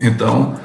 Então, 0.00 0.60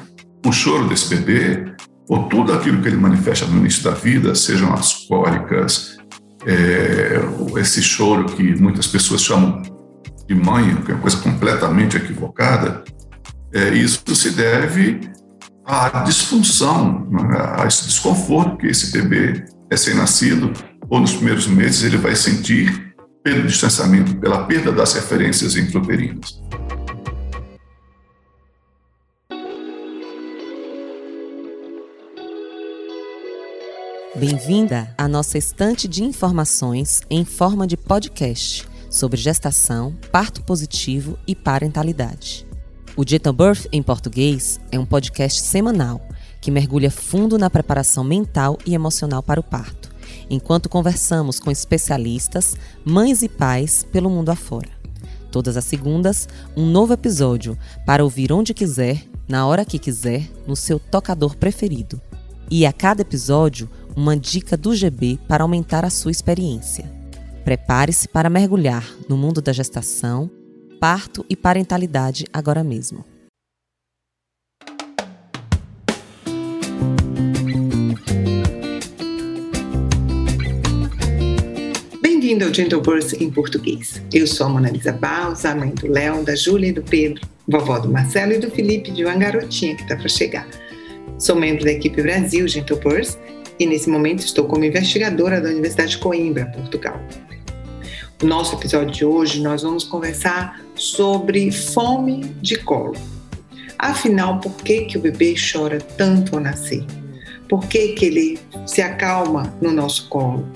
o 0.46 0.52
choro 0.52 0.88
desse 0.88 1.16
bebê, 1.16 1.74
ou 2.10 2.24
tudo 2.24 2.54
aquilo 2.54 2.82
que 2.82 2.88
ele 2.88 2.98
manifesta 2.98 3.46
no 3.46 3.58
início 3.58 3.84
da 3.84 3.92
vida, 3.92 4.36
sejam 4.36 4.74
as 4.74 5.06
cólicas, 5.06 5.98
é, 6.46 7.20
esse 7.60 7.82
choro 7.82 8.26
que 8.26 8.60
muitas 8.60 8.88
pessoas 8.88 9.22
chamam 9.22 9.62
de 10.28 10.36
mãe, 10.36 10.76
que 10.78 10.92
é 10.92 10.96
uma 10.96 11.02
coisa 11.02 11.18
completamente 11.18 11.98
equivocada, 11.98 12.84
é, 13.54 13.70
isso 13.70 14.04
se 14.16 14.32
deve 14.32 15.02
à 15.66 16.04
disfunção, 16.04 17.08
né, 17.10 17.56
a 17.58 17.66
esse 17.68 17.86
desconforto 17.86 18.58
que 18.58 18.68
esse 18.68 18.92
bebê 18.92 19.46
recém-nascido, 19.70 20.52
ou 20.90 21.00
nos 21.00 21.14
primeiros 21.14 21.48
meses, 21.48 21.84
ele 21.84 21.98
vai 21.98 22.16
sentir 22.16 22.94
pelo 23.24 23.48
distanciamento, 23.48 24.16
pela 24.18 24.46
perda 24.46 24.72
das 24.72 24.94
referências 24.94 25.56
intrauterinas. 25.56 26.42
Bem-vinda 34.22 34.94
à 35.00 35.08
nossa 35.08 35.40
estante 35.40 35.88
de 35.88 36.04
informações 36.04 37.02
em 37.10 37.26
forma 37.26 37.66
de 37.66 37.76
podcast 37.76 38.70
sobre 38.88 39.20
gestação, 39.20 39.96
parto 40.12 40.44
positivo 40.44 41.18
e 41.26 41.34
parentalidade. 41.34 42.46
O 42.96 43.04
Gentle 43.04 43.34
Birth 43.34 43.66
em 43.72 43.82
português 43.82 44.60
é 44.72 44.78
um 44.78 44.86
podcast 44.86 45.42
semanal 45.42 46.00
que 46.40 46.52
mergulha 46.52 46.92
fundo 46.92 47.36
na 47.36 47.50
preparação 47.50 48.04
mental 48.04 48.60
e 48.64 48.76
emocional 48.76 49.24
para 49.24 49.40
o 49.40 49.44
parto, 49.44 49.90
enquanto 50.30 50.70
conversamos 50.70 51.40
com 51.40 51.50
especialistas, 51.50 52.56
mães 52.86 53.24
e 53.24 53.28
pais 53.28 53.84
pelo 53.92 54.08
mundo 54.08 54.30
afora. 54.30 54.70
Todas 55.32 55.58
as 55.58 55.66
segundas, 55.66 56.30
um 56.56 56.68
novo 56.68 56.94
episódio 56.94 57.58
para 57.88 58.04
ouvir 58.04 58.32
onde 58.32 58.54
quiser, 58.54 59.04
na 59.28 59.48
hora 59.48 59.66
que 59.66 59.80
quiser, 59.80 60.30
no 60.46 60.56
seu 60.56 60.78
tocador 60.78 61.36
preferido. 61.38 62.00
E 62.54 62.66
a 62.66 62.74
cada 62.74 63.02
episódio, 63.02 63.70
uma 63.96 64.16
dica 64.16 64.56
do 64.56 64.76
GB 64.76 65.20
para 65.28 65.44
aumentar 65.44 65.84
a 65.84 65.90
sua 65.90 66.12
experiência. 66.12 66.90
Prepare-se 67.44 68.08
para 68.08 68.30
mergulhar 68.30 68.88
no 69.10 69.18
mundo 69.18 69.42
da 69.42 69.52
gestação, 69.52 70.30
parto 70.80 71.26
e 71.30 71.36
parentalidade 71.36 72.26
agora 72.32 72.64
mesmo. 72.64 73.04
Bem-vindo 82.02 82.46
ao 82.46 82.54
Gentle 82.54 82.82
Birth 82.82 83.14
em 83.20 83.30
português. 83.30 84.02
Eu 84.14 84.26
sou 84.26 84.46
a 84.46 84.50
Mona 84.50 84.70
Lisa 84.70 84.94
Baus, 84.94 85.44
a 85.44 85.56
mãe 85.56 85.72
do 85.72 85.88
Léo, 85.88 86.24
da 86.24 86.36
Júlia 86.36 86.70
e 86.70 86.74
do 86.74 86.84
Pedro, 86.84 87.28
vovó 87.48 87.80
do 87.80 87.90
Marcelo 87.90 88.34
e 88.34 88.40
do 88.40 88.50
Felipe, 88.52 88.92
de 88.92 89.04
uma 89.04 89.16
garotinha 89.16 89.76
que 89.76 89.82
está 89.82 89.96
para 89.96 90.08
chegar. 90.08 90.48
Sou 91.18 91.36
membro 91.36 91.66
da 91.66 91.72
equipe 91.72 92.02
Brasil 92.02 92.48
Gentle 92.48 92.80
Birth 92.80 93.18
e 93.60 93.66
nesse 93.66 93.90
momento 93.90 94.20
estou 94.20 94.46
como 94.46 94.66
investigadora 94.66 95.40
da 95.40 95.50
Universidade 95.50 95.92
de 95.92 95.98
Coimbra, 95.98 96.46
Portugal. 96.48 97.00
No 98.22 98.30
nosso 98.30 98.56
episódio 98.56 98.92
de 98.92 99.06
hoje, 99.06 99.42
nós 99.42 99.64
vamos 99.64 99.84
conversar 99.84 100.62
sobre 100.76 101.52
fome 101.52 102.24
de 102.42 102.58
colo. 102.58 102.96
Afinal, 103.80 104.40
por 104.40 104.56
que, 104.58 104.86
que 104.86 104.98
o 104.98 105.02
bebê 105.02 105.34
chora 105.36 105.80
tanto 105.80 106.36
ao 106.36 106.42
nascer? 106.42 106.86
Por 107.50 107.66
que, 107.68 107.90
que 107.90 108.06
ele 108.06 108.40
se 108.66 108.82
acalma 108.82 109.54
no 109.60 109.72
nosso 109.72 110.08
colo? 110.08 110.48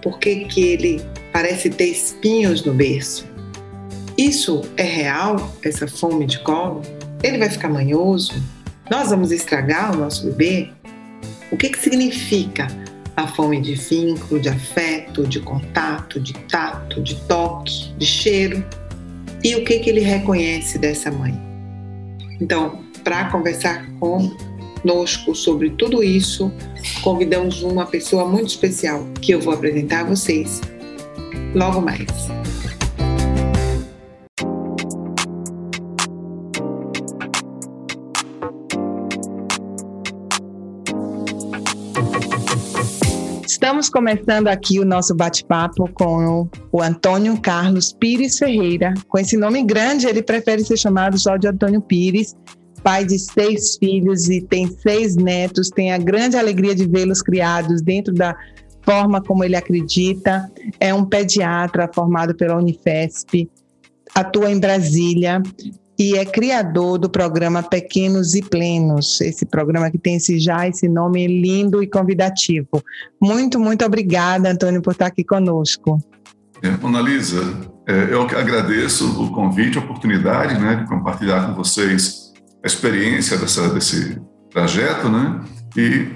Por 0.00 0.18
que, 0.18 0.44
que 0.44 0.60
ele 0.62 1.02
parece 1.32 1.70
ter 1.70 1.86
espinhos 1.86 2.64
no 2.64 2.72
berço? 2.72 3.26
Isso 4.16 4.62
é 4.76 4.82
real, 4.82 5.56
essa 5.62 5.86
fome 5.86 6.24
de 6.24 6.38
colo? 6.40 6.82
Ele 7.22 7.38
vai 7.38 7.50
ficar 7.50 7.68
manhoso? 7.68 8.40
Nós 8.88 9.10
vamos 9.10 9.32
estragar 9.32 9.94
o 9.94 9.98
nosso 9.98 10.24
bebê? 10.26 10.70
O 11.50 11.56
que, 11.56 11.70
que 11.70 11.78
significa 11.78 12.66
a 13.16 13.26
fome 13.26 13.60
de 13.60 13.74
vínculo, 13.74 14.40
de 14.40 14.48
afeto, 14.48 15.26
de 15.26 15.40
contato, 15.40 16.20
de 16.20 16.32
tato, 16.32 17.02
de 17.02 17.14
toque, 17.22 17.92
de 17.96 18.06
cheiro? 18.06 18.64
E 19.42 19.56
o 19.56 19.64
que, 19.64 19.78
que 19.78 19.90
ele 19.90 20.00
reconhece 20.00 20.78
dessa 20.78 21.10
mãe? 21.10 21.38
Então, 22.40 22.80
para 23.02 23.30
conversar 23.30 23.88
conosco 23.98 25.34
sobre 25.34 25.70
tudo 25.70 26.02
isso, 26.02 26.52
convidamos 27.02 27.62
uma 27.62 27.86
pessoa 27.86 28.26
muito 28.26 28.48
especial 28.48 29.06
que 29.20 29.32
eu 29.32 29.40
vou 29.40 29.54
apresentar 29.54 30.00
a 30.00 30.04
vocês 30.04 30.60
logo 31.54 31.80
mais. 31.80 32.06
Estamos 43.68 43.90
começando 43.90 44.48
aqui 44.48 44.80
o 44.80 44.84
nosso 44.84 45.14
bate-papo 45.14 45.92
com 45.92 46.48
o 46.72 46.82
Antônio 46.82 47.38
Carlos 47.38 47.92
Pires 47.92 48.38
Ferreira. 48.38 48.94
Com 49.08 49.18
esse 49.18 49.36
nome 49.36 49.62
grande, 49.62 50.06
ele 50.06 50.22
prefere 50.22 50.64
ser 50.64 50.78
chamado 50.78 51.18
só 51.18 51.36
de 51.36 51.48
Antônio 51.48 51.82
Pires, 51.82 52.34
pai 52.82 53.04
de 53.04 53.18
seis 53.18 53.76
filhos 53.76 54.30
e 54.30 54.40
tem 54.40 54.66
seis 54.66 55.16
netos. 55.16 55.68
Tem 55.68 55.92
a 55.92 55.98
grande 55.98 56.38
alegria 56.38 56.74
de 56.74 56.86
vê-los 56.86 57.20
criados 57.20 57.82
dentro 57.82 58.14
da 58.14 58.34
forma 58.80 59.20
como 59.20 59.44
ele 59.44 59.54
acredita. 59.54 60.50
É 60.80 60.94
um 60.94 61.04
pediatra 61.04 61.90
formado 61.94 62.34
pela 62.34 62.56
Unifesp, 62.56 63.50
atua 64.14 64.50
em 64.50 64.58
Brasília 64.58 65.42
e 65.98 66.16
é 66.16 66.24
criador 66.24 66.96
do 66.96 67.10
programa 67.10 67.60
Pequenos 67.60 68.34
e 68.34 68.42
Plenos, 68.42 69.20
esse 69.20 69.44
programa 69.44 69.90
que 69.90 69.98
tem 69.98 70.14
esse, 70.14 70.38
já 70.38 70.68
esse 70.68 70.88
nome 70.88 71.26
lindo 71.26 71.82
e 71.82 71.88
convidativo. 71.88 72.68
Muito, 73.20 73.58
muito 73.58 73.84
obrigada, 73.84 74.50
Antônio, 74.50 74.80
por 74.80 74.92
estar 74.92 75.06
aqui 75.06 75.24
conosco. 75.24 75.98
É, 76.62 76.68
Ana 76.68 77.00
Lisa, 77.00 77.42
é, 77.88 78.12
eu 78.12 78.22
agradeço 78.22 79.22
o 79.22 79.32
convite, 79.32 79.76
a 79.76 79.80
oportunidade 79.80 80.60
né, 80.60 80.76
de 80.76 80.86
compartilhar 80.86 81.46
com 81.46 81.54
vocês 81.54 82.32
a 82.62 82.66
experiência 82.66 83.36
dessa, 83.36 83.68
desse 83.68 84.20
trajeto, 84.50 85.08
né, 85.08 85.40
e 85.76 86.08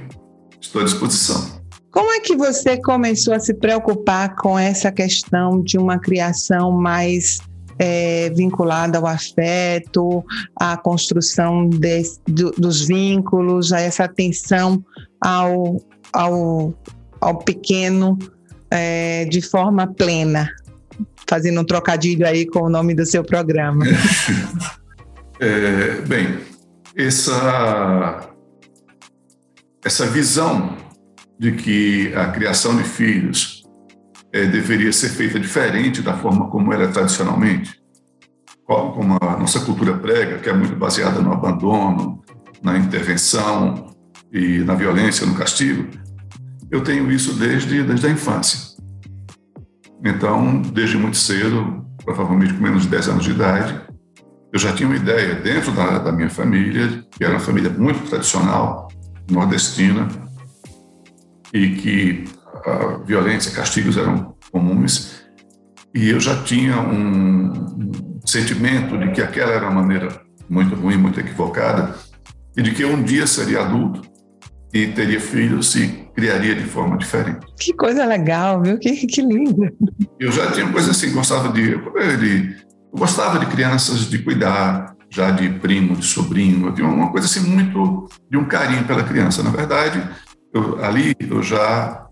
estou 0.60 0.80
à 0.80 0.84
disposição. 0.84 1.60
Como 1.90 2.10
é 2.10 2.20
que 2.20 2.36
você 2.36 2.80
começou 2.80 3.34
a 3.34 3.40
se 3.40 3.52
preocupar 3.52 4.34
com 4.36 4.58
essa 4.58 4.90
questão 4.90 5.62
de 5.62 5.76
uma 5.76 5.98
criação 5.98 6.70
mais 6.72 7.40
é, 7.78 8.30
vinculada 8.30 8.98
ao 8.98 9.06
afeto, 9.06 10.24
à 10.56 10.76
construção 10.76 11.68
de, 11.68 12.02
do, 12.26 12.50
dos 12.52 12.86
vínculos, 12.86 13.72
a 13.72 13.80
essa 13.80 14.04
atenção 14.04 14.84
ao, 15.20 15.76
ao, 16.12 16.74
ao 17.20 17.38
pequeno 17.38 18.18
é, 18.70 19.24
de 19.26 19.42
forma 19.42 19.86
plena, 19.86 20.50
fazendo 21.28 21.60
um 21.60 21.64
trocadilho 21.64 22.26
aí 22.26 22.46
com 22.46 22.60
o 22.60 22.70
nome 22.70 22.94
do 22.94 23.06
seu 23.06 23.24
programa. 23.24 23.84
É, 25.40 26.00
bem, 26.02 26.38
essa, 26.96 28.28
essa 29.84 30.06
visão 30.06 30.76
de 31.36 31.50
que 31.50 32.14
a 32.14 32.28
criação 32.28 32.76
de 32.76 32.84
filhos 32.84 33.61
é, 34.32 34.46
deveria 34.46 34.92
ser 34.92 35.10
feita 35.10 35.38
diferente 35.38 36.00
da 36.00 36.16
forma 36.16 36.48
como 36.48 36.72
era 36.72 36.88
tradicionalmente, 36.88 37.80
como 38.64 39.18
a 39.20 39.36
nossa 39.36 39.60
cultura 39.60 39.98
prega, 39.98 40.38
que 40.38 40.48
é 40.48 40.52
muito 40.52 40.74
baseada 40.74 41.20
no 41.20 41.32
abandono, 41.32 42.22
na 42.62 42.78
intervenção 42.78 43.94
e 44.32 44.58
na 44.58 44.74
violência, 44.74 45.26
no 45.26 45.34
castigo. 45.34 45.86
Eu 46.70 46.82
tenho 46.82 47.10
isso 47.12 47.34
desde, 47.34 47.82
desde 47.82 48.06
a 48.06 48.10
infância. 48.10 48.72
Então, 50.04 50.62
desde 50.62 50.96
muito 50.96 51.18
cedo, 51.18 51.84
provavelmente 52.04 52.54
com 52.54 52.62
menos 52.62 52.84
de 52.84 52.88
10 52.88 53.08
anos 53.08 53.24
de 53.24 53.32
idade, 53.32 53.80
eu 54.52 54.58
já 54.58 54.72
tinha 54.72 54.88
uma 54.88 54.96
ideia 54.96 55.34
dentro 55.34 55.72
da, 55.72 55.98
da 55.98 56.12
minha 56.12 56.30
família, 56.30 57.04
que 57.10 57.24
era 57.24 57.34
uma 57.34 57.40
família 57.40 57.70
muito 57.70 58.08
tradicional, 58.08 58.88
nordestina, 59.30 60.08
e 61.52 61.70
que 61.70 62.24
a 62.64 62.98
violência, 63.04 63.52
castigos 63.52 63.96
eram 63.96 64.34
comuns, 64.50 65.22
e 65.94 66.08
eu 66.10 66.20
já 66.20 66.42
tinha 66.42 66.80
um 66.80 68.20
sentimento 68.24 68.96
de 68.98 69.10
que 69.12 69.20
aquela 69.20 69.52
era 69.52 69.68
uma 69.68 69.82
maneira 69.82 70.08
muito 70.48 70.74
ruim, 70.74 70.96
muito 70.96 71.20
equivocada, 71.20 71.94
e 72.56 72.62
de 72.62 72.72
que 72.72 72.84
um 72.84 73.02
dia 73.02 73.26
seria 73.26 73.60
adulto 73.60 74.02
e 74.72 74.86
teria 74.88 75.20
filhos 75.20 75.74
e 75.74 76.08
criaria 76.14 76.54
de 76.54 76.64
forma 76.64 76.96
diferente. 76.96 77.46
Que 77.58 77.72
coisa 77.74 78.04
legal, 78.06 78.62
viu? 78.62 78.78
Que, 78.78 79.06
que 79.06 79.20
lindo. 79.20 79.68
Eu 80.18 80.32
já 80.32 80.50
tinha 80.50 80.70
coisa 80.70 80.90
assim, 80.92 81.12
gostava 81.12 81.50
de, 81.50 81.76
de 82.18 82.56
eu 82.92 82.98
gostava 82.98 83.38
de 83.38 83.46
crianças, 83.46 84.00
de 84.08 84.18
cuidar, 84.18 84.94
já 85.10 85.30
de 85.30 85.48
primo, 85.58 85.96
de 85.96 86.04
sobrinho, 86.04 86.72
tinha 86.72 86.86
uma 86.86 87.10
coisa 87.10 87.26
assim 87.26 87.40
muito 87.40 88.08
de 88.30 88.36
um 88.38 88.44
carinho 88.44 88.84
pela 88.84 89.02
criança. 89.02 89.42
Na 89.42 89.50
verdade, 89.50 90.02
eu, 90.54 90.82
ali 90.82 91.14
eu 91.20 91.42
já 91.42 92.06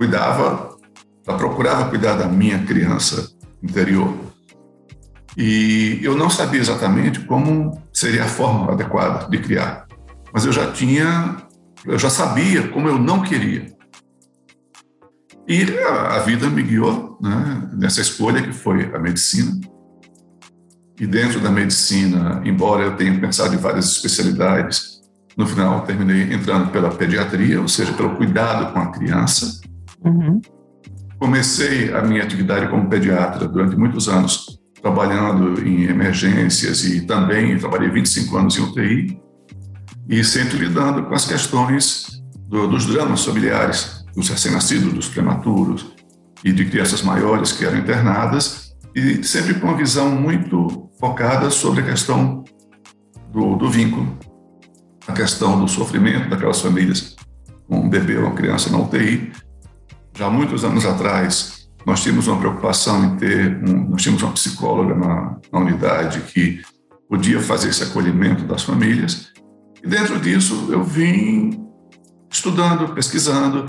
cuidava, 0.00 0.78
já 1.26 1.34
procurava 1.34 1.90
cuidar 1.90 2.14
da 2.14 2.26
minha 2.26 2.58
criança 2.64 3.30
interior. 3.62 4.16
E 5.36 6.00
eu 6.02 6.16
não 6.16 6.30
sabia 6.30 6.58
exatamente 6.58 7.20
como 7.26 7.82
seria 7.92 8.24
a 8.24 8.28
forma 8.28 8.72
adequada 8.72 9.28
de 9.28 9.36
criar. 9.36 9.86
Mas 10.32 10.46
eu 10.46 10.52
já 10.52 10.72
tinha, 10.72 11.36
eu 11.84 11.98
já 11.98 12.08
sabia 12.08 12.68
como 12.68 12.88
eu 12.88 12.98
não 12.98 13.20
queria. 13.20 13.66
E 15.46 15.64
a, 15.80 16.16
a 16.16 16.18
vida 16.20 16.48
me 16.48 16.62
guiou 16.62 17.18
né, 17.20 17.68
nessa 17.74 18.00
escolha 18.00 18.40
que 18.40 18.54
foi 18.54 18.90
a 18.94 18.98
medicina. 18.98 19.60
E 20.98 21.06
dentro 21.06 21.40
da 21.40 21.50
medicina, 21.50 22.40
embora 22.42 22.84
eu 22.84 22.96
tenha 22.96 23.20
pensado 23.20 23.54
em 23.54 23.58
várias 23.58 23.84
especialidades, 23.92 25.02
no 25.36 25.46
final 25.46 25.82
terminei 25.82 26.32
entrando 26.32 26.70
pela 26.70 26.90
pediatria, 26.90 27.60
ou 27.60 27.68
seja, 27.68 27.92
pelo 27.92 28.16
cuidado 28.16 28.72
com 28.72 28.78
a 28.78 28.90
criança. 28.90 29.60
Uhum. 30.04 30.40
Comecei 31.18 31.92
a 31.92 32.02
minha 32.02 32.22
atividade 32.22 32.68
como 32.68 32.88
pediatra 32.88 33.46
durante 33.46 33.76
muitos 33.76 34.08
anos 34.08 34.60
trabalhando 34.80 35.60
em 35.66 35.84
emergências 35.84 36.84
e 36.84 37.02
também 37.02 37.58
trabalhei 37.58 37.90
25 37.90 38.36
anos 38.36 38.56
em 38.56 38.62
UTI 38.62 39.20
e 40.08 40.24
sempre 40.24 40.58
lidando 40.58 41.04
com 41.04 41.14
as 41.14 41.26
questões 41.26 42.22
do, 42.48 42.66
dos 42.66 42.86
dramas 42.86 43.24
familiares, 43.24 44.04
dos 44.14 44.28
recém-nascidos, 44.28 44.92
dos 44.92 45.08
prematuros 45.08 45.94
e 46.42 46.52
de 46.52 46.64
crianças 46.64 47.02
maiores 47.02 47.52
que 47.52 47.64
eram 47.64 47.78
internadas 47.78 48.74
e 48.94 49.22
sempre 49.22 49.54
com 49.54 49.68
uma 49.68 49.76
visão 49.76 50.10
muito 50.10 50.90
focada 50.98 51.50
sobre 51.50 51.82
a 51.82 51.84
questão 51.84 52.42
do, 53.32 53.56
do 53.56 53.70
vínculo, 53.70 54.18
a 55.06 55.12
questão 55.12 55.60
do 55.60 55.68
sofrimento 55.68 56.28
daquelas 56.28 56.60
famílias 56.60 57.16
com 57.68 57.80
um 57.80 57.88
bebê 57.88 58.16
ou 58.16 58.24
uma 58.24 58.34
criança 58.34 58.70
na 58.70 58.78
UTI. 58.78 59.30
Já 60.20 60.28
muitos 60.28 60.66
anos 60.66 60.84
atrás, 60.84 61.66
nós 61.86 62.02
tínhamos 62.02 62.28
uma 62.28 62.36
preocupação 62.36 63.02
em 63.06 63.16
ter, 63.16 63.56
um, 63.66 63.88
nós 63.88 64.02
tínhamos 64.02 64.22
uma 64.22 64.32
psicóloga 64.32 64.94
na, 64.94 65.38
na 65.50 65.58
unidade 65.58 66.20
que 66.20 66.60
podia 67.08 67.40
fazer 67.40 67.70
esse 67.70 67.84
acolhimento 67.84 68.44
das 68.44 68.62
famílias. 68.62 69.32
E 69.82 69.88
dentro 69.88 70.20
disso 70.20 70.68
eu 70.68 70.84
vim 70.84 71.66
estudando, 72.30 72.92
pesquisando. 72.92 73.64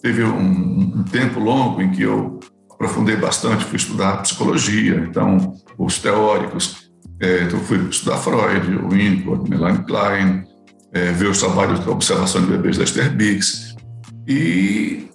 Teve 0.00 0.22
um, 0.22 1.00
um 1.00 1.02
tempo 1.02 1.40
longo 1.40 1.82
em 1.82 1.90
que 1.90 2.02
eu 2.02 2.38
aprofundei 2.70 3.16
bastante, 3.16 3.64
fui 3.64 3.74
estudar 3.74 4.18
psicologia, 4.18 5.04
então 5.04 5.52
os 5.76 5.98
teóricos, 5.98 6.92
é, 7.20 7.42
então 7.42 7.58
fui 7.58 7.76
estudar 7.88 8.18
Freud, 8.18 8.68
Winnicott, 8.88 9.50
Melanie 9.50 9.82
Klein, 9.82 10.44
é, 10.92 11.10
ver 11.10 11.26
os 11.26 11.40
trabalhos 11.40 11.80
de 11.80 11.90
observação 11.90 12.40
de 12.42 12.46
bebês 12.46 12.78
da 12.78 12.84
Esther 12.84 13.12
Biggs. 13.12 13.74
E 14.28 15.07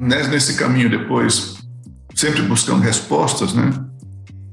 nesse 0.00 0.56
caminho 0.56 0.90
depois, 0.90 1.58
sempre 2.14 2.42
buscando 2.42 2.82
respostas, 2.82 3.52
né? 3.52 3.70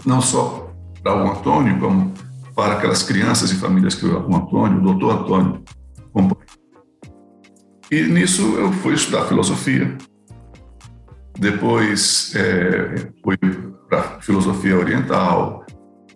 não 0.05 0.21
só 0.21 0.71
para 1.01 1.23
o 1.23 1.31
Antônio, 1.31 1.79
como 1.79 2.13
para 2.55 2.75
aquelas 2.75 3.03
crianças 3.03 3.51
e 3.51 3.55
famílias 3.55 3.95
que 3.95 4.05
o 4.05 4.35
Antônio, 4.35 4.79
o 4.79 4.81
doutor 4.81 5.21
Antônio, 5.21 5.63
compõe. 6.13 6.45
E 7.91 8.03
nisso 8.03 8.41
eu 8.57 8.71
fui 8.71 8.93
estudar 8.93 9.25
filosofia. 9.25 9.97
Depois 11.37 12.33
é, 12.35 13.11
fui 13.23 13.37
para 13.89 14.21
filosofia 14.21 14.77
oriental, 14.77 15.65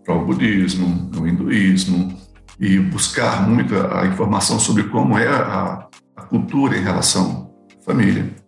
para 0.05 0.15
o 0.15 0.25
budismo, 0.25 1.11
o 1.19 1.27
hinduísmo, 1.27 2.17
e 2.59 2.79
buscar 2.79 3.47
muito 3.47 3.75
a 3.75 4.05
informação 4.05 4.59
sobre 4.59 4.83
como 4.83 5.17
é 5.17 5.27
a, 5.27 5.87
a 6.15 6.21
cultura 6.23 6.77
em 6.77 6.81
relação 6.81 7.53
à 7.79 7.85
família. 7.85 8.38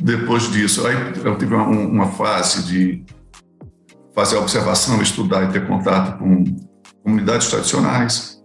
Depois 0.00 0.50
disso, 0.50 0.86
aí 0.86 0.94
eu 1.22 1.36
tive 1.36 1.54
uma, 1.54 1.66
uma 1.66 2.06
fase 2.06 2.64
de 2.64 3.04
fazer 4.14 4.36
observação, 4.36 5.00
estudar 5.02 5.44
e 5.44 5.52
ter 5.52 5.66
contato 5.66 6.18
com 6.18 6.44
comunidades 7.04 7.48
tradicionais, 7.48 8.42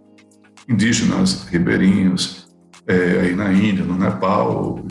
indígenas, 0.68 1.46
ribeirinhos, 1.48 2.46
é, 2.86 3.20
aí 3.20 3.34
na 3.34 3.52
Índia, 3.52 3.84
no 3.84 3.96
Nepal, 3.96 4.84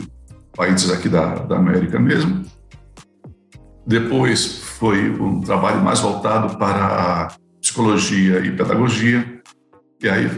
países 0.56 0.90
aqui 0.90 1.08
da, 1.08 1.36
da 1.36 1.56
América 1.56 2.00
mesmo. 2.00 2.44
Depois 3.86 4.58
foi 4.58 5.10
um 5.10 5.40
trabalho 5.40 5.82
mais 5.82 6.00
voltado 6.00 6.58
para 6.58 7.28
psicologia 7.60 8.40
e 8.40 8.50
pedagogia, 8.56 9.40
e 10.02 10.08
aí 10.08 10.28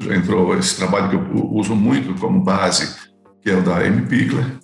já 0.00 0.16
entrou 0.16 0.56
esse 0.58 0.76
trabalho 0.76 1.10
que 1.10 1.16
eu 1.16 1.46
uso 1.52 1.76
muito 1.76 2.18
como 2.20 2.42
base, 2.42 2.96
que 3.40 3.50
é 3.50 3.56
o 3.56 3.62
da 3.62 3.78
Amy 3.78 4.02
Pickler, 4.02 4.58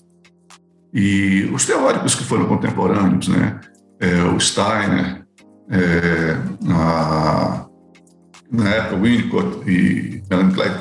e 0.92 1.48
os 1.52 1.64
teóricos 1.64 2.14
que 2.14 2.24
foram 2.24 2.46
contemporâneos, 2.46 3.28
né? 3.28 3.60
É, 4.00 4.22
o 4.24 4.38
Steiner, 4.38 5.24
é, 5.70 6.36
a, 6.70 7.66
na 8.50 8.68
época 8.68 8.96
Winnicott 8.96 9.70
e 9.70 10.22
Melanie 10.28 10.54
Klein, 10.54 10.72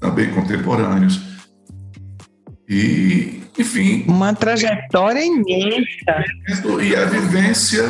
também 0.00 0.30
contemporâneos. 0.32 1.20
E, 2.68 3.42
enfim... 3.58 4.04
Uma 4.06 4.34
trajetória 4.34 5.24
imensa. 5.24 6.24
E 6.82 6.94
a 6.96 7.04
vivência, 7.06 7.82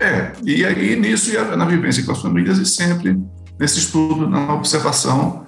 é, 0.00 0.32
e 0.44 0.64
aí 0.64 0.96
nisso, 0.96 1.32
na 1.56 1.64
vivência 1.64 2.02
com 2.04 2.12
as 2.12 2.22
famílias 2.22 2.58
e 2.58 2.66
sempre 2.66 3.16
nesse 3.58 3.78
estudo, 3.78 4.28
na 4.28 4.54
observação, 4.54 5.46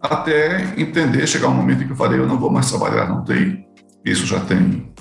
até 0.00 0.74
entender, 0.76 1.26
chegar 1.26 1.48
um 1.48 1.54
momento 1.54 1.82
em 1.82 1.86
que 1.86 1.92
eu 1.92 1.96
falei, 1.96 2.18
eu 2.18 2.26
não 2.26 2.38
vou 2.38 2.50
mais 2.50 2.70
trabalhar 2.70 3.08
na 3.08 3.20
UTI, 3.20 3.64
isso 4.04 4.26
já 4.26 4.40
tem 4.40 4.92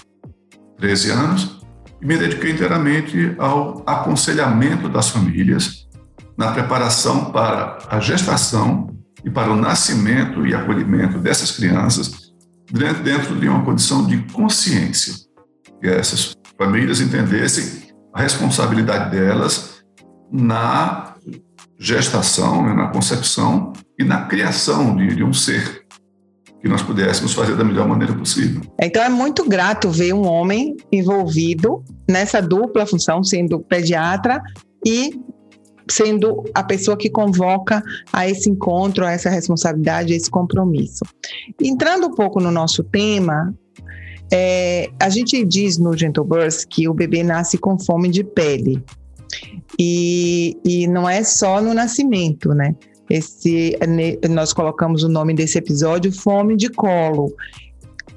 13 0.82 1.12
anos, 1.12 1.62
e 2.02 2.06
me 2.06 2.18
dediquei 2.18 2.52
inteiramente 2.52 3.36
ao 3.38 3.84
aconselhamento 3.86 4.90
das 4.90 5.10
famílias 5.10 5.88
na 6.36 6.52
preparação 6.52 7.32
para 7.32 7.78
a 7.88 8.00
gestação 8.00 8.90
e 9.24 9.30
para 9.30 9.52
o 9.52 9.56
nascimento 9.56 10.46
e 10.46 10.56
acolhimento 10.56 11.20
dessas 11.20 11.52
crianças 11.52 12.32
dentro 13.04 13.36
de 13.36 13.48
uma 13.48 13.64
condição 13.64 14.08
de 14.08 14.18
consciência. 14.34 15.14
Que 15.80 15.88
essas 15.88 16.36
famílias 16.58 17.00
entendessem 17.00 17.94
a 18.14 18.22
responsabilidade 18.22 19.12
delas 19.12 19.84
na 20.32 21.16
gestação, 21.78 22.66
né, 22.66 22.74
na 22.74 22.88
concepção 22.88 23.74
e 24.00 24.04
na 24.04 24.26
criação 24.26 24.96
de, 24.96 25.16
de 25.16 25.24
um 25.24 25.34
ser 25.34 25.81
que 26.62 26.70
nós 26.70 26.82
pudéssemos 26.84 27.34
fazer 27.34 27.56
da 27.56 27.64
melhor 27.64 27.88
maneira 27.88 28.14
possível. 28.14 28.62
Então 28.80 29.02
é 29.02 29.10
muito 29.10 29.48
grato 29.48 29.90
ver 29.90 30.14
um 30.14 30.28
homem 30.28 30.78
envolvido 30.92 31.84
nessa 32.08 32.42
dupla 32.42 32.86
função, 32.86 33.24
sendo 33.24 33.60
pediatra 33.60 34.42
e 34.86 35.20
sendo 35.90 36.44
a 36.54 36.64
pessoa 36.64 36.96
que 36.96 37.10
convoca 37.10 37.82
a 38.14 38.30
esse 38.30 38.50
encontro, 38.50 39.06
a 39.06 39.12
essa 39.12 39.30
responsabilidade, 39.30 40.14
a 40.14 40.16
esse 40.16 40.30
compromisso. 40.30 41.04
Entrando 41.60 42.08
um 42.08 42.16
pouco 42.16 42.40
no 42.40 42.52
nosso 42.52 42.84
tema, 42.84 43.54
é, 44.32 44.90
a 45.02 45.10
gente 45.10 45.44
diz 45.44 45.78
no 45.78 45.98
Gentle 45.98 46.26
Birth 46.26 46.66
que 46.70 46.88
o 46.88 46.94
bebê 46.94 47.24
nasce 47.24 47.58
com 47.58 47.78
fome 47.78 48.10
de 48.10 48.24
pele. 48.24 48.82
E, 49.80 50.58
e 50.64 50.88
não 50.88 51.10
é 51.10 51.24
só 51.24 51.62
no 51.62 51.74
nascimento, 51.74 52.50
né? 52.50 52.76
Esse, 53.12 53.78
nós 54.30 54.54
colocamos 54.54 55.04
o 55.04 55.10
nome 55.10 55.34
desse 55.34 55.58
episódio 55.58 56.14
Fome 56.14 56.56
de 56.56 56.70
Colo. 56.70 57.36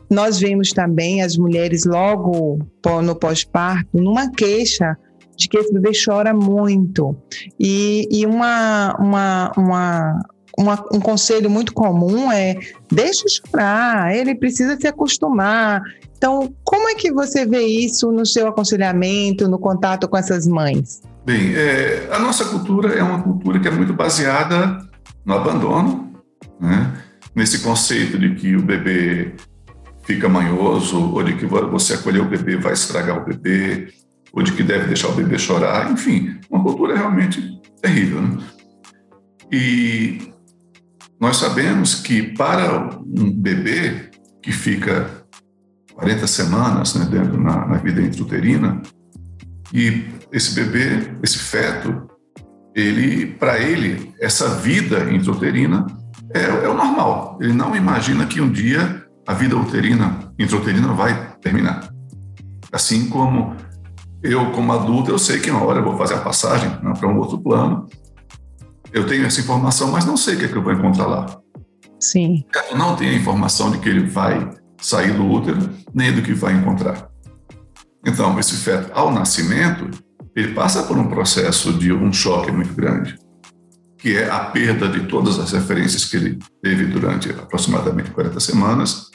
Nós 0.09 0.39
vemos 0.39 0.71
também 0.71 1.21
as 1.21 1.37
mulheres 1.37 1.85
logo 1.85 2.61
no 3.03 3.17
pós-parto 3.17 3.89
numa 3.93 4.31
queixa 4.31 4.97
de 5.37 5.49
que 5.49 5.59
esse 5.59 5.73
bebê 5.73 5.91
chora 5.93 6.33
muito. 6.33 7.17
E, 7.59 8.07
e 8.09 8.25
uma, 8.25 8.95
uma, 9.01 9.53
uma, 9.57 10.21
uma, 10.57 10.87
um 10.93 11.01
conselho 11.01 11.51
muito 11.51 11.75
comum 11.75 12.31
é 12.31 12.55
deixe 12.89 13.25
chorar, 13.29 14.15
ele 14.15 14.37
precisa 14.37 14.79
se 14.81 14.87
acostumar. 14.87 15.83
Então, 16.17 16.55
como 16.63 16.89
é 16.89 16.95
que 16.95 17.13
você 17.13 17.45
vê 17.45 17.67
isso 17.67 18.13
no 18.13 18.25
seu 18.25 18.47
aconselhamento, 18.47 19.49
no 19.49 19.59
contato 19.59 20.07
com 20.09 20.17
essas 20.17 20.47
mães? 20.47 21.03
Bem, 21.25 21.55
é, 21.55 22.09
a 22.13 22.19
nossa 22.19 22.45
cultura 22.45 22.93
é 22.93 23.03
uma 23.03 23.23
cultura 23.23 23.59
que 23.59 23.67
é 23.67 23.71
muito 23.71 23.95
baseada 23.95 24.79
no 25.25 25.33
abandono, 25.33 26.13
né? 26.61 26.93
nesse 27.35 27.61
conceito 27.61 28.19
de 28.19 28.35
que 28.35 28.55
o 28.55 28.63
bebê 28.63 29.35
fica 30.05 30.29
manhoso, 30.29 31.15
ou 31.15 31.23
de 31.23 31.35
que 31.35 31.47
você 31.47 31.95
acolher 31.95 32.21
o 32.21 32.29
bebê 32.29 32.57
vai 32.57 32.75
estragar 32.75 33.23
o 33.23 33.25
bebê, 33.25 33.89
ou 34.35 34.43
de 34.43 34.53
que 34.53 34.63
deve 34.63 34.87
deixar 34.87 35.09
o 35.09 35.15
bebê 35.15 35.39
chorar, 35.39 35.91
enfim, 35.91 36.39
uma 36.51 36.63
cultura 36.63 36.95
realmente 36.95 37.59
terrível. 37.81 38.21
Né? 38.21 38.39
E 39.51 40.33
nós 41.19 41.39
sabemos 41.39 41.95
que 41.95 42.35
para 42.35 42.91
um 43.01 43.33
bebê 43.33 44.11
que 44.43 44.53
fica 44.53 45.11
40 45.95 46.27
semanas 46.27 46.95
né, 46.95 47.07
dentro 47.07 47.41
na, 47.41 47.67
na 47.67 47.79
vida 47.79 48.03
intrauterina, 48.03 48.83
e 49.73 50.05
esse 50.35 50.53
bebê, 50.53 51.17
esse 51.23 51.39
feto, 51.39 52.09
ele, 52.75 53.27
para 53.27 53.61
ele, 53.61 54.13
essa 54.21 54.49
vida 54.57 55.09
intrauterina 55.13 55.87
é, 56.35 56.41
é, 56.43 56.69
o 56.69 56.75
normal. 56.75 57.39
Ele 57.41 57.53
não 57.53 57.77
imagina 57.77 58.27
que 58.27 58.41
um 58.41 58.51
dia 58.51 59.07
a 59.25 59.33
vida 59.33 59.57
uterina, 59.57 60.33
intrauterina 60.37 60.89
vai 60.89 61.37
terminar. 61.37 61.89
Assim 62.73 63.09
como 63.09 63.55
eu, 64.25 64.51
como 64.51 64.73
adulto, 64.73 65.13
eu 65.13 65.21
sei 65.21 65.39
que 65.39 65.51
uma 65.51 65.65
hora 65.65 65.79
eu 65.79 65.85
vou 65.85 65.97
fazer 65.97 66.15
a 66.15 66.21
passagem 66.21 66.69
né, 66.83 66.93
para 66.99 67.09
um 67.09 67.17
outro 67.17 67.39
plano. 67.39 67.87
eu 68.93 69.07
tenho 69.07 69.25
essa 69.25 69.41
informação, 69.41 69.93
mas 69.93 70.05
não 70.05 70.17
sei 70.17 70.35
o 70.35 70.39
que, 70.39 70.45
é 70.47 70.49
que 70.49 70.57
eu 70.57 70.65
vou 70.65 70.73
encontrar 70.73 71.07
lá. 71.07 71.27
Sim. 72.01 72.45
Eu 72.73 72.77
não 72.77 72.97
tenho 72.97 73.13
a 73.13 73.15
informação 73.17 73.71
de 73.71 73.79
que 73.79 73.89
ele 73.89 74.09
vai 74.09 74.51
sair 74.81 75.13
do 75.13 75.25
útero, 75.25 75.71
nem 75.95 76.13
do 76.13 76.23
que 76.23 76.35
vai 76.35 76.55
encontrar. 76.55 77.09
Então, 78.05 78.39
esse 78.39 78.57
feto, 78.57 78.91
ao 78.93 79.13
nascimento, 79.13 79.89
ele 80.35 80.53
passa 80.55 80.83
por 80.83 80.99
um 80.99 81.09
processo 81.09 81.73
de 81.73 81.93
um 81.93 82.13
choque 82.13 82.51
muito 82.51 82.75
grande, 82.75 83.17
que 83.99 84.17
é 84.17 84.29
a 84.29 84.41
perda 84.41 84.89
de 84.89 85.07
todas 85.07 85.39
as 85.39 85.53
referências 85.53 86.05
que 86.05 86.17
ele 86.17 86.39
teve 86.63 86.87
durante 86.87 87.31
aproximadamente 87.31 88.11
40 88.11 88.41
semanas, 88.41 89.11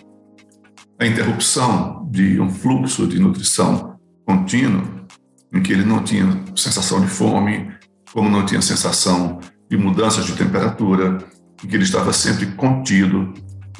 a 0.99 1.05
interrupção 1.05 2.07
de 2.09 2.39
um 2.39 2.49
fluxo 2.49 3.07
de 3.07 3.19
nutrição 3.19 3.99
contínuo, 4.25 5.05
em 5.53 5.61
que 5.61 5.71
ele 5.73 5.85
não 5.85 6.03
tinha 6.03 6.27
sensação 6.55 7.01
de 7.01 7.07
fome, 7.07 7.71
como 8.13 8.29
não 8.29 8.45
tinha 8.45 8.61
sensação 8.61 9.39
de 9.69 9.77
mudanças 9.77 10.25
de 10.25 10.33
temperatura, 10.33 11.19
em 11.63 11.67
que 11.67 11.75
ele 11.75 11.83
estava 11.83 12.11
sempre 12.11 12.47
contido, 12.47 13.33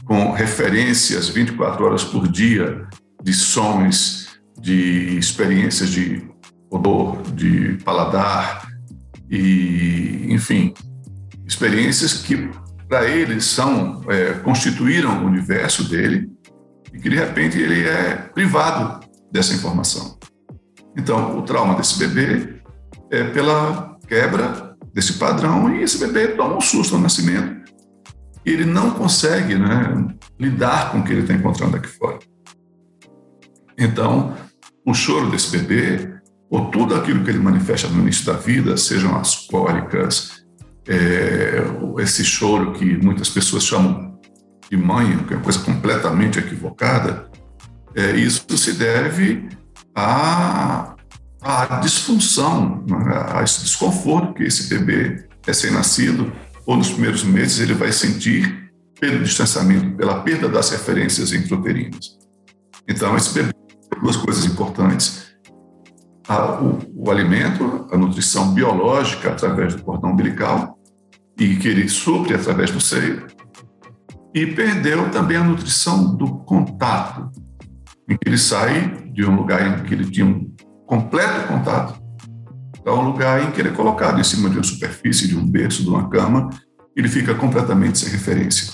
com 0.05 0.31
referências 0.31 1.29
24 1.29 1.85
horas 1.85 2.03
por 2.03 2.27
dia 2.27 2.87
de 3.23 3.33
sons, 3.33 4.27
de 4.59 5.17
experiências 5.17 5.89
de 5.89 6.28
odor, 6.69 7.21
de 7.33 7.77
paladar 7.83 8.67
e, 9.29 10.27
enfim, 10.29 10.73
experiências 11.45 12.13
que 12.13 12.49
para 12.87 13.07
ele 13.07 13.39
são 13.39 14.01
é, 14.09 14.33
constituíram 14.33 15.23
o 15.23 15.27
universo 15.27 15.87
dele 15.87 16.29
e 16.93 16.99
que 16.99 17.09
de 17.09 17.15
repente 17.15 17.57
ele 17.57 17.87
é 17.87 18.15
privado 18.15 19.05
dessa 19.31 19.53
informação. 19.53 20.17
Então, 20.97 21.37
o 21.37 21.43
trauma 21.43 21.75
desse 21.75 21.99
bebê 21.99 22.61
é 23.11 23.23
pela 23.25 23.97
quebra 24.07 24.75
desse 24.93 25.13
padrão 25.13 25.73
e 25.75 25.83
esse 25.83 25.99
bebê 25.99 26.29
toma 26.29 26.57
um 26.57 26.61
susto 26.61 26.95
no 26.95 27.03
nascimento 27.03 27.59
e 28.45 28.51
ele 28.51 28.65
não 28.65 28.91
consegue 28.91 29.55
né, 29.55 30.07
lidar 30.39 30.91
com 30.91 30.99
o 30.99 31.03
que 31.03 31.11
ele 31.11 31.21
está 31.21 31.33
encontrando 31.33 31.77
aqui 31.77 31.87
fora. 31.87 32.19
Então, 33.77 34.35
o 34.85 34.93
choro 34.93 35.29
desse 35.29 35.55
bebê, 35.55 36.18
ou 36.49 36.71
tudo 36.71 36.95
aquilo 36.95 37.23
que 37.23 37.29
ele 37.29 37.39
manifesta 37.39 37.87
no 37.87 38.01
início 38.01 38.25
da 38.25 38.33
vida, 38.33 38.75
sejam 38.75 39.15
as 39.15 39.35
cólicas, 39.47 40.43
é, 40.87 41.61
esse 41.99 42.23
choro 42.25 42.73
que 42.73 42.97
muitas 42.97 43.29
pessoas 43.29 43.63
chamam 43.63 44.17
de 44.69 44.77
mãe, 44.77 45.17
que 45.25 45.33
é 45.33 45.37
uma 45.37 45.43
coisa 45.43 45.59
completamente 45.59 46.39
equivocada, 46.39 47.29
é, 47.95 48.15
isso 48.15 48.45
se 48.57 48.73
deve 48.73 49.49
à, 49.95 50.95
à 51.41 51.79
disfunção, 51.79 52.83
né, 52.87 53.25
a 53.33 53.43
esse 53.43 53.61
desconforto 53.61 54.33
que 54.33 54.43
esse 54.43 54.69
bebê 54.69 55.27
recém-nascido, 55.45 56.31
ou 56.65 56.77
nos 56.77 56.89
primeiros 56.89 57.23
meses, 57.23 57.59
ele 57.59 57.73
vai 57.73 57.91
sentir 57.91 58.71
pelo 58.99 59.23
distanciamento, 59.23 59.95
pela 59.95 60.21
perda 60.21 60.47
das 60.49 60.69
referências 60.69 61.31
intrauterinas. 61.31 62.17
Então, 62.87 63.15
esse 63.15 63.33
bebê 63.33 63.53
duas 64.01 64.15
coisas 64.15 64.45
importantes. 64.45 65.28
A, 66.29 66.61
o, 66.61 66.79
o, 66.95 67.11
alimento, 67.11 67.87
a 67.91 67.97
nutrição 67.97 68.53
biológica 68.53 69.31
através 69.31 69.75
do 69.75 69.81
cordão 69.81 70.11
umbilical, 70.11 70.77
e 71.39 71.55
que 71.55 71.67
ele 71.67 71.89
supre 71.89 72.35
através 72.35 72.69
do 72.69 72.79
seio, 72.79 73.25
e 74.33 74.45
perdeu 74.45 75.09
também 75.09 75.37
a 75.37 75.43
nutrição 75.43 76.15
do 76.15 76.39
contato, 76.39 77.31
em 78.07 78.15
que 78.15 78.29
ele 78.29 78.37
sai 78.37 79.09
de 79.11 79.25
um 79.25 79.35
lugar 79.35 79.79
em 79.79 79.83
que 79.83 79.93
ele 79.93 80.09
tinha 80.09 80.25
um 80.25 80.53
completo 80.85 81.47
contato 81.47 81.99
para 82.83 82.93
um 82.93 83.01
lugar 83.01 83.43
em 83.43 83.51
que 83.51 83.59
ele 83.59 83.69
é 83.69 83.73
colocado 83.73 84.19
em 84.19 84.23
cima 84.23 84.49
de 84.49 84.57
uma 84.57 84.63
superfície, 84.63 85.27
de 85.27 85.35
um 85.35 85.45
berço, 85.45 85.83
de 85.83 85.89
uma 85.89 86.09
cama, 86.09 86.49
ele 86.95 87.07
fica 87.07 87.33
completamente 87.35 87.99
sem 87.99 88.09
referência. 88.09 88.73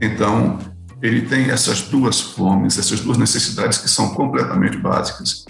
Então, 0.00 0.58
ele 1.02 1.22
tem 1.22 1.50
essas 1.50 1.82
duas 1.82 2.20
fomes, 2.20 2.78
essas 2.78 3.00
duas 3.00 3.18
necessidades 3.18 3.78
que 3.78 3.88
são 3.88 4.14
completamente 4.14 4.78
básicas, 4.78 5.44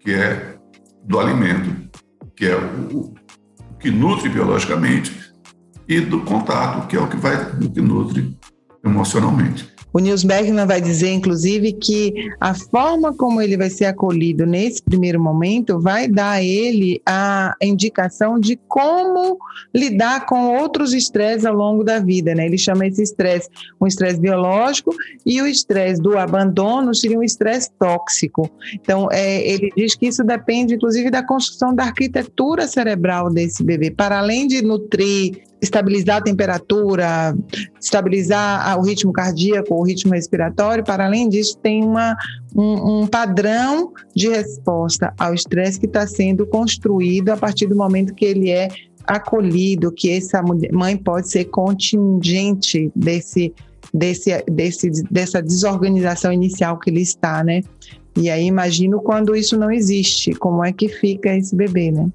que 0.00 0.12
é 0.12 0.59
do 1.04 1.18
alimento, 1.18 1.90
que 2.36 2.46
é 2.46 2.56
o, 2.56 2.98
o 2.98 3.14
que 3.78 3.90
nutre 3.90 4.28
biologicamente, 4.28 5.32
e 5.88 6.00
do 6.00 6.20
contato, 6.20 6.86
que 6.86 6.96
é 6.96 7.00
o 7.00 7.08
que 7.08 7.16
vai 7.16 7.34
o 7.34 7.70
que 7.70 7.80
nutre 7.80 8.38
emocionalmente. 8.84 9.68
O 9.92 9.98
Nils 9.98 10.22
Bergman 10.22 10.66
vai 10.66 10.80
dizer, 10.80 11.10
inclusive, 11.10 11.72
que 11.72 12.30
a 12.40 12.54
forma 12.54 13.12
como 13.14 13.40
ele 13.40 13.56
vai 13.56 13.68
ser 13.68 13.86
acolhido 13.86 14.46
nesse 14.46 14.82
primeiro 14.82 15.20
momento 15.20 15.80
vai 15.80 16.06
dar 16.06 16.32
a 16.32 16.42
ele 16.42 17.02
a 17.04 17.54
indicação 17.60 18.38
de 18.38 18.56
como 18.68 19.38
lidar 19.74 20.26
com 20.26 20.56
outros 20.56 20.92
estresses 20.94 21.44
ao 21.44 21.54
longo 21.54 21.82
da 21.82 21.98
vida. 21.98 22.34
Né? 22.34 22.46
Ele 22.46 22.58
chama 22.58 22.86
esse 22.86 23.02
estresse 23.02 23.48
um 23.80 23.86
estresse 23.86 24.20
biológico 24.20 24.94
e 25.26 25.40
o 25.42 25.46
estresse 25.46 26.00
do 26.00 26.16
abandono 26.18 26.94
seria 26.94 27.18
um 27.18 27.22
estresse 27.22 27.70
tóxico. 27.78 28.50
Então, 28.74 29.08
é, 29.10 29.46
ele 29.46 29.70
diz 29.76 29.94
que 29.94 30.06
isso 30.06 30.22
depende, 30.22 30.74
inclusive, 30.74 31.10
da 31.10 31.22
construção 31.26 31.74
da 31.74 31.84
arquitetura 31.84 32.68
cerebral 32.68 33.30
desse 33.30 33.64
bebê. 33.64 33.90
Para 33.90 34.18
além 34.18 34.46
de 34.46 34.62
nutrir 34.62 35.49
estabilizar 35.60 36.16
a 36.18 36.22
temperatura, 36.22 37.36
estabilizar 37.80 38.78
o 38.78 38.82
ritmo 38.82 39.12
cardíaco, 39.12 39.74
o 39.74 39.82
ritmo 39.82 40.14
respiratório. 40.14 40.84
Para 40.84 41.06
além 41.06 41.28
disso, 41.28 41.58
tem 41.62 41.84
uma, 41.84 42.16
um, 42.54 43.02
um 43.02 43.06
padrão 43.06 43.92
de 44.14 44.28
resposta 44.28 45.12
ao 45.18 45.34
estresse 45.34 45.78
que 45.78 45.86
está 45.86 46.06
sendo 46.06 46.46
construído 46.46 47.30
a 47.30 47.36
partir 47.36 47.66
do 47.66 47.76
momento 47.76 48.14
que 48.14 48.24
ele 48.24 48.50
é 48.50 48.68
acolhido, 49.06 49.92
que 49.92 50.10
essa 50.10 50.42
mãe 50.72 50.96
pode 50.96 51.30
ser 51.30 51.44
contingente 51.46 52.90
desse, 52.94 53.52
desse, 53.92 54.30
desse, 54.50 54.90
dessa 55.10 55.42
desorganização 55.42 56.32
inicial 56.32 56.78
que 56.78 56.90
ele 56.90 57.00
está, 57.02 57.42
né? 57.42 57.62
E 58.16 58.28
aí 58.28 58.44
imagino 58.44 59.00
quando 59.00 59.34
isso 59.34 59.56
não 59.56 59.70
existe, 59.70 60.32
como 60.32 60.64
é 60.64 60.72
que 60.72 60.88
fica 60.88 61.34
esse 61.34 61.54
bebê, 61.54 61.90
né? 61.90 62.08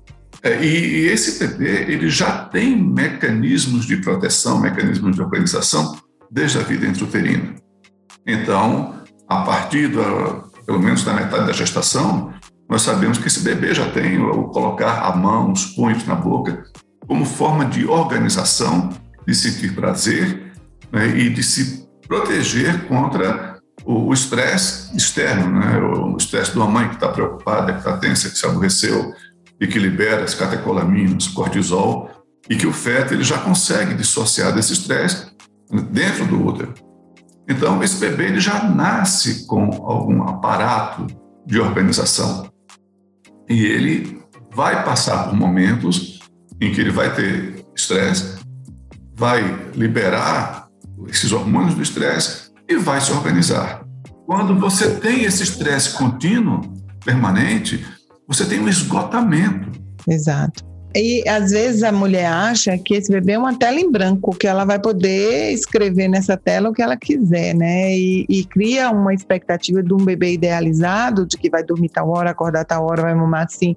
É, 0.46 0.64
e, 0.64 1.08
esse 1.08 1.40
bebê 1.40 1.92
ele 1.92 2.08
já 2.08 2.46
tem 2.46 2.80
mecanismos 2.80 3.84
de 3.84 3.98
proteção, 3.98 4.62
mecanismos 4.62 5.16
de 5.16 5.22
organização 5.22 5.98
desde 6.30 6.60
a 6.60 6.62
vida 6.62 6.86
intrauterina. 6.86 7.56
Então, 8.28 8.94
a 9.28 9.42
partir 9.42 9.88
da, 9.88 10.44
pelo 10.64 10.80
menos 10.80 11.04
da 11.04 11.16
metade 11.16 11.48
da 11.48 11.52
gestação, 11.52 12.32
nós 12.70 12.84
sabemos 12.84 13.18
que 13.18 13.26
esse 13.26 13.40
bebê 13.40 13.74
já 13.74 13.90
tem 13.90 14.22
o 14.22 14.44
colocar 14.50 15.00
a 15.08 15.16
mão, 15.16 15.52
os 15.52 15.66
punhos 15.66 16.06
na 16.06 16.14
boca, 16.14 16.64
como 17.08 17.26
forma 17.26 17.66
de 17.66 17.88
organização, 17.88 18.90
de 19.26 19.34
sentir 19.34 19.74
prazer 19.74 20.54
né, 20.92 21.08
e 21.18 21.28
de 21.32 21.42
se 21.42 21.88
proteger 22.08 22.88
contra 22.88 23.58
o 23.84 24.14
estresse 24.14 24.96
externo, 24.96 25.60
né, 25.60 25.80
o 25.80 26.18
estresse 26.18 26.52
de 26.52 26.58
uma 26.58 26.68
mãe 26.68 26.88
que 26.88 26.96
está 26.96 27.08
preocupada, 27.08 27.74
que 27.74 27.80
está 27.80 27.98
tensa, 27.98 28.30
que 28.30 28.38
se 28.38 28.46
aborreceu, 28.46 29.12
e 29.60 29.68
que 29.68 29.80
libera 29.80 30.24
as 30.24 30.34
catecolaminas, 30.34 31.28
cortisol, 31.28 32.10
e 32.50 32.56
que 32.56 32.68
o 32.68 32.74
feto 32.74 33.14
ele 33.14 33.24
já 33.24 33.40
consegue 33.40 33.94
dissociar 33.94 34.54
desse 34.54 34.74
estresse 34.74 35.28
dentro 35.92 36.26
do 36.26 36.46
útero. 36.46 36.74
Então, 37.48 37.82
esse 37.84 38.00
bebê 38.00 38.26
ele 38.26 38.40
já 38.40 38.64
nasce 38.64 39.46
com 39.46 39.64
algum 39.84 40.24
aparato 40.24 41.08
de 41.46 41.60
organização. 41.60 42.52
E 43.48 43.66
ele 43.66 44.20
vai 44.54 44.84
passar 44.84 45.30
por 45.30 45.36
momentos 45.36 46.20
em 46.60 46.72
que 46.72 46.82
ele 46.82 46.92
vai 46.92 47.14
ter 47.14 47.66
estresse, 47.76 48.40
vai 49.16 49.72
liberar 49.76 50.68
esses 51.08 51.32
hormônios 51.32 51.76
do 51.76 51.82
estresse 51.82 52.52
e 52.68 52.78
vai 52.78 53.00
se 53.00 53.12
organizar. 53.12 53.86
Quando 54.26 54.60
você 54.60 54.96
tem 54.96 55.24
esse 55.24 55.44
estresse 55.44 55.96
contínuo, 55.96 56.62
permanente, 57.04 57.86
você 58.28 58.46
tem 58.46 58.60
um 58.60 58.68
esgotamento. 58.68 59.72
Exato. 60.08 60.64
E 60.96 61.28
às 61.28 61.52
vezes 61.52 61.84
a 61.84 61.92
mulher 61.92 62.28
acha 62.28 62.78
que 62.78 62.94
esse 62.94 63.12
bebê 63.12 63.34
é 63.34 63.38
uma 63.38 63.58
tela 63.58 63.78
em 63.78 63.92
branco, 63.92 64.32
que 64.32 64.48
ela 64.48 64.64
vai 64.64 64.80
poder 64.80 65.52
escrever 65.52 66.08
nessa 66.08 66.38
tela 66.38 66.70
o 66.70 66.74
que 66.74 66.82
ela 66.82 66.96
quiser, 66.96 67.54
né? 67.54 67.94
E, 67.98 68.26
e, 68.30 68.46
cria 68.46 68.90
uma 68.92 69.14
expectativa 69.14 69.84
de 69.84 69.94
um 69.94 69.98
bebê 69.98 70.34
idealizado, 70.34 71.26
de 71.26 71.36
que 71.36 71.50
vai 71.50 71.66
dormir 71.66 71.90
tal 71.90 72.10
hora, 72.10 72.30
acordar 72.30 72.64
tal 72.64 72.86
hora, 72.86 73.02
vai 73.02 73.14
mamar 73.14 73.44
assim. 73.44 73.76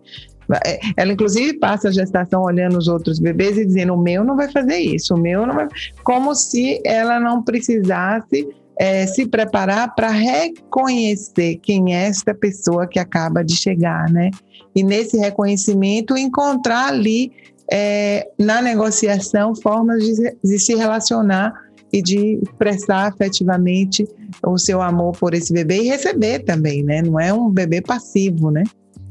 É, 0.64 0.78
ela, 0.96 1.12
inclusive, 1.12 1.58
passa 1.58 1.88
a 1.88 1.92
gestação 1.92 2.42
olhando 2.42 2.78
os 2.78 2.86
outros 2.86 3.18
bebês 3.18 3.58
e 3.58 3.66
dizendo: 3.66 3.94
o 3.94 4.00
meu 4.00 4.22
não 4.22 4.36
vai 4.36 4.50
fazer 4.52 4.78
isso, 4.78 5.14
o 5.14 5.18
meu 5.18 5.44
não 5.44 5.56
vai. 5.56 5.66
Como 6.04 6.32
se 6.36 6.80
ela 6.84 7.18
não 7.18 7.42
precisasse 7.42 8.48
é, 8.78 9.06
se 9.06 9.26
preparar 9.26 9.94
para 9.94 10.08
reconhecer 10.08 11.56
quem 11.56 11.94
é 11.94 12.06
esta 12.06 12.32
pessoa 12.32 12.86
que 12.86 12.98
acaba 12.98 13.42
de 13.42 13.56
chegar, 13.56 14.08
né? 14.10 14.30
E 14.74 14.84
nesse 14.84 15.18
reconhecimento 15.18 16.16
encontrar 16.16 16.88
ali 16.88 17.32
é, 17.70 18.28
na 18.38 18.62
negociação 18.62 19.54
formas 19.56 20.04
de, 20.04 20.36
de 20.42 20.58
se 20.60 20.76
relacionar 20.76 21.52
e 21.92 22.00
de 22.00 22.38
expressar 22.42 23.08
afetivamente 23.08 24.06
o 24.46 24.56
seu 24.58 24.80
amor 24.80 25.12
por 25.18 25.34
esse 25.34 25.52
bebê 25.52 25.82
e 25.82 25.88
receber 25.88 26.40
também, 26.40 26.84
né? 26.84 27.02
Não 27.02 27.18
é 27.18 27.32
um 27.32 27.50
bebê 27.50 27.80
passivo, 27.80 28.50
né? 28.50 28.62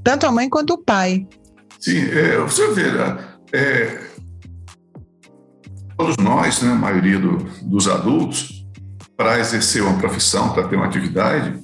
Tanto 0.01 0.25
a 0.25 0.31
mãe 0.31 0.47
quanto 0.47 0.75
o 0.75 0.77
pai. 0.77 1.27
Sim, 1.79 1.97
é, 1.97 2.38
você 2.39 2.71
vê, 2.71 2.83
é, 3.51 4.00
todos 5.97 6.15
nós, 6.17 6.62
né, 6.62 6.71
a 6.71 6.75
maioria 6.75 7.19
do, 7.19 7.38
dos 7.63 7.88
adultos, 7.88 8.56
para 9.17 9.39
exercer 9.39 9.81
uma 9.81 9.97
profissão, 9.97 10.53
para 10.53 10.67
ter 10.67 10.75
uma 10.75 10.86
atividade, 10.86 11.59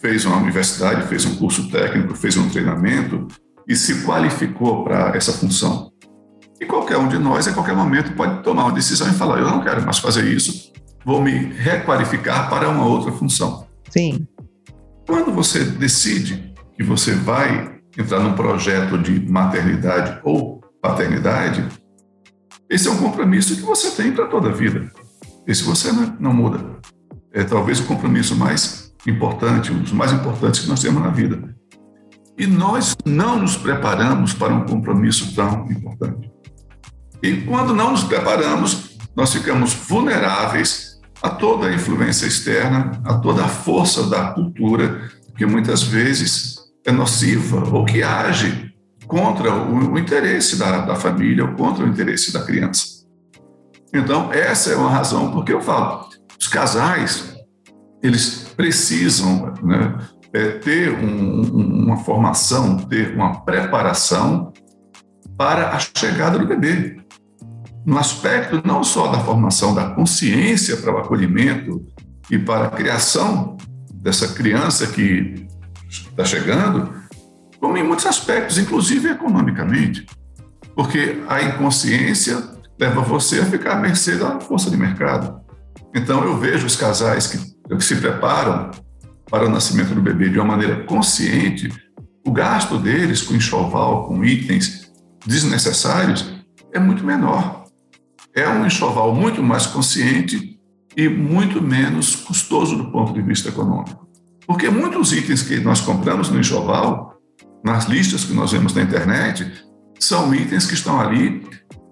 fez 0.00 0.24
uma 0.24 0.36
universidade, 0.36 1.06
fez 1.06 1.24
um 1.24 1.36
curso 1.36 1.70
técnico, 1.70 2.14
fez 2.14 2.36
um 2.36 2.48
treinamento 2.48 3.28
e 3.68 3.76
se 3.76 4.04
qualificou 4.04 4.82
para 4.82 5.16
essa 5.16 5.32
função. 5.32 5.92
E 6.60 6.66
qualquer 6.66 6.96
um 6.98 7.06
de 7.06 7.18
nós, 7.18 7.46
a 7.46 7.52
qualquer 7.52 7.76
momento, 7.76 8.12
pode 8.16 8.42
tomar 8.42 8.64
uma 8.64 8.72
decisão 8.72 9.08
e 9.08 9.12
falar: 9.12 9.38
eu 9.38 9.48
não 9.48 9.62
quero 9.62 9.82
mais 9.84 9.98
fazer 9.98 10.24
isso, 10.24 10.72
vou 11.04 11.22
me 11.22 11.30
requalificar 11.30 12.50
para 12.50 12.68
uma 12.68 12.84
outra 12.84 13.12
função. 13.12 13.66
Sim. 13.90 14.26
Quando 15.06 15.32
você 15.32 15.64
decide 15.64 16.52
que 16.76 16.82
você 16.82 17.14
vai 17.14 17.78
entrar 17.96 18.20
num 18.20 18.34
projeto 18.34 18.98
de 18.98 19.20
maternidade 19.30 20.20
ou 20.24 20.60
paternidade, 20.82 21.64
esse 22.68 22.88
é 22.88 22.90
um 22.90 22.98
compromisso 22.98 23.56
que 23.56 23.62
você 23.62 23.90
tem 23.90 24.12
para 24.12 24.26
toda 24.26 24.48
a 24.48 24.52
vida. 24.52 24.90
Esse 25.46 25.62
você 25.62 25.90
não, 25.90 26.16
não 26.20 26.34
muda. 26.34 26.77
É 27.32 27.44
talvez 27.44 27.80
o 27.80 27.84
compromisso 27.84 28.34
mais 28.34 28.92
importante, 29.06 29.72
um 29.72 29.80
dos 29.80 29.92
mais 29.92 30.12
importantes 30.12 30.60
que 30.60 30.68
nós 30.68 30.80
temos 30.80 31.02
na 31.02 31.10
vida. 31.10 31.54
E 32.36 32.46
nós 32.46 32.96
não 33.04 33.40
nos 33.40 33.56
preparamos 33.56 34.32
para 34.32 34.54
um 34.54 34.64
compromisso 34.64 35.34
tão 35.34 35.70
importante. 35.70 36.30
E 37.22 37.38
quando 37.38 37.74
não 37.74 37.90
nos 37.90 38.04
preparamos, 38.04 38.96
nós 39.16 39.32
ficamos 39.32 39.74
vulneráveis 39.74 41.00
a 41.20 41.30
toda 41.30 41.66
a 41.66 41.74
influência 41.74 42.26
externa, 42.26 43.00
a 43.04 43.14
toda 43.14 43.44
a 43.44 43.48
força 43.48 44.08
da 44.08 44.30
cultura, 44.30 45.10
que 45.36 45.44
muitas 45.44 45.82
vezes 45.82 46.58
é 46.86 46.92
nociva 46.92 47.68
ou 47.70 47.84
que 47.84 48.02
age 48.02 48.72
contra 49.06 49.52
o, 49.52 49.92
o 49.92 49.98
interesse 49.98 50.56
da, 50.56 50.78
da 50.82 50.94
família 50.94 51.44
ou 51.44 51.54
contra 51.54 51.84
o 51.84 51.88
interesse 51.88 52.32
da 52.32 52.44
criança. 52.44 52.98
Então, 53.92 54.32
essa 54.32 54.70
é 54.70 54.76
uma 54.76 54.90
razão 54.90 55.32
porque 55.32 55.52
eu 55.52 55.60
falo, 55.60 56.08
os 56.38 56.46
casais, 56.46 57.36
eles 58.02 58.52
precisam 58.56 59.54
né, 59.62 59.98
é, 60.32 60.50
ter 60.52 60.92
um, 60.92 61.42
uma 61.84 61.96
formação, 61.98 62.76
ter 62.76 63.14
uma 63.14 63.40
preparação 63.44 64.52
para 65.36 65.70
a 65.70 65.78
chegada 65.78 66.38
do 66.38 66.46
bebê 66.46 66.98
no 67.88 67.96
aspecto 67.96 68.60
não 68.66 68.84
só 68.84 69.06
da 69.06 69.18
formação 69.20 69.74
da 69.74 69.90
consciência 69.94 70.76
para 70.76 70.94
o 70.94 70.98
acolhimento 70.98 71.82
e 72.30 72.38
para 72.38 72.66
a 72.66 72.70
criação 72.70 73.56
dessa 73.94 74.28
criança 74.34 74.88
que 74.88 75.46
está 75.88 76.22
chegando, 76.22 76.92
como 77.58 77.78
em 77.78 77.82
muitos 77.82 78.04
aspectos, 78.04 78.58
inclusive 78.58 79.08
economicamente. 79.08 80.04
Porque 80.76 81.22
a 81.28 81.42
inconsciência 81.42 82.42
leva 82.78 83.00
você 83.00 83.40
a 83.40 83.46
ficar 83.46 83.72
à 83.72 83.76
mercê 83.76 84.16
da 84.16 84.38
força 84.38 84.70
de 84.70 84.76
mercado. 84.76 85.37
Então, 85.94 86.24
eu 86.24 86.36
vejo 86.38 86.66
os 86.66 86.76
casais 86.76 87.26
que, 87.26 87.38
que 87.76 87.84
se 87.84 87.96
preparam 87.96 88.70
para 89.30 89.46
o 89.46 89.50
nascimento 89.50 89.94
do 89.94 90.00
bebê 90.00 90.28
de 90.28 90.38
uma 90.38 90.46
maneira 90.46 90.84
consciente, 90.84 91.68
o 92.26 92.32
gasto 92.32 92.78
deles 92.78 93.22
com 93.22 93.34
enxoval, 93.34 94.06
com 94.06 94.24
itens 94.24 94.90
desnecessários, 95.26 96.34
é 96.72 96.78
muito 96.78 97.04
menor 97.04 97.58
é 98.40 98.48
um 98.48 98.66
enxoval 98.66 99.14
muito 99.14 99.42
mais 99.42 99.66
consciente 99.66 100.58
e 100.96 101.08
muito 101.08 101.60
menos 101.62 102.14
custoso 102.16 102.76
do 102.76 102.90
ponto 102.90 103.12
de 103.12 103.22
vista 103.22 103.48
econômico. 103.48 104.06
Porque 104.46 104.70
muitos 104.70 105.12
itens 105.12 105.42
que 105.42 105.58
nós 105.60 105.80
compramos 105.80 106.30
no 106.30 106.38
enxoval, 106.38 107.14
nas 107.64 107.86
listas 107.86 108.24
que 108.24 108.32
nós 108.32 108.52
vemos 108.52 108.72
na 108.74 108.82
internet, 108.82 109.50
são 109.98 110.34
itens 110.34 110.66
que 110.66 110.74
estão 110.74 111.00
ali 111.00 111.44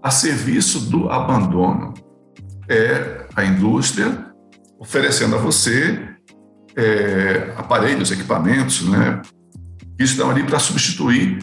a 0.03 0.11
serviço 0.11 0.89
do 0.89 1.11
abandono. 1.11 1.93
É 2.69 3.27
a 3.35 3.45
indústria 3.45 4.27
oferecendo 4.79 5.37
a 5.37 5.39
você 5.39 6.17
é, 6.77 7.53
aparelhos, 7.57 8.11
equipamentos, 8.11 8.87
né, 8.89 9.23
que 9.97 10.05
estão 10.05 10.31
ali 10.31 10.45
para 10.45 10.59
substituir 10.59 11.39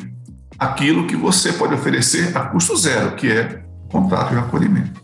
aquilo 0.59 1.07
que 1.07 1.15
você 1.15 1.51
pode 1.53 1.73
oferecer 1.73 2.35
a 2.37 2.45
custo 2.45 2.75
zero, 2.77 3.15
que 3.15 3.31
é 3.31 3.63
contato 3.91 4.33
e 4.33 4.37
acolhimento. 4.37 5.01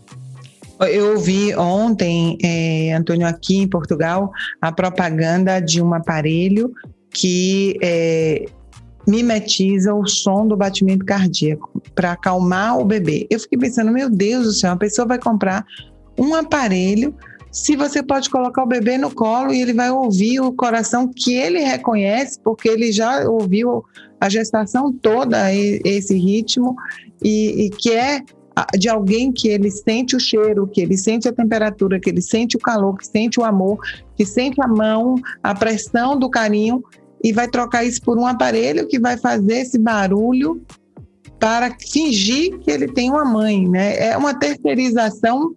Eu 0.80 1.18
vi 1.18 1.54
ontem, 1.56 2.38
é, 2.42 2.94
Antônio, 2.94 3.26
aqui 3.26 3.58
em 3.58 3.68
Portugal, 3.68 4.32
a 4.62 4.72
propaganda 4.72 5.60
de 5.60 5.82
um 5.82 5.92
aparelho 5.92 6.72
que 7.12 7.76
é, 7.82 8.46
mimetiza 9.06 9.92
o 9.92 10.06
som 10.06 10.46
do 10.46 10.56
batimento 10.56 11.04
cardíaco 11.04 11.82
para 11.94 12.12
acalmar 12.12 12.78
o 12.78 12.84
bebê. 12.84 13.26
Eu 13.28 13.38
fiquei 13.40 13.58
pensando, 13.58 13.92
meu 13.92 14.08
Deus 14.08 14.46
do 14.46 14.52
céu, 14.52 14.72
a 14.72 14.76
pessoa 14.76 15.06
vai 15.06 15.18
comprar 15.18 15.66
um 16.20 16.34
aparelho 16.34 17.14
se 17.50 17.74
você 17.74 18.00
pode 18.02 18.30
colocar 18.30 18.62
o 18.62 18.66
bebê 18.66 18.96
no 18.96 19.10
colo 19.10 19.52
e 19.52 19.60
ele 19.60 19.72
vai 19.72 19.90
ouvir 19.90 20.40
o 20.40 20.52
coração 20.52 21.10
que 21.12 21.34
ele 21.34 21.58
reconhece, 21.58 22.38
porque 22.44 22.68
ele 22.68 22.92
já 22.92 23.28
ouviu 23.28 23.84
a 24.20 24.28
gestação 24.28 24.92
toda 24.92 25.52
esse 25.52 26.16
ritmo 26.16 26.76
e, 27.22 27.66
e 27.66 27.70
que 27.70 27.90
é 27.90 28.22
de 28.78 28.88
alguém 28.88 29.32
que 29.32 29.48
ele 29.48 29.70
sente 29.70 30.14
o 30.14 30.20
cheiro, 30.20 30.66
que 30.66 30.80
ele 30.80 30.96
sente 30.96 31.28
a 31.28 31.32
temperatura, 31.32 31.98
que 31.98 32.10
ele 32.10 32.20
sente 32.20 32.56
o 32.56 32.60
calor, 32.60 32.96
que 32.96 33.06
sente 33.06 33.40
o 33.40 33.44
amor, 33.44 33.78
que 34.14 34.24
sente 34.24 34.60
a 34.62 34.68
mão, 34.68 35.16
a 35.42 35.54
pressão 35.54 36.18
do 36.18 36.28
carinho 36.28 36.82
e 37.22 37.32
vai 37.32 37.48
trocar 37.48 37.84
isso 37.84 38.00
por 38.02 38.18
um 38.18 38.26
aparelho 38.26 38.86
que 38.86 38.98
vai 38.98 39.16
fazer 39.16 39.60
esse 39.60 39.78
barulho 39.78 40.62
para 41.38 41.74
fingir 41.90 42.58
que 42.60 42.70
ele 42.70 42.86
tem 42.86 43.10
uma 43.10 43.24
mãe, 43.24 43.66
né? 43.66 43.96
É 43.98 44.16
uma 44.16 44.34
terceirização 44.34 45.54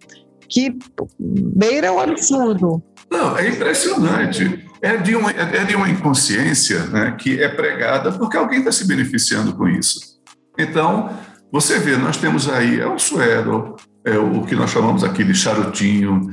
que 0.48 0.76
beira 1.18 1.92
o 1.92 2.00
absurdo. 2.00 2.82
Não, 3.10 3.36
é 3.36 3.48
impressionante. 3.48 4.66
É 4.82 4.96
de 4.96 5.16
uma, 5.16 5.30
é 5.30 5.64
de 5.64 5.74
uma 5.74 5.88
inconsciência 5.88 6.84
né, 6.86 7.16
que 7.18 7.42
é 7.42 7.48
pregada 7.48 8.12
porque 8.12 8.36
alguém 8.36 8.58
está 8.58 8.70
se 8.70 8.86
beneficiando 8.86 9.54
com 9.54 9.66
isso. 9.68 10.20
Então, 10.58 11.10
você 11.50 11.78
vê, 11.78 11.96
nós 11.96 12.16
temos 12.16 12.48
aí 12.48 12.80
é 12.80 12.86
o 12.86 12.98
suedo, 12.98 13.76
é 14.04 14.18
o 14.18 14.42
que 14.42 14.54
nós 14.54 14.70
chamamos 14.70 15.02
aqui 15.02 15.24
de 15.24 15.34
charutinho, 15.34 16.28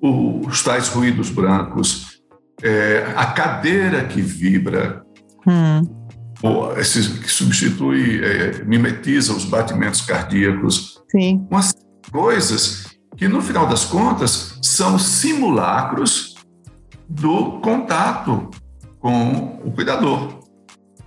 os 0.00 0.62
tais 0.62 0.88
ruídos 0.88 1.30
brancos, 1.30 2.20
é, 2.62 3.12
a 3.16 3.26
cadeira 3.26 4.04
que 4.04 4.20
vibra, 4.20 5.02
hum. 5.46 5.82
esses, 6.78 7.08
que 7.08 7.30
substitui, 7.30 8.20
é, 8.22 8.64
mimetiza 8.64 9.32
os 9.32 9.44
batimentos 9.44 10.00
cardíacos. 10.00 11.00
Sim. 11.10 11.46
Umas 11.50 11.74
coisas 12.10 12.85
que, 13.16 13.28
no 13.28 13.40
final 13.40 13.66
das 13.66 13.84
contas, 13.84 14.58
são 14.62 14.98
simulacros 14.98 16.36
do 17.08 17.60
contato 17.60 18.50
com 18.98 19.60
o 19.64 19.72
cuidador. 19.72 20.40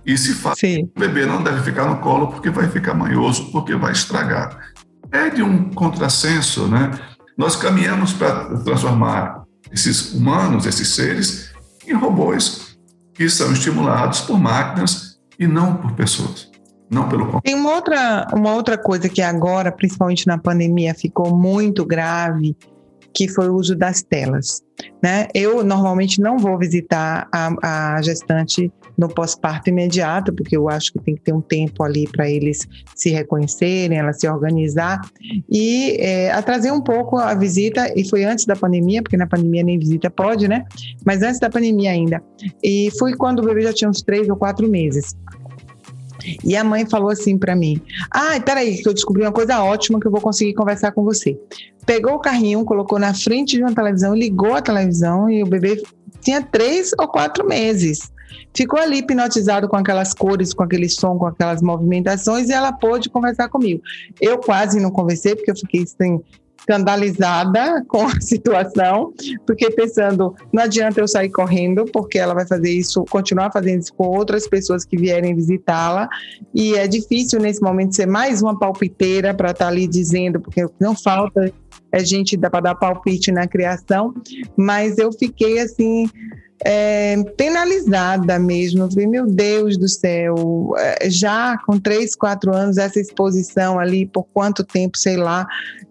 E 0.04 0.16
se 0.16 0.34
fala 0.34 0.56
que 0.56 0.90
o 0.96 0.98
bebê 0.98 1.26
não 1.26 1.42
deve 1.42 1.62
ficar 1.62 1.86
no 1.86 1.98
colo 1.98 2.28
porque 2.28 2.50
vai 2.50 2.68
ficar 2.68 2.94
manhoso, 2.94 3.50
porque 3.52 3.74
vai 3.76 3.92
estragar. 3.92 4.72
É 5.12 5.28
de 5.28 5.42
um 5.42 5.70
contrassenso, 5.70 6.66
né? 6.66 6.90
Nós 7.36 7.56
caminhamos 7.56 8.12
para 8.12 8.58
transformar 8.60 9.42
esses 9.70 10.12
humanos, 10.12 10.66
esses 10.66 10.88
seres, 10.88 11.52
em 11.86 11.94
robôs 11.94 12.76
que 13.14 13.28
são 13.28 13.52
estimulados 13.52 14.22
por 14.22 14.38
máquinas 14.38 15.20
e 15.38 15.46
não 15.46 15.76
por 15.76 15.92
pessoas. 15.92 16.49
Não 16.90 17.08
pelo 17.08 17.40
Tem 17.42 17.54
uma 17.54 17.74
outra, 17.74 18.26
uma 18.34 18.54
outra 18.54 18.76
coisa 18.76 19.08
que 19.08 19.22
agora, 19.22 19.70
principalmente 19.70 20.26
na 20.26 20.36
pandemia, 20.36 20.94
ficou 20.94 21.36
muito 21.36 21.84
grave, 21.84 22.56
que 23.14 23.28
foi 23.28 23.48
o 23.48 23.54
uso 23.54 23.76
das 23.76 24.02
telas. 24.02 24.62
Né? 25.02 25.28
Eu 25.34 25.62
normalmente 25.62 26.20
não 26.20 26.38
vou 26.38 26.58
visitar 26.58 27.28
a, 27.32 27.94
a 27.96 28.02
gestante 28.02 28.72
no 28.96 29.08
pós-parto 29.08 29.70
imediato, 29.70 30.32
porque 30.32 30.56
eu 30.56 30.68
acho 30.68 30.92
que 30.92 30.98
tem 31.00 31.14
que 31.14 31.22
ter 31.22 31.32
um 31.32 31.40
tempo 31.40 31.82
ali 31.82 32.06
para 32.06 32.28
eles 32.28 32.66
se 32.94 33.10
reconhecerem, 33.10 33.98
ela 33.98 34.12
se 34.12 34.28
organizar 34.28 35.00
e 35.50 35.96
é, 35.98 36.30
um 36.72 36.82
pouco 36.82 37.16
a 37.16 37.34
visita 37.34 37.92
e 37.96 38.08
foi 38.08 38.24
antes 38.24 38.44
da 38.44 38.54
pandemia, 38.54 39.02
porque 39.02 39.16
na 39.16 39.26
pandemia 39.26 39.62
nem 39.62 39.78
visita 39.78 40.10
pode, 40.10 40.46
né? 40.48 40.66
Mas 41.04 41.22
antes 41.22 41.40
da 41.40 41.48
pandemia 41.48 41.92
ainda. 41.92 42.22
E 42.62 42.90
fui 42.98 43.14
quando 43.14 43.40
o 43.40 43.44
bebê 43.44 43.62
já 43.62 43.72
tinha 43.72 43.88
uns 43.88 44.02
três 44.02 44.28
ou 44.28 44.36
quatro 44.36 44.68
meses. 44.68 45.16
E 46.44 46.56
a 46.56 46.64
mãe 46.64 46.88
falou 46.88 47.10
assim 47.10 47.38
para 47.38 47.54
mim: 47.56 47.80
Ah, 48.10 48.40
peraí, 48.44 48.82
que 48.82 48.88
eu 48.88 48.94
descobri 48.94 49.22
uma 49.22 49.32
coisa 49.32 49.62
ótima 49.62 50.00
que 50.00 50.06
eu 50.06 50.10
vou 50.10 50.20
conseguir 50.20 50.54
conversar 50.54 50.92
com 50.92 51.04
você. 51.04 51.38
Pegou 51.86 52.14
o 52.14 52.18
carrinho, 52.18 52.64
colocou 52.64 52.98
na 52.98 53.14
frente 53.14 53.56
de 53.56 53.62
uma 53.62 53.74
televisão, 53.74 54.14
ligou 54.14 54.54
a 54.54 54.62
televisão 54.62 55.28
e 55.30 55.42
o 55.42 55.46
bebê 55.46 55.82
tinha 56.20 56.42
três 56.42 56.92
ou 56.98 57.08
quatro 57.08 57.46
meses. 57.46 58.10
Ficou 58.52 58.80
ali 58.80 58.98
hipnotizado 58.98 59.68
com 59.68 59.76
aquelas 59.76 60.12
cores, 60.12 60.52
com 60.52 60.62
aquele 60.62 60.88
som, 60.88 61.16
com 61.16 61.26
aquelas 61.26 61.62
movimentações 61.62 62.48
e 62.48 62.52
ela 62.52 62.72
pôde 62.72 63.08
conversar 63.08 63.48
comigo. 63.48 63.80
Eu 64.20 64.38
quase 64.38 64.80
não 64.80 64.90
conversei 64.90 65.36
porque 65.36 65.50
eu 65.50 65.56
fiquei 65.56 65.82
assim, 65.82 66.20
escandalizada 66.60 67.84
com 67.88 68.06
a 68.06 68.20
situação, 68.20 69.12
porque 69.46 69.70
pensando, 69.70 70.34
não 70.52 70.62
adianta 70.62 71.00
eu 71.00 71.08
sair 71.08 71.30
correndo, 71.30 71.84
porque 71.86 72.18
ela 72.18 72.34
vai 72.34 72.46
fazer 72.46 72.70
isso, 72.70 73.04
continuar 73.10 73.50
fazendo 73.50 73.80
isso 73.80 73.94
com 73.94 74.06
outras 74.06 74.46
pessoas 74.46 74.84
que 74.84 74.96
vierem 74.96 75.34
visitá-la, 75.34 76.08
e 76.54 76.74
é 76.74 76.86
difícil 76.86 77.40
nesse 77.40 77.62
momento 77.62 77.96
ser 77.96 78.06
mais 78.06 78.42
uma 78.42 78.58
palpiteira 78.58 79.34
para 79.34 79.50
estar 79.50 79.64
tá 79.64 79.70
ali 79.70 79.86
dizendo, 79.86 80.40
porque 80.40 80.64
não 80.78 80.94
falta 80.94 81.52
a 81.92 81.98
gente 82.00 82.36
dá 82.36 82.48
para 82.48 82.60
dar 82.60 82.74
palpite 82.74 83.32
na 83.32 83.46
criação, 83.46 84.14
mas 84.56 84.98
eu 84.98 85.12
fiquei 85.12 85.58
assim 85.60 86.08
é, 86.64 87.22
penalizada 87.36 88.38
mesmo. 88.38 88.84
Eu 88.84 88.90
falei, 88.90 89.06
meu 89.06 89.26
Deus 89.26 89.76
do 89.76 89.88
céu, 89.88 90.74
é, 90.78 91.10
já 91.10 91.58
com 91.66 91.78
três, 91.78 92.14
quatro 92.14 92.54
anos, 92.54 92.78
essa 92.78 93.00
exposição 93.00 93.78
ali, 93.78 94.06
por 94.06 94.24
quanto 94.32 94.64
tempo, 94.64 94.98
sei 94.98 95.16
lá, 95.16 95.46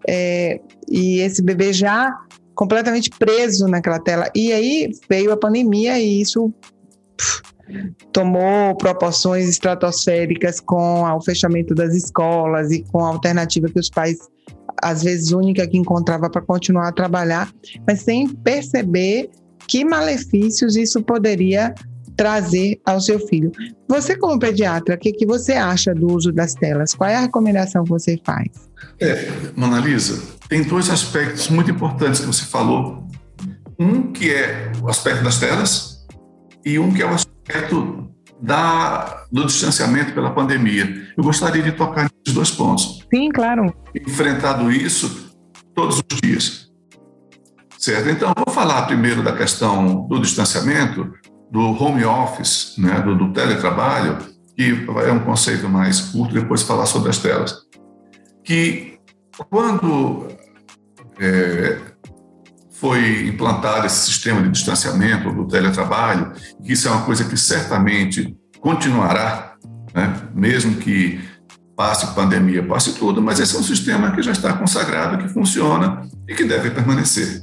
é, 0.08 0.60
e 0.88 1.20
esse 1.20 1.42
bebê 1.42 1.72
já 1.72 2.16
completamente 2.54 3.10
preso 3.10 3.66
naquela 3.66 3.98
tela. 3.98 4.30
E 4.34 4.52
aí 4.52 4.90
veio 5.08 5.32
a 5.32 5.36
pandemia 5.36 5.98
e 5.98 6.20
isso 6.20 6.52
pff, 7.16 7.42
tomou 8.12 8.76
proporções 8.76 9.48
estratosféricas 9.48 10.60
com 10.60 11.02
o 11.02 11.20
fechamento 11.20 11.74
das 11.74 11.94
escolas 11.94 12.70
e 12.70 12.82
com 12.82 13.04
a 13.04 13.08
alternativa 13.08 13.68
que 13.68 13.78
os 13.78 13.88
pais 13.88 14.18
às 14.82 15.02
vezes 15.02 15.32
única 15.32 15.66
que 15.66 15.78
encontrava 15.78 16.28
para 16.28 16.42
continuar 16.42 16.88
a 16.88 16.92
trabalhar, 16.92 17.50
mas 17.86 18.02
sem 18.02 18.28
perceber 18.28 19.30
que 19.66 19.84
malefícios 19.84 20.76
isso 20.76 21.02
poderia 21.02 21.74
trazer 22.16 22.78
ao 22.84 23.00
seu 23.00 23.18
filho. 23.26 23.50
Você, 23.88 24.14
como 24.16 24.38
pediatra, 24.38 24.94
o 24.94 24.98
que, 24.98 25.12
que 25.12 25.24
você 25.24 25.52
acha 25.54 25.94
do 25.94 26.12
uso 26.12 26.30
das 26.30 26.52
telas? 26.52 26.92
Qual 26.92 27.08
é 27.08 27.16
a 27.16 27.20
recomendação 27.20 27.84
que 27.84 27.88
você 27.88 28.20
faz? 28.24 28.48
É, 29.00 29.30
Monalisa, 29.56 30.20
tem 30.48 30.62
dois 30.62 30.90
aspectos 30.90 31.48
muito 31.48 31.70
importantes 31.70 32.20
que 32.20 32.26
você 32.26 32.44
falou. 32.44 33.06
Um 33.78 34.12
que 34.12 34.34
é 34.34 34.70
o 34.82 34.90
aspecto 34.90 35.24
das 35.24 35.38
telas 35.38 36.06
e 36.62 36.78
um 36.78 36.92
que 36.92 37.00
é 37.00 37.06
o 37.06 37.14
aspecto 37.14 38.09
da, 38.40 39.24
do 39.30 39.44
distanciamento 39.44 40.12
pela 40.12 40.30
pandemia. 40.30 41.08
Eu 41.16 41.24
gostaria 41.24 41.62
de 41.62 41.72
tocar 41.72 42.02
nesses 42.04 42.34
dois 42.34 42.50
pontos. 42.50 43.06
Sim, 43.12 43.28
claro. 43.30 43.74
Enfrentado 43.94 44.70
isso 44.70 45.30
todos 45.74 45.98
os 45.98 46.20
dias. 46.20 46.70
Certo? 47.78 48.10
Então, 48.10 48.32
vou 48.36 48.54
falar 48.54 48.82
primeiro 48.82 49.22
da 49.22 49.32
questão 49.32 50.06
do 50.06 50.20
distanciamento, 50.20 51.12
do 51.50 51.60
home 51.60 52.04
office, 52.04 52.74
né, 52.76 53.00
do, 53.00 53.16
do 53.16 53.32
teletrabalho, 53.32 54.18
que 54.56 54.86
é 55.06 55.12
um 55.12 55.20
conceito 55.20 55.68
mais 55.68 56.00
curto, 56.00 56.34
depois 56.34 56.62
falar 56.62 56.86
sobre 56.86 57.10
as 57.10 57.18
telas. 57.18 57.56
Que 58.44 58.98
quando 59.48 60.28
é, 61.18 61.78
foi 62.80 63.28
implantado 63.28 63.86
esse 63.86 64.06
sistema 64.06 64.42
de 64.42 64.48
distanciamento 64.48 65.30
do 65.30 65.46
teletrabalho, 65.46 66.32
que 66.64 66.72
isso 66.72 66.88
é 66.88 66.90
uma 66.90 67.02
coisa 67.02 67.24
que 67.24 67.36
certamente 67.36 68.34
continuará, 68.60 69.54
né, 69.94 70.14
mesmo 70.34 70.76
que 70.76 71.20
passe 71.76 72.14
pandemia, 72.14 72.62
passe 72.62 72.94
tudo, 72.94 73.22
mas 73.22 73.38
esse 73.38 73.54
é 73.54 73.58
um 73.58 73.62
sistema 73.62 74.12
que 74.12 74.22
já 74.22 74.32
está 74.32 74.54
consagrado, 74.54 75.18
que 75.18 75.28
funciona 75.28 76.08
e 76.26 76.34
que 76.34 76.44
deve 76.44 76.70
permanecer 76.70 77.42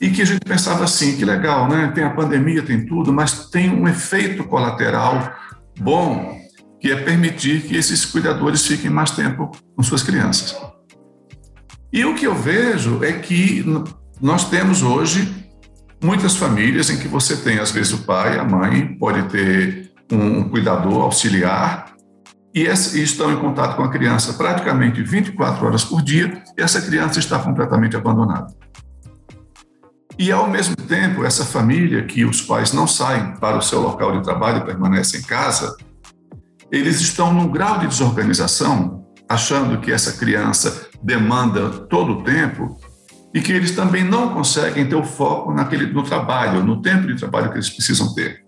e 0.00 0.10
que 0.10 0.20
a 0.20 0.24
gente 0.26 0.40
pensava 0.44 0.84
assim, 0.84 1.16
que 1.16 1.24
legal, 1.24 1.66
né? 1.66 1.90
Tem 1.94 2.04
a 2.04 2.10
pandemia, 2.10 2.62
tem 2.62 2.84
tudo, 2.84 3.10
mas 3.10 3.48
tem 3.48 3.70
um 3.70 3.88
efeito 3.88 4.44
colateral 4.44 5.32
bom, 5.80 6.38
que 6.78 6.92
é 6.92 6.96
permitir 6.96 7.62
que 7.62 7.74
esses 7.74 8.04
cuidadores 8.04 8.66
fiquem 8.66 8.90
mais 8.90 9.12
tempo 9.12 9.50
com 9.74 9.82
suas 9.82 10.02
crianças. 10.02 10.54
E 11.94 12.04
o 12.04 12.12
que 12.12 12.26
eu 12.26 12.34
vejo 12.34 13.04
é 13.04 13.12
que 13.12 13.64
nós 14.20 14.50
temos 14.50 14.82
hoje 14.82 15.32
muitas 16.02 16.34
famílias 16.34 16.90
em 16.90 16.98
que 16.98 17.06
você 17.06 17.36
tem, 17.36 17.60
às 17.60 17.70
vezes, 17.70 17.92
o 17.92 17.98
pai, 17.98 18.36
a 18.36 18.42
mãe, 18.42 18.98
pode 18.98 19.22
ter 19.28 19.92
um 20.10 20.48
cuidador 20.48 21.02
auxiliar 21.02 21.94
e 22.52 22.62
estão 22.64 23.32
em 23.32 23.36
contato 23.36 23.76
com 23.76 23.84
a 23.84 23.90
criança 23.92 24.32
praticamente 24.32 25.04
24 25.04 25.64
horas 25.64 25.84
por 25.84 26.02
dia 26.02 26.42
e 26.58 26.62
essa 26.62 26.82
criança 26.82 27.20
está 27.20 27.38
completamente 27.38 27.96
abandonada. 27.96 28.48
E, 30.18 30.32
ao 30.32 30.50
mesmo 30.50 30.74
tempo, 30.74 31.24
essa 31.24 31.44
família 31.44 32.04
que 32.04 32.24
os 32.24 32.42
pais 32.42 32.72
não 32.72 32.88
saem 32.88 33.36
para 33.36 33.56
o 33.56 33.62
seu 33.62 33.80
local 33.80 34.18
de 34.18 34.24
trabalho 34.24 34.64
permanecem 34.64 35.20
em 35.20 35.22
casa, 35.22 35.76
eles 36.72 37.00
estão 37.00 37.32
num 37.32 37.46
grau 37.52 37.78
de 37.78 37.86
desorganização, 37.86 39.06
achando 39.28 39.80
que 39.80 39.92
essa 39.92 40.14
criança 40.14 40.92
demanda 41.04 41.68
todo 41.70 42.12
o 42.12 42.22
tempo 42.24 42.80
e 43.34 43.40
que 43.40 43.52
eles 43.52 43.72
também 43.72 44.02
não 44.02 44.32
conseguem 44.32 44.88
ter 44.88 44.94
o 44.94 45.04
foco 45.04 45.52
naquele, 45.52 45.92
no 45.92 46.02
trabalho, 46.02 46.64
no 46.64 46.80
tempo 46.80 47.06
de 47.06 47.16
trabalho 47.16 47.50
que 47.50 47.56
eles 47.56 47.68
precisam 47.68 48.14
ter. 48.14 48.42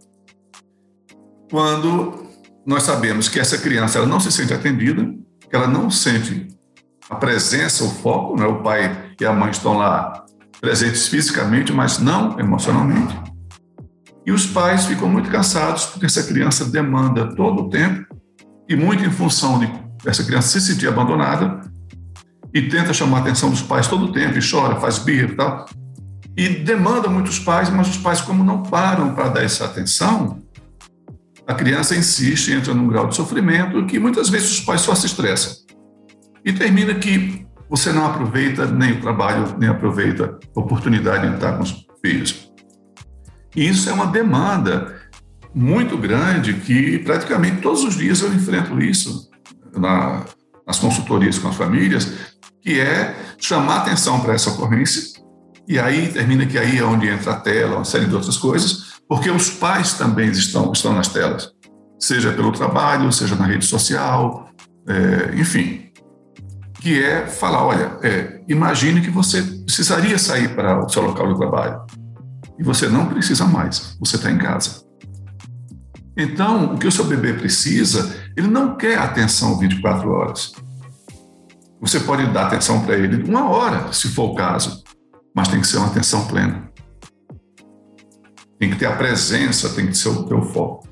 Quando 1.50 2.26
nós 2.64 2.84
sabemos 2.84 3.28
que 3.28 3.38
essa 3.38 3.58
criança 3.58 3.98
ela 3.98 4.06
não 4.06 4.18
se 4.18 4.32
sente 4.32 4.54
atendida, 4.54 5.04
que 5.48 5.54
ela 5.54 5.66
não 5.66 5.90
sente 5.90 6.48
a 7.10 7.14
presença, 7.14 7.84
o 7.84 7.90
foco, 7.90 8.38
né? 8.38 8.46
o 8.46 8.62
pai 8.62 9.14
e 9.20 9.24
a 9.24 9.32
mãe 9.32 9.50
estão 9.50 9.74
lá 9.74 10.24
presentes 10.60 11.08
fisicamente, 11.08 11.72
mas 11.72 11.98
não 11.98 12.38
emocionalmente. 12.40 13.14
E 14.24 14.32
os 14.32 14.46
pais 14.46 14.86
ficam 14.86 15.08
muito 15.08 15.30
cansados 15.30 15.86
porque 15.86 16.06
essa 16.06 16.22
criança 16.22 16.64
demanda 16.64 17.34
todo 17.36 17.64
o 17.64 17.68
tempo 17.68 18.06
e 18.68 18.74
muito 18.74 19.04
em 19.04 19.10
função 19.10 19.58
de 19.58 19.70
essa 20.04 20.24
criança 20.24 20.48
se 20.48 20.72
sentir 20.72 20.88
abandonada 20.88 21.60
e 22.56 22.70
tenta 22.70 22.94
chamar 22.94 23.18
a 23.18 23.20
atenção 23.20 23.50
dos 23.50 23.60
pais 23.60 23.86
todo 23.86 24.06
o 24.06 24.12
tempo 24.12 24.38
e 24.38 24.50
chora, 24.50 24.76
faz 24.76 24.98
birra 24.98 25.30
e 25.30 25.36
tal. 25.36 25.66
E 26.34 26.48
demanda 26.48 27.06
muitos 27.06 27.38
pais, 27.38 27.68
mas 27.68 27.86
os 27.86 27.98
pais, 27.98 28.22
como 28.22 28.42
não 28.42 28.62
param 28.62 29.14
para 29.14 29.28
dar 29.28 29.44
essa 29.44 29.66
atenção, 29.66 30.42
a 31.46 31.52
criança 31.52 31.94
insiste, 31.94 32.52
entra 32.52 32.72
num 32.72 32.88
grau 32.88 33.08
de 33.08 33.14
sofrimento 33.14 33.84
que 33.84 33.98
muitas 33.98 34.30
vezes 34.30 34.52
os 34.52 34.60
pais 34.60 34.80
só 34.80 34.94
se 34.94 35.04
estressam. 35.04 35.52
E 36.46 36.50
termina 36.50 36.94
que 36.94 37.46
você 37.68 37.92
não 37.92 38.06
aproveita 38.06 38.64
nem 38.64 38.92
o 38.92 39.00
trabalho, 39.02 39.54
nem 39.58 39.68
aproveita 39.68 40.38
a 40.56 40.60
oportunidade 40.60 41.28
de 41.28 41.34
estar 41.34 41.58
com 41.58 41.62
os 41.62 41.86
filhos. 42.02 42.50
E 43.54 43.68
isso 43.68 43.90
é 43.90 43.92
uma 43.92 44.06
demanda 44.06 44.96
muito 45.54 45.98
grande 45.98 46.54
que 46.54 47.00
praticamente 47.00 47.60
todos 47.60 47.84
os 47.84 47.96
dias 47.96 48.22
eu 48.22 48.32
enfrento 48.32 48.80
isso 48.80 49.28
na, 49.76 50.24
nas 50.66 50.78
consultorias 50.78 51.38
com 51.38 51.48
as 51.48 51.56
famílias, 51.56 52.35
que 52.66 52.80
é 52.80 53.14
chamar 53.38 53.82
atenção 53.82 54.18
para 54.18 54.34
essa 54.34 54.50
ocorrência 54.50 55.22
e 55.68 55.78
aí 55.78 56.12
termina 56.12 56.44
que 56.44 56.58
aí 56.58 56.78
é 56.78 56.84
onde 56.84 57.08
entra 57.08 57.34
a 57.34 57.36
tela, 57.36 57.76
uma 57.76 57.84
série 57.84 58.06
de 58.06 58.14
outras 58.14 58.36
coisas, 58.36 58.98
porque 59.08 59.30
os 59.30 59.48
pais 59.50 59.94
também 59.94 60.30
estão, 60.30 60.72
estão 60.72 60.92
nas 60.92 61.06
telas, 61.06 61.52
seja 61.96 62.32
pelo 62.32 62.50
trabalho, 62.50 63.12
seja 63.12 63.36
na 63.36 63.46
rede 63.46 63.64
social, 63.64 64.48
é, 64.88 65.36
enfim, 65.36 65.92
que 66.80 67.00
é 67.00 67.28
falar, 67.28 67.64
olha, 67.64 67.98
é, 68.02 68.40
imagine 68.48 69.00
que 69.00 69.10
você 69.10 69.42
precisaria 69.42 70.18
sair 70.18 70.52
para 70.56 70.84
o 70.84 70.88
seu 70.88 71.02
local 71.02 71.32
de 71.32 71.38
trabalho 71.38 71.86
e 72.58 72.64
você 72.64 72.88
não 72.88 73.06
precisa 73.06 73.44
mais, 73.44 73.96
você 74.00 74.16
está 74.16 74.28
em 74.28 74.38
casa. 74.38 74.84
Então, 76.16 76.74
o 76.74 76.78
que 76.78 76.86
o 76.88 76.92
seu 76.92 77.04
bebê 77.04 77.32
precisa, 77.32 78.12
ele 78.36 78.48
não 78.48 78.76
quer 78.76 78.98
atenção 78.98 79.56
24 79.56 80.10
horas. 80.10 80.52
Você 81.86 82.00
pode 82.00 82.26
dar 82.32 82.48
atenção 82.48 82.80
para 82.80 82.96
ele 82.96 83.22
uma 83.30 83.48
hora, 83.48 83.92
se 83.92 84.08
for 84.08 84.32
o 84.32 84.34
caso, 84.34 84.82
mas 85.32 85.46
tem 85.46 85.60
que 85.60 85.68
ser 85.68 85.76
uma 85.76 85.86
atenção 85.86 86.26
plena. 86.26 86.68
Tem 88.58 88.68
que 88.68 88.76
ter 88.76 88.86
a 88.86 88.96
presença, 88.96 89.68
tem 89.68 89.86
que 89.86 89.96
ser 89.96 90.08
o 90.08 90.24
teu 90.24 90.42
foco. 90.42 90.88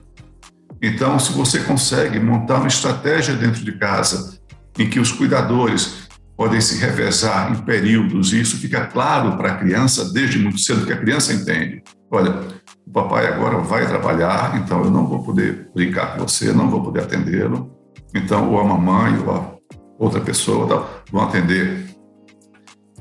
Então, 0.80 1.18
se 1.18 1.32
você 1.32 1.58
consegue 1.58 2.20
montar 2.20 2.58
uma 2.58 2.68
estratégia 2.68 3.34
dentro 3.34 3.64
de 3.64 3.72
casa 3.76 4.38
em 4.78 4.88
que 4.88 5.00
os 5.00 5.10
cuidadores 5.10 6.08
podem 6.36 6.60
se 6.60 6.78
revezar 6.78 7.50
em 7.50 7.56
períodos, 7.62 8.32
e 8.32 8.40
isso 8.40 8.56
fica 8.56 8.86
claro 8.86 9.36
para 9.36 9.50
a 9.50 9.56
criança 9.56 10.12
desde 10.12 10.38
muito 10.38 10.60
cedo, 10.60 10.86
que 10.86 10.92
a 10.92 11.00
criança 11.00 11.32
entende. 11.32 11.82
Olha, 12.08 12.38
o 12.86 12.92
papai 12.92 13.26
agora 13.26 13.58
vai 13.58 13.84
trabalhar, 13.88 14.56
então 14.62 14.84
eu 14.84 14.92
não 14.92 15.08
vou 15.08 15.24
poder 15.24 15.70
brincar 15.74 16.14
com 16.14 16.20
você, 16.20 16.52
não 16.52 16.70
vou 16.70 16.84
poder 16.84 17.02
atendê-lo. 17.02 17.72
Então, 18.14 18.52
ou 18.52 18.60
a 18.60 18.64
mamãe 18.64 19.18
ou 19.18 19.34
a 19.34 19.53
outra 19.98 20.20
pessoa 20.20 20.66
tal, 20.66 21.02
vão 21.10 21.22
atender. 21.22 21.94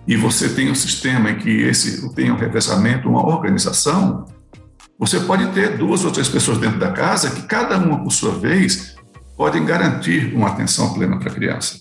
E 0.07 0.15
você 0.17 0.49
tem 0.49 0.69
um 0.69 0.75
sistema 0.75 1.31
em 1.31 1.37
que 1.37 1.49
esse 1.49 2.13
tem 2.13 2.31
um 2.31 2.35
revezamento, 2.35 3.07
uma 3.07 3.25
organização. 3.25 4.25
Você 4.99 5.19
pode 5.21 5.47
ter 5.47 5.77
duas 5.77 6.03
ou 6.03 6.11
três 6.11 6.27
pessoas 6.27 6.57
dentro 6.57 6.79
da 6.79 6.91
casa 6.91 7.31
que 7.31 7.43
cada 7.43 7.77
uma, 7.77 8.03
por 8.03 8.11
sua 8.11 8.31
vez, 8.31 8.95
podem 9.37 9.65
garantir 9.65 10.33
uma 10.35 10.49
atenção 10.49 10.93
plena 10.93 11.17
para 11.17 11.31
a 11.31 11.33
criança. 11.33 11.79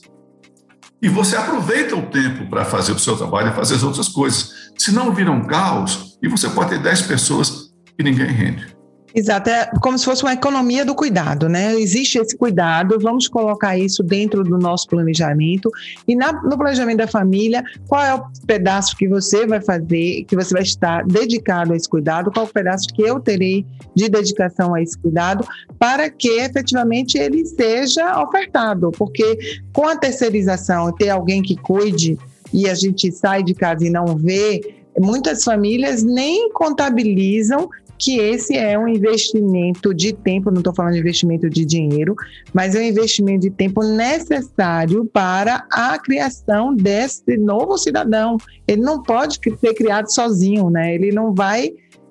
E 1.02 1.08
você 1.08 1.36
aproveita 1.36 1.96
o 1.96 2.06
tempo 2.06 2.48
para 2.48 2.64
fazer 2.64 2.92
o 2.92 2.98
seu 2.98 3.16
trabalho 3.16 3.50
e 3.50 3.54
fazer 3.54 3.74
as 3.74 3.82
outras 3.82 4.08
coisas. 4.08 4.70
Se 4.78 4.92
não 4.92 5.12
vira 5.12 5.32
um 5.32 5.44
caos, 5.44 6.16
e 6.22 6.28
você 6.28 6.48
pode 6.48 6.70
ter 6.70 6.78
10 6.78 7.02
pessoas 7.02 7.72
que 7.96 8.04
ninguém 8.04 8.28
rende. 8.28 8.76
Exato, 9.14 9.50
é 9.50 9.70
como 9.80 9.98
se 9.98 10.04
fosse 10.04 10.22
uma 10.22 10.32
economia 10.32 10.84
do 10.84 10.94
cuidado, 10.94 11.48
né? 11.48 11.74
Existe 11.74 12.18
esse 12.18 12.36
cuidado, 12.36 12.98
vamos 12.98 13.28
colocar 13.28 13.76
isso 13.76 14.02
dentro 14.02 14.42
do 14.42 14.58
nosso 14.58 14.86
planejamento. 14.88 15.70
E 16.08 16.16
na, 16.16 16.32
no 16.32 16.56
planejamento 16.56 16.98
da 16.98 17.06
família, 17.06 17.62
qual 17.86 18.02
é 18.02 18.14
o 18.14 18.24
pedaço 18.46 18.96
que 18.96 19.06
você 19.06 19.46
vai 19.46 19.60
fazer, 19.60 20.24
que 20.24 20.34
você 20.34 20.54
vai 20.54 20.62
estar 20.62 21.04
dedicado 21.04 21.72
a 21.72 21.76
esse 21.76 21.88
cuidado, 21.88 22.30
qual 22.32 22.46
é 22.46 22.48
o 22.48 22.52
pedaço 22.52 22.88
que 22.88 23.02
eu 23.02 23.20
terei 23.20 23.66
de 23.94 24.08
dedicação 24.08 24.74
a 24.74 24.82
esse 24.82 24.98
cuidado, 24.98 25.46
para 25.78 26.08
que 26.08 26.28
efetivamente 26.28 27.18
ele 27.18 27.44
seja 27.44 28.22
ofertado. 28.22 28.90
Porque 28.92 29.38
com 29.72 29.86
a 29.86 29.96
terceirização, 29.96 30.92
ter 30.92 31.10
alguém 31.10 31.42
que 31.42 31.56
cuide 31.56 32.18
e 32.52 32.68
a 32.68 32.74
gente 32.74 33.10
sai 33.12 33.42
de 33.42 33.54
casa 33.54 33.86
e 33.86 33.90
não 33.90 34.16
vê, 34.16 34.60
muitas 34.98 35.42
famílias 35.44 36.02
nem 36.02 36.50
contabilizam 36.52 37.68
que 38.02 38.18
esse 38.18 38.56
é 38.56 38.76
um 38.76 38.88
investimento 38.88 39.94
de 39.94 40.12
tempo, 40.12 40.50
não 40.50 40.58
estou 40.58 40.74
falando 40.74 40.94
de 40.94 40.98
investimento 40.98 41.48
de 41.48 41.64
dinheiro, 41.64 42.16
mas 42.52 42.74
é 42.74 42.80
um 42.80 42.82
investimento 42.82 43.42
de 43.42 43.50
tempo 43.50 43.80
necessário 43.84 45.04
para 45.04 45.64
a 45.70 45.96
criação 46.00 46.74
desse 46.74 47.36
novo 47.36 47.78
cidadão. 47.78 48.36
Ele 48.66 48.82
não 48.82 49.00
pode 49.00 49.38
ser 49.60 49.74
criado 49.74 50.12
sozinho, 50.12 50.68
né? 50.68 50.92
Ele 50.92 51.12
não 51.12 51.32
vai 51.32 51.70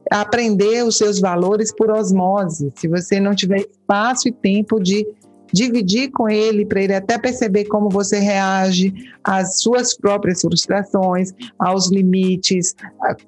aprender 0.09 0.83
os 0.85 0.97
seus 0.97 1.19
valores 1.19 1.73
por 1.73 1.91
osmose. 1.91 2.71
Se 2.77 2.87
você 2.87 3.19
não 3.19 3.35
tiver 3.35 3.59
espaço 3.59 4.29
e 4.29 4.31
tempo 4.31 4.79
de 4.79 5.05
dividir 5.53 6.11
com 6.11 6.29
ele, 6.29 6.65
para 6.65 6.81
ele 6.81 6.93
até 6.93 7.17
perceber 7.17 7.65
como 7.65 7.89
você 7.89 8.19
reage 8.19 8.93
às 9.23 9.61
suas 9.61 9.95
próprias 9.95 10.41
frustrações, 10.41 11.31
aos 11.59 11.91
limites 11.91 12.75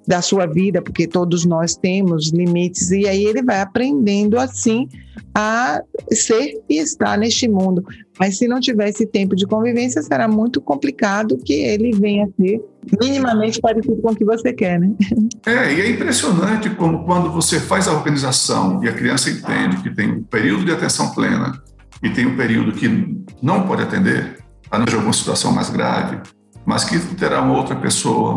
da 0.08 0.22
sua 0.22 0.46
vida, 0.46 0.82
porque 0.82 1.08
todos 1.08 1.46
nós 1.46 1.76
temos 1.76 2.32
limites, 2.32 2.92
e 2.92 3.08
aí 3.08 3.26
ele 3.26 3.44
vai 3.44 3.62
aprendendo 3.62 4.40
assim 4.40 4.88
a 5.36 5.82
ser 6.12 6.62
e 6.70 6.78
estar 6.78 7.18
neste 7.18 7.48
mundo. 7.48 7.84
Mas 8.20 8.38
se 8.38 8.48
não 8.48 8.60
tiver 8.60 8.90
esse 8.90 9.06
tempo 9.06 9.36
de 9.36 9.48
convivência, 9.48 10.02
será 10.02 10.28
muito 10.28 10.62
complicado 10.62 11.38
que 11.38 11.54
ele 11.54 11.92
venha 11.92 12.30
ser 12.40 12.62
minimamente 13.02 13.60
parecido 13.60 14.00
com 14.02 14.12
o 14.12 14.16
que 14.16 14.24
você 14.24 14.54
quer, 14.54 14.80
né? 14.80 14.92
É, 15.46 15.74
e 15.74 15.82
é 15.82 15.90
impressionante 15.90 16.70
como 16.70 17.04
quando 17.04 17.30
você 17.30 17.60
faz 17.60 17.88
a 17.88 17.94
organização 17.94 18.82
e 18.82 18.88
a 18.88 18.94
criança 18.94 19.30
entende 19.30 19.82
que 19.84 19.94
tem 19.94 20.10
um 20.10 20.24
período 20.24 20.64
de 20.64 20.72
atenção 20.72 21.12
plena 21.12 21.62
e 22.04 22.10
tem 22.10 22.26
um 22.26 22.36
período 22.36 22.74
que 22.74 23.24
não 23.42 23.66
pode 23.66 23.82
atender, 23.82 24.44
a 24.70 24.78
não 24.78 24.86
ser 24.86 24.96
alguma 24.96 25.14
situação 25.14 25.54
mais 25.54 25.70
grave, 25.70 26.20
mas 26.66 26.84
que 26.84 27.00
terá 27.16 27.42
uma 27.42 27.56
outra 27.56 27.76
pessoa, 27.76 28.36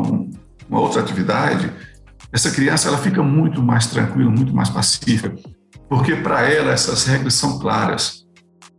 uma 0.68 0.80
outra 0.80 1.00
atividade, 1.00 1.72
essa 2.32 2.50
criança 2.50 2.88
ela 2.88 2.98
fica 2.98 3.22
muito 3.22 3.62
mais 3.62 3.86
tranquila, 3.86 4.30
muito 4.30 4.54
mais 4.54 4.70
pacífica, 4.70 5.34
porque 5.88 6.14
para 6.14 6.42
ela 6.42 6.72
essas 6.72 7.04
regras 7.04 7.34
são 7.34 7.58
claras. 7.58 8.24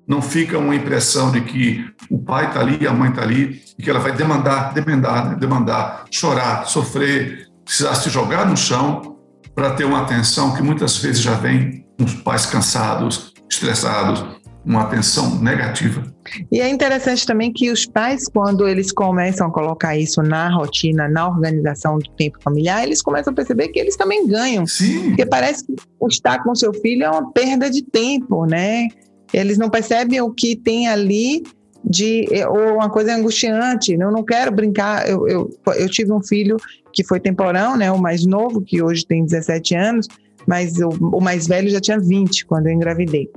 Não 0.08 0.22
fica 0.22 0.58
uma 0.58 0.76
impressão 0.76 1.32
de 1.32 1.42
que 1.42 1.86
o 2.10 2.18
pai 2.20 2.48
está 2.48 2.62
ali, 2.62 2.88
a 2.88 2.94
mãe 2.94 3.10
está 3.10 3.22
ali, 3.22 3.62
e 3.78 3.84
que 3.84 3.90
ela 3.90 4.00
vai 4.00 4.14
demandar, 4.14 4.74
demandar, 4.74 5.30
né? 5.30 5.36
demandar, 5.36 6.06
chorar, 6.10 6.66
sofrer, 6.66 7.48
precisar 7.66 7.96
se 7.96 8.10
jogar 8.10 8.46
no 8.46 8.56
chão 8.56 9.18
para 9.54 9.72
ter 9.72 9.84
uma 9.84 10.02
atenção 10.02 10.54
que 10.54 10.62
muitas 10.62 10.98
vezes 10.98 11.22
já 11.22 11.34
vem 11.34 11.86
com 11.98 12.06
os 12.06 12.14
pais 12.14 12.46
cansados, 12.46 13.34
estressados, 13.50 14.37
uma 14.68 14.82
atenção 14.82 15.40
negativa. 15.40 16.04
E 16.52 16.60
é 16.60 16.68
interessante 16.68 17.26
também 17.26 17.54
que 17.54 17.72
os 17.72 17.86
pais, 17.86 18.28
quando 18.28 18.68
eles 18.68 18.92
começam 18.92 19.48
a 19.48 19.52
colocar 19.52 19.96
isso 19.96 20.22
na 20.22 20.54
rotina, 20.54 21.08
na 21.08 21.30
organização 21.30 21.98
do 21.98 22.10
tempo 22.12 22.38
familiar, 22.44 22.84
eles 22.84 23.02
começam 23.02 23.32
a 23.32 23.36
perceber 23.36 23.70
que 23.70 23.80
eles 23.80 23.96
também 23.96 24.28
ganham. 24.28 24.68
Sim. 24.68 25.10
Porque 25.10 25.26
parece 25.26 25.66
que 25.66 25.74
estar 26.10 26.44
com 26.44 26.54
seu 26.54 26.74
filho 26.74 27.06
é 27.06 27.10
uma 27.10 27.32
perda 27.32 27.70
de 27.70 27.82
tempo, 27.82 28.46
né? 28.46 28.90
Eles 29.32 29.58
não 29.58 29.70
percebem 29.70 30.20
o 30.20 30.32
que 30.32 30.54
tem 30.58 30.90
ali 30.90 31.44
de 31.84 32.28
ou 32.50 32.76
uma 32.76 32.90
coisa 32.90 33.16
angustiante. 33.16 33.94
Eu 33.94 34.12
não 34.12 34.24
quero 34.24 34.52
brincar. 34.52 35.08
Eu, 35.08 35.26
eu, 35.30 35.50
eu 35.78 35.90
tive 35.90 36.12
um 36.12 36.22
filho 36.22 36.58
que 36.92 37.06
foi 37.06 37.22
temporão, 37.22 37.78
né? 37.78 37.90
O 37.90 37.98
mais 37.98 38.26
novo, 38.26 38.62
que 38.62 38.82
hoje 38.82 39.06
tem 39.06 39.24
17 39.24 39.76
anos 39.76 40.08
mas 40.48 40.80
o, 40.80 40.90
o, 40.90 41.22
mais 41.22 41.46
velho 41.46 41.70
já 41.70 41.82
tinha 41.82 42.00
20 42.00 42.46
quando 42.46 42.68
eu 42.68 42.74
engravidei. 42.74 43.30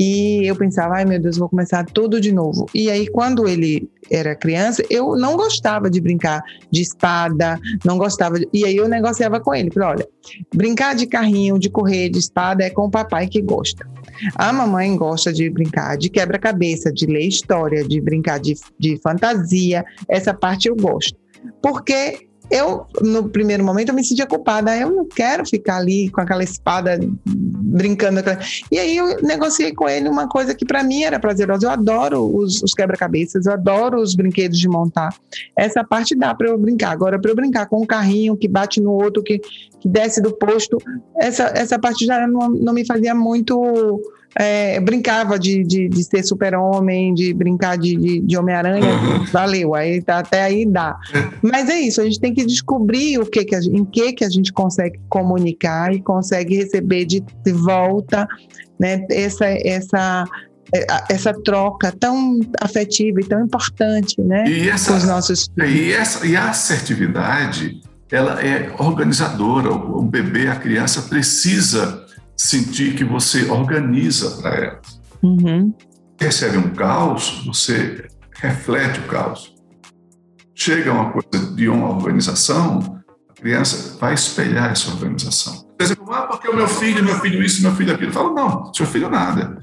E 0.00 0.40
eu 0.46 0.56
pensava, 0.56 0.96
ai 0.96 1.04
meu 1.04 1.20
Deus, 1.20 1.36
vou 1.36 1.50
começar 1.50 1.84
tudo 1.84 2.18
de 2.18 2.32
novo. 2.32 2.66
E 2.74 2.90
aí, 2.90 3.06
quando 3.08 3.46
ele 3.46 3.90
era 4.10 4.34
criança, 4.34 4.82
eu 4.88 5.16
não 5.16 5.36
gostava 5.36 5.90
de 5.90 6.00
brincar 6.00 6.42
de 6.70 6.80
espada, 6.80 7.60
não 7.84 7.98
gostava. 7.98 8.38
De... 8.38 8.48
E 8.54 8.64
aí 8.64 8.76
eu 8.76 8.88
negociava 8.88 9.38
com 9.38 9.54
ele, 9.54 9.70
falei, 9.70 9.88
olha, 9.90 10.08
brincar 10.54 10.94
de 10.94 11.06
carrinho, 11.06 11.58
de 11.58 11.68
correr, 11.68 12.08
de 12.08 12.18
espada 12.18 12.64
é 12.64 12.70
com 12.70 12.86
o 12.86 12.90
papai 12.90 13.28
que 13.28 13.42
gosta. 13.42 13.86
A 14.36 14.50
mamãe 14.50 14.96
gosta 14.96 15.30
de 15.30 15.50
brincar 15.50 15.98
de 15.98 16.08
quebra-cabeça, 16.08 16.90
de 16.90 17.04
ler 17.04 17.26
história, 17.26 17.84
de 17.84 18.00
brincar 18.00 18.40
de, 18.40 18.54
de 18.78 18.98
fantasia. 19.02 19.84
Essa 20.08 20.32
parte 20.32 20.68
eu 20.68 20.76
gosto. 20.76 21.14
Porque 21.62 22.26
eu, 22.50 22.86
no 23.00 23.28
primeiro 23.28 23.64
momento, 23.64 23.88
eu 23.88 23.94
me 23.94 24.04
sentia 24.04 24.26
culpada. 24.26 24.76
Eu 24.76 24.90
não 24.90 25.04
quero 25.06 25.44
ficar 25.44 25.78
ali 25.78 26.08
com 26.10 26.20
aquela 26.20 26.44
espada 26.44 26.98
brincando. 27.24 28.20
E 28.70 28.78
aí 28.78 28.96
eu 28.96 29.20
negociei 29.22 29.72
com 29.72 29.88
ele 29.88 30.08
uma 30.08 30.28
coisa 30.28 30.54
que 30.54 30.64
para 30.64 30.82
mim 30.82 31.02
era 31.02 31.18
prazerosa. 31.18 31.66
Eu 31.66 31.70
adoro 31.70 32.36
os, 32.36 32.62
os 32.62 32.72
quebra-cabeças, 32.72 33.46
eu 33.46 33.52
adoro 33.52 34.00
os 34.00 34.14
brinquedos 34.14 34.58
de 34.58 34.68
montar. 34.68 35.14
Essa 35.56 35.82
parte 35.82 36.14
dá 36.14 36.34
para 36.34 36.48
eu 36.48 36.58
brincar. 36.58 36.90
Agora, 36.90 37.18
para 37.18 37.30
eu 37.30 37.36
brincar 37.36 37.66
com 37.66 37.82
um 37.82 37.86
carrinho 37.86 38.36
que 38.36 38.46
bate 38.46 38.80
no 38.80 38.92
outro, 38.92 39.22
que, 39.22 39.38
que 39.80 39.88
desce 39.88 40.22
do 40.22 40.32
posto, 40.32 40.78
essa, 41.18 41.44
essa 41.54 41.78
parte 41.78 42.06
já 42.06 42.26
não, 42.28 42.48
não 42.50 42.72
me 42.72 42.86
fazia 42.86 43.14
muito 43.14 44.00
é, 44.38 44.78
brincava 44.80 45.38
de, 45.38 45.64
de, 45.64 45.88
de 45.88 46.04
ser 46.04 46.22
super-homem, 46.22 47.14
de 47.14 47.32
brincar 47.32 47.78
de, 47.78 47.96
de, 47.96 48.20
de 48.20 48.36
Homem-Aranha, 48.36 48.92
uhum. 48.92 49.24
valeu, 49.32 49.74
aí 49.74 50.02
tá, 50.02 50.18
até 50.18 50.42
aí 50.42 50.66
dá. 50.66 50.96
Mas 51.42 51.70
é 51.70 51.80
isso, 51.80 52.00
a 52.00 52.04
gente 52.04 52.20
tem 52.20 52.34
que 52.34 52.44
descobrir 52.44 53.18
o 53.18 53.24
que 53.24 53.44
que 53.44 53.54
a, 53.54 53.60
em 53.60 53.84
que, 53.84 54.12
que 54.12 54.24
a 54.24 54.28
gente 54.28 54.52
consegue 54.52 55.00
comunicar 55.08 55.94
e 55.94 56.02
consegue 56.02 56.56
receber 56.56 57.06
de, 57.06 57.20
de 57.20 57.52
volta 57.52 58.28
né, 58.78 59.06
essa, 59.10 59.46
essa, 59.46 60.24
é, 60.74 60.86
essa 61.10 61.32
troca 61.32 61.90
tão 61.98 62.38
afetiva 62.60 63.20
e 63.20 63.24
tão 63.24 63.42
importante 63.42 64.20
né, 64.20 64.44
e 64.46 64.68
essa, 64.68 64.92
com 64.92 64.98
os 64.98 65.04
nossos 65.04 65.48
filhos. 65.54 65.70
E, 65.70 65.92
essa, 65.94 66.26
e 66.26 66.36
a 66.36 66.50
assertividade, 66.50 67.80
ela 68.12 68.44
é 68.44 68.70
organizadora, 68.78 69.70
o 69.72 70.02
bebê, 70.02 70.48
a 70.48 70.56
criança 70.56 71.00
precisa 71.02 72.05
sentir 72.36 72.94
que 72.94 73.04
você 73.04 73.50
organiza 73.50 74.42
para 74.42 74.54
elas. 74.54 75.00
Uhum. 75.22 75.74
Recebe 76.20 76.58
um 76.58 76.70
caos, 76.70 77.42
você 77.46 78.06
reflete 78.34 79.00
o 79.00 79.04
caos. 79.04 79.54
Chega 80.54 80.92
uma 80.92 81.10
coisa 81.10 81.54
de 81.54 81.68
uma 81.68 81.90
organização, 81.90 83.02
a 83.28 83.34
criança 83.34 83.96
vai 83.98 84.14
espelhar 84.14 84.72
essa 84.72 84.90
organização. 84.90 85.66
Por 85.76 85.84
exemplo, 85.84 86.12
ah, 86.12 86.22
porque 86.22 86.48
o 86.48 86.56
meu 86.56 86.68
filho, 86.68 87.04
meu 87.04 87.18
filho 87.20 87.42
isso, 87.42 87.62
meu 87.62 87.74
filho 87.74 87.94
aquilo. 87.94 88.12
Fala, 88.12 88.32
não, 88.32 88.72
seu 88.72 88.86
filho 88.86 89.10
nada. 89.10 89.58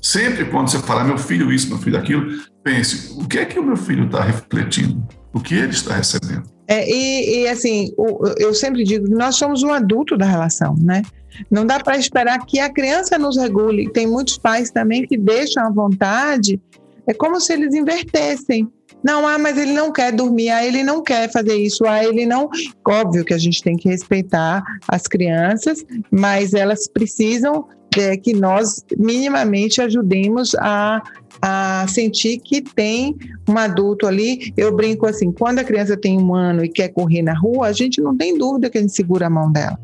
Sempre 0.00 0.44
quando 0.44 0.68
você 0.68 0.78
fala 0.78 1.02
meu 1.02 1.18
filho 1.18 1.50
isso, 1.50 1.68
meu 1.68 1.78
filho 1.78 1.98
aquilo, 1.98 2.30
pense, 2.62 3.12
o 3.18 3.26
que 3.26 3.38
é 3.38 3.44
que 3.44 3.58
o 3.58 3.64
meu 3.64 3.76
filho 3.76 4.04
está 4.04 4.22
refletindo? 4.22 5.02
O 5.32 5.40
que 5.40 5.54
ele 5.54 5.70
está 5.70 5.96
recebendo? 5.96 6.44
É, 6.68 6.88
e, 6.88 7.42
e, 7.42 7.48
assim, 7.48 7.90
eu 8.38 8.54
sempre 8.54 8.84
digo 8.84 9.08
nós 9.08 9.36
somos 9.36 9.62
um 9.62 9.72
adulto 9.72 10.16
da 10.16 10.24
relação, 10.24 10.74
né? 10.78 11.02
Não 11.50 11.66
dá 11.66 11.80
para 11.80 11.96
esperar 11.96 12.44
que 12.46 12.58
a 12.58 12.72
criança 12.72 13.18
nos 13.18 13.36
regule. 13.36 13.90
Tem 13.90 14.06
muitos 14.06 14.38
pais 14.38 14.70
também 14.70 15.06
que 15.06 15.16
deixam 15.16 15.64
à 15.66 15.70
vontade, 15.70 16.60
é 17.06 17.12
como 17.12 17.40
se 17.40 17.52
eles 17.52 17.74
invertessem. 17.74 18.68
Não, 19.02 19.26
ah, 19.28 19.38
mas 19.38 19.58
ele 19.58 19.72
não 19.72 19.92
quer 19.92 20.12
dormir, 20.12 20.48
ah, 20.48 20.64
ele 20.64 20.82
não 20.82 21.02
quer 21.02 21.30
fazer 21.30 21.56
isso, 21.56 21.84
ah, 21.86 22.02
ele 22.02 22.24
não. 22.24 22.48
Óbvio 22.88 23.24
que 23.24 23.34
a 23.34 23.38
gente 23.38 23.62
tem 23.62 23.76
que 23.76 23.86
respeitar 23.86 24.62
as 24.88 25.02
crianças, 25.02 25.84
mas 26.10 26.54
elas 26.54 26.88
precisam 26.88 27.66
é, 27.98 28.16
que 28.16 28.32
nós 28.32 28.82
minimamente 28.96 29.80
ajudemos 29.82 30.54
a, 30.56 31.02
a 31.42 31.86
sentir 31.88 32.38
que 32.38 32.62
tem 32.62 33.14
um 33.46 33.58
adulto 33.58 34.06
ali. 34.06 34.52
Eu 34.56 34.74
brinco 34.74 35.06
assim: 35.06 35.30
quando 35.30 35.58
a 35.58 35.64
criança 35.64 35.96
tem 35.96 36.18
um 36.18 36.34
ano 36.34 36.64
e 36.64 36.68
quer 36.70 36.88
correr 36.88 37.22
na 37.22 37.38
rua, 37.38 37.66
a 37.66 37.72
gente 37.72 38.00
não 38.00 38.16
tem 38.16 38.38
dúvida 38.38 38.70
que 38.70 38.78
a 38.78 38.80
gente 38.80 38.94
segura 38.94 39.26
a 39.26 39.30
mão 39.30 39.52
dela. 39.52 39.78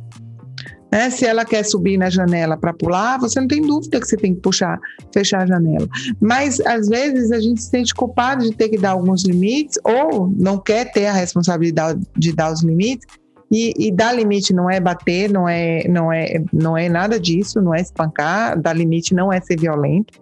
Né? 0.90 1.10
Se 1.10 1.24
ela 1.24 1.44
quer 1.44 1.64
subir 1.64 1.96
na 1.96 2.10
janela 2.10 2.56
para 2.56 2.72
pular, 2.72 3.18
você 3.18 3.40
não 3.40 3.48
tem 3.48 3.62
dúvida 3.62 4.00
que 4.00 4.06
você 4.06 4.16
tem 4.16 4.34
que 4.34 4.40
puxar, 4.40 4.78
fechar 5.12 5.42
a 5.42 5.46
janela. 5.46 5.88
Mas 6.20 6.60
às 6.60 6.88
vezes 6.88 7.30
a 7.30 7.40
gente 7.40 7.62
se 7.62 7.70
sente 7.70 7.94
culpado 7.94 8.44
de 8.44 8.54
ter 8.54 8.68
que 8.68 8.78
dar 8.78 8.90
alguns 8.90 9.24
limites 9.24 9.78
ou 9.84 10.32
não 10.36 10.58
quer 10.58 10.90
ter 10.92 11.06
a 11.06 11.12
responsabilidade 11.12 12.00
de 12.16 12.32
dar 12.32 12.52
os 12.52 12.62
limites. 12.62 13.06
E, 13.50 13.88
e 13.88 13.90
dar 13.90 14.12
limite 14.12 14.52
não 14.52 14.70
é 14.70 14.78
bater, 14.78 15.30
não 15.30 15.48
é, 15.48 15.82
não 15.88 16.12
é, 16.12 16.42
não 16.52 16.78
é 16.78 16.88
nada 16.88 17.18
disso, 17.18 17.60
não 17.60 17.74
é 17.74 17.80
espancar. 17.80 18.58
Dar 18.60 18.72
limite 18.72 19.14
não 19.14 19.32
é 19.32 19.40
ser 19.40 19.58
violento. 19.58 20.12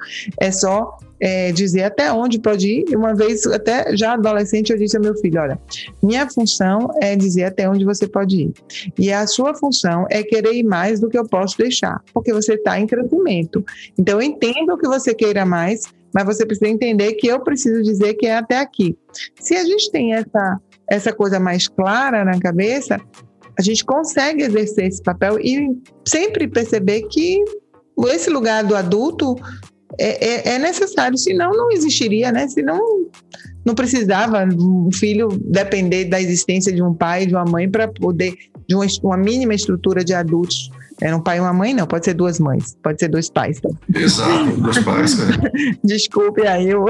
É 0.40 0.50
só 0.50 0.96
é, 1.20 1.52
dizer 1.52 1.84
até 1.84 2.12
onde 2.12 2.38
pode 2.38 2.68
ir. 2.68 2.96
Uma 2.96 3.14
vez, 3.14 3.46
até 3.46 3.96
já 3.96 4.14
adolescente, 4.14 4.70
eu 4.70 4.78
disse 4.78 4.96
ao 4.96 5.02
meu 5.02 5.14
filho: 5.16 5.40
olha, 5.40 5.58
minha 6.02 6.28
função 6.28 6.90
é 7.00 7.16
dizer 7.16 7.44
até 7.44 7.68
onde 7.68 7.84
você 7.84 8.06
pode 8.06 8.42
ir. 8.42 8.52
E 8.98 9.12
a 9.12 9.26
sua 9.26 9.54
função 9.54 10.06
é 10.10 10.22
querer 10.22 10.54
ir 10.54 10.64
mais 10.64 11.00
do 11.00 11.08
que 11.08 11.18
eu 11.18 11.26
posso 11.26 11.58
deixar, 11.58 12.02
porque 12.14 12.32
você 12.32 12.54
está 12.54 12.78
em 12.78 12.86
crescimento. 12.86 13.64
Então, 13.98 14.20
eu 14.20 14.22
entendo 14.22 14.76
que 14.78 14.86
você 14.86 15.14
queira 15.14 15.44
mais, 15.44 15.82
mas 16.14 16.24
você 16.24 16.46
precisa 16.46 16.70
entender 16.70 17.12
que 17.14 17.26
eu 17.26 17.40
preciso 17.40 17.82
dizer 17.82 18.14
que 18.14 18.26
é 18.26 18.36
até 18.36 18.58
aqui. 18.58 18.96
Se 19.38 19.54
a 19.54 19.64
gente 19.64 19.90
tem 19.90 20.14
essa, 20.14 20.60
essa 20.90 21.12
coisa 21.12 21.38
mais 21.38 21.68
clara 21.68 22.24
na 22.24 22.38
cabeça, 22.38 23.00
a 23.58 23.62
gente 23.62 23.84
consegue 23.84 24.42
exercer 24.42 24.86
esse 24.86 25.02
papel 25.02 25.38
e 25.40 25.68
sempre 26.06 26.46
perceber 26.46 27.02
que 27.08 27.42
esse 28.06 28.30
lugar 28.30 28.64
do 28.64 28.76
adulto 28.76 29.34
é, 29.98 30.50
é, 30.50 30.54
é, 30.54 30.58
necessário, 30.58 31.18
senão 31.18 31.50
não 31.50 31.72
existiria, 31.72 32.30
né? 32.30 32.46
Senão 32.46 32.78
não 33.64 33.74
precisava 33.74 34.44
um 34.44 34.90
filho 34.92 35.28
depender 35.44 36.04
da 36.04 36.20
existência 36.20 36.72
de 36.72 36.82
um 36.82 36.94
pai 36.94 37.24
e 37.24 37.26
de 37.26 37.34
uma 37.34 37.44
mãe 37.44 37.68
para 37.68 37.88
poder, 37.88 38.34
de 38.68 38.74
uma, 38.74 38.86
uma, 39.02 39.16
mínima 39.16 39.54
estrutura 39.54 40.04
de 40.04 40.14
adultos. 40.14 40.70
Era 41.00 41.16
um 41.16 41.20
pai 41.20 41.38
e 41.38 41.40
uma 41.40 41.52
mãe, 41.52 41.74
não, 41.74 41.86
pode 41.86 42.04
ser 42.04 42.14
duas 42.14 42.40
mães, 42.40 42.76
pode 42.82 42.98
ser 42.98 43.08
dois 43.08 43.30
pais. 43.30 43.60
Tá? 43.60 43.68
Exato, 43.94 44.60
dois 44.60 44.78
pais. 44.80 45.16
É. 45.20 45.78
Desculpe 45.84 46.46
aí 46.46 46.74
o, 46.74 46.86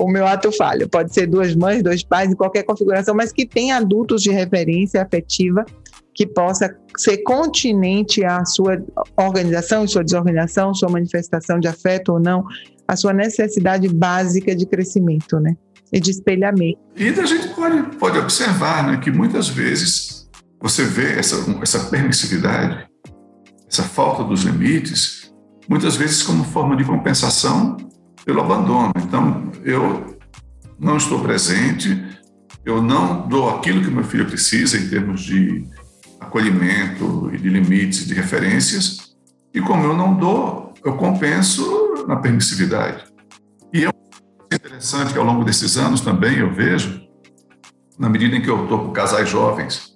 o 0.00 0.08
meu 0.08 0.26
ato 0.26 0.50
falho. 0.50 0.88
Pode 0.88 1.12
ser 1.12 1.26
duas 1.26 1.54
mães, 1.54 1.82
dois 1.82 2.02
pais, 2.02 2.30
em 2.30 2.34
qualquer 2.34 2.62
configuração, 2.62 3.14
mas 3.14 3.32
que 3.32 3.46
tem 3.46 3.70
adultos 3.70 4.22
de 4.22 4.30
referência 4.30 5.02
afetiva 5.02 5.64
que 6.14 6.26
possa 6.26 6.74
ser 6.96 7.18
continente 7.18 8.24
à 8.24 8.44
sua 8.44 8.82
organização, 9.16 9.86
sua 9.86 10.02
desorganização, 10.02 10.74
sua 10.74 10.88
manifestação 10.88 11.60
de 11.60 11.68
afeto 11.68 12.14
ou 12.14 12.20
não, 12.20 12.44
a 12.88 12.96
sua 12.96 13.12
necessidade 13.12 13.88
básica 13.88 14.56
de 14.56 14.66
crescimento, 14.66 15.38
né? 15.38 15.54
E 15.92 16.00
de 16.00 16.10
espelhamento. 16.10 16.78
E 16.96 17.08
a 17.08 17.26
gente 17.26 17.48
pode, 17.48 17.96
pode 17.96 18.18
observar 18.18 18.90
né, 18.90 18.96
que 18.98 19.10
muitas 19.10 19.48
vezes 19.48 20.28
você 20.60 20.84
vê 20.84 21.18
essa, 21.18 21.36
essa 21.60 21.80
permissividade, 21.90 22.88
essa 23.68 23.82
falta 23.82 24.24
dos 24.24 24.42
limites, 24.42 25.32
muitas 25.68 25.96
vezes 25.96 26.22
como 26.22 26.44
forma 26.44 26.76
de 26.76 26.84
compensação 26.84 27.76
pelo 28.24 28.40
abandono. 28.40 28.92
Então, 28.96 29.50
eu 29.64 30.18
não 30.78 30.96
estou 30.96 31.20
presente, 31.20 32.02
eu 32.64 32.82
não 32.82 33.28
dou 33.28 33.50
aquilo 33.50 33.82
que 33.82 33.90
meu 33.90 34.04
filho 34.04 34.26
precisa 34.26 34.78
em 34.78 34.88
termos 34.88 35.22
de 35.22 35.66
acolhimento 36.20 37.30
e 37.32 37.38
de 37.38 37.48
limites, 37.48 38.06
de 38.06 38.14
referências, 38.14 39.16
e 39.52 39.60
como 39.60 39.84
eu 39.84 39.96
não 39.96 40.14
dou, 40.14 40.74
eu 40.84 40.96
compenso 40.96 42.04
na 42.06 42.16
permissividade. 42.16 43.04
E 43.72 43.84
é 43.84 43.90
interessante 44.54 45.12
que 45.12 45.18
ao 45.18 45.24
longo 45.24 45.44
desses 45.44 45.76
anos 45.76 46.00
também 46.00 46.38
eu 46.38 46.52
vejo, 46.52 47.00
na 47.98 48.08
medida 48.08 48.36
em 48.36 48.42
que 48.42 48.48
eu 48.48 48.62
estou 48.62 48.86
com 48.86 48.92
casais 48.92 49.28
jovens 49.28 49.90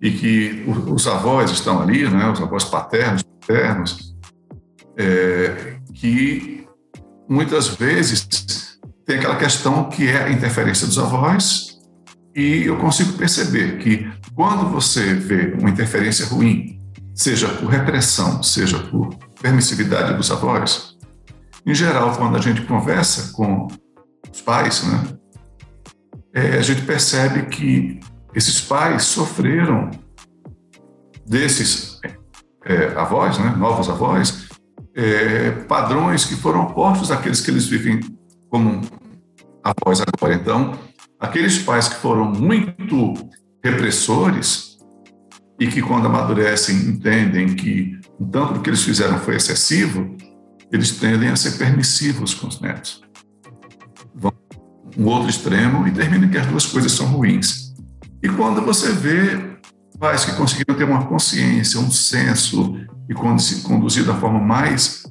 e 0.00 0.10
que 0.10 0.64
os 0.66 1.06
avós 1.06 1.50
estão 1.50 1.80
ali, 1.80 2.08
né, 2.08 2.30
os 2.30 2.40
avós 2.40 2.64
paternos, 2.64 3.22
paternos, 3.22 4.16
é, 4.96 5.76
que 5.94 6.59
muitas 7.30 7.68
vezes 7.68 8.26
tem 9.06 9.18
aquela 9.18 9.36
questão 9.36 9.88
que 9.88 10.08
é 10.08 10.24
a 10.24 10.30
interferência 10.30 10.84
dos 10.84 10.98
avós 10.98 11.78
e 12.34 12.64
eu 12.64 12.76
consigo 12.76 13.12
perceber 13.12 13.78
que 13.78 14.10
quando 14.34 14.68
você 14.68 15.14
vê 15.14 15.54
uma 15.58 15.70
interferência 15.70 16.26
ruim, 16.26 16.80
seja 17.14 17.48
por 17.48 17.68
repressão, 17.68 18.42
seja 18.42 18.78
por 18.78 19.14
permissividade 19.40 20.16
dos 20.16 20.30
avós, 20.30 20.96
em 21.64 21.74
geral, 21.74 22.16
quando 22.16 22.36
a 22.36 22.40
gente 22.40 22.62
conversa 22.62 23.32
com 23.32 23.68
os 24.32 24.40
pais, 24.40 24.82
né, 24.84 25.04
é, 26.34 26.58
a 26.58 26.62
gente 26.62 26.82
percebe 26.82 27.46
que 27.46 28.00
esses 28.34 28.60
pais 28.60 29.04
sofreram 29.04 29.90
desses 31.26 32.00
é, 32.64 32.86
avós, 32.96 33.38
né, 33.38 33.54
novos 33.56 33.88
avós, 33.88 34.49
é, 34.94 35.50
padrões 35.68 36.24
que 36.24 36.36
foram 36.36 36.62
opostos 36.62 37.10
àqueles 37.10 37.40
que 37.40 37.50
eles 37.50 37.66
vivem 37.66 38.00
como 38.48 38.80
avós 39.62 40.00
agora. 40.00 40.34
Então, 40.34 40.78
aqueles 41.18 41.58
pais 41.58 41.88
que 41.88 41.96
foram 41.96 42.30
muito 42.30 43.14
repressores 43.62 44.78
e 45.58 45.66
que, 45.66 45.82
quando 45.82 46.06
amadurecem, 46.06 46.76
entendem 46.76 47.54
que 47.54 47.98
o 48.18 48.24
tanto 48.24 48.54
do 48.54 48.60
que 48.60 48.70
eles 48.70 48.82
fizeram 48.82 49.18
foi 49.18 49.36
excessivo, 49.36 50.16
eles 50.72 50.92
tendem 50.92 51.28
a 51.28 51.36
ser 51.36 51.58
permissivos 51.58 52.32
com 52.34 52.46
os 52.46 52.60
netos. 52.60 53.02
Vão 54.14 54.32
um 54.96 55.06
outro 55.06 55.30
extremo 55.30 55.86
e 55.86 55.92
terminam 55.92 56.28
que 56.28 56.38
as 56.38 56.46
duas 56.46 56.66
coisas 56.66 56.92
são 56.92 57.06
ruins. 57.06 57.74
E 58.22 58.28
quando 58.28 58.60
você 58.62 58.92
vê 58.92 59.50
pais 59.98 60.24
que 60.24 60.32
conseguiram 60.32 60.76
ter 60.76 60.84
uma 60.84 61.06
consciência, 61.06 61.78
um 61.78 61.90
senso 61.90 62.74
e 63.10 63.14
quando 63.14 63.40
se 63.40 63.62
conduzir 63.62 64.06
da 64.06 64.14
forma 64.14 64.38
mais 64.38 65.02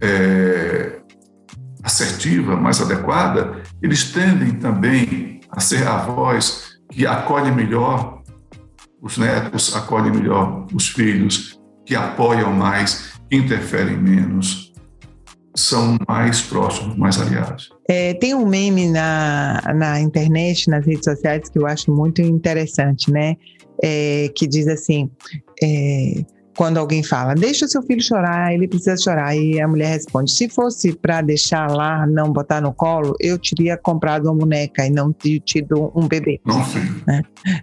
é, 0.00 1.00
assertiva, 1.82 2.54
mais 2.56 2.80
adequada, 2.80 3.60
eles 3.82 4.12
tendem 4.12 4.52
também 4.52 5.40
a 5.50 5.58
ser 5.58 5.84
avós 5.88 6.78
que 6.88 7.04
acolhe 7.04 7.50
melhor 7.50 8.22
os 9.02 9.18
netos, 9.18 9.74
acolhe 9.74 10.08
melhor 10.08 10.68
os 10.72 10.88
filhos, 10.88 11.60
que 11.84 11.96
apoiam 11.96 12.52
mais, 12.52 13.14
interferem 13.28 13.96
menos, 13.96 14.72
são 15.56 15.96
mais 16.06 16.40
próximos, 16.40 16.96
mais 16.96 17.20
aliados. 17.20 17.70
É, 17.88 18.14
tem 18.14 18.36
um 18.36 18.46
meme 18.46 18.88
na, 18.88 19.60
na 19.74 20.00
internet, 20.00 20.70
nas 20.70 20.86
redes 20.86 21.04
sociais, 21.04 21.48
que 21.48 21.58
eu 21.58 21.66
acho 21.66 21.90
muito 21.92 22.22
interessante, 22.22 23.10
né? 23.10 23.34
É, 23.82 24.30
que 24.36 24.46
diz 24.46 24.68
assim: 24.68 25.10
é, 25.62 26.24
quando 26.60 26.76
alguém 26.76 27.02
fala, 27.02 27.34
deixa 27.34 27.66
seu 27.66 27.82
filho 27.82 28.02
chorar, 28.02 28.52
ele 28.52 28.68
precisa 28.68 28.96
chorar. 28.96 29.34
E 29.34 29.60
a 29.60 29.66
mulher 29.66 29.92
responde: 29.92 30.30
se 30.30 30.48
fosse 30.48 30.92
para 30.92 31.22
deixar 31.22 31.70
lá, 31.70 32.06
não 32.06 32.30
botar 32.30 32.60
no 32.60 32.72
colo, 32.72 33.14
eu 33.18 33.38
teria 33.38 33.78
comprado 33.78 34.26
uma 34.26 34.34
boneca 34.34 34.84
e 34.84 34.90
não 34.90 35.10
tido 35.12 35.90
um 35.94 36.06
bebê. 36.06 36.40
Nossa. 36.44 36.78
Né? 37.06 37.22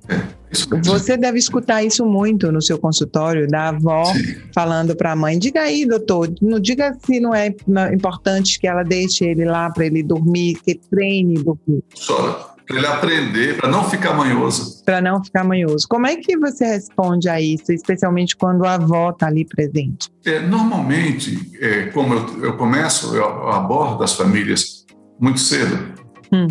É, 0.09 0.79
Você 0.83 1.15
deve 1.15 1.37
escutar 1.37 1.83
isso 1.83 2.05
muito 2.05 2.51
no 2.51 2.61
seu 2.61 2.79
consultório, 2.79 3.47
da 3.47 3.69
avó 3.69 4.05
Sim. 4.05 4.35
falando 4.53 4.95
para 4.95 5.11
a 5.11 5.15
mãe: 5.15 5.37
diga 5.37 5.61
aí, 5.61 5.85
doutor, 5.85 6.33
não 6.41 6.59
diga 6.59 6.97
se 7.05 7.19
não 7.19 7.35
é 7.35 7.53
importante 7.93 8.59
que 8.59 8.67
ela 8.67 8.81
deixe 8.81 9.25
ele 9.25 9.45
lá 9.45 9.69
para 9.69 9.85
ele 9.85 10.01
dormir, 10.01 10.55
que 10.63 10.73
treine 10.73 11.35
dormir. 11.35 11.83
Chora 11.95 12.56
para 12.67 12.77
ele 12.77 12.85
aprender, 12.85 13.57
para 13.57 13.69
não 13.69 13.89
ficar 13.89 14.13
manhoso. 14.13 14.83
Para 14.83 15.01
não 15.01 15.23
ficar 15.23 15.45
manhoso. 15.45 15.87
Como 15.89 16.05
é 16.05 16.17
que 16.17 16.37
você 16.37 16.65
responde 16.65 17.29
a 17.29 17.39
isso, 17.39 17.71
especialmente 17.71 18.35
quando 18.35 18.65
a 18.65 18.73
avó 18.73 19.11
está 19.11 19.27
ali 19.27 19.45
presente? 19.45 20.09
É, 20.25 20.41
normalmente, 20.41 21.57
é, 21.61 21.85
como 21.87 22.13
eu, 22.13 22.43
eu, 22.43 22.57
começo, 22.57 23.15
eu 23.15 23.49
abordo 23.49 24.03
as 24.03 24.13
famílias 24.13 24.85
muito 25.19 25.39
cedo, 25.39 25.93
hum. 26.31 26.47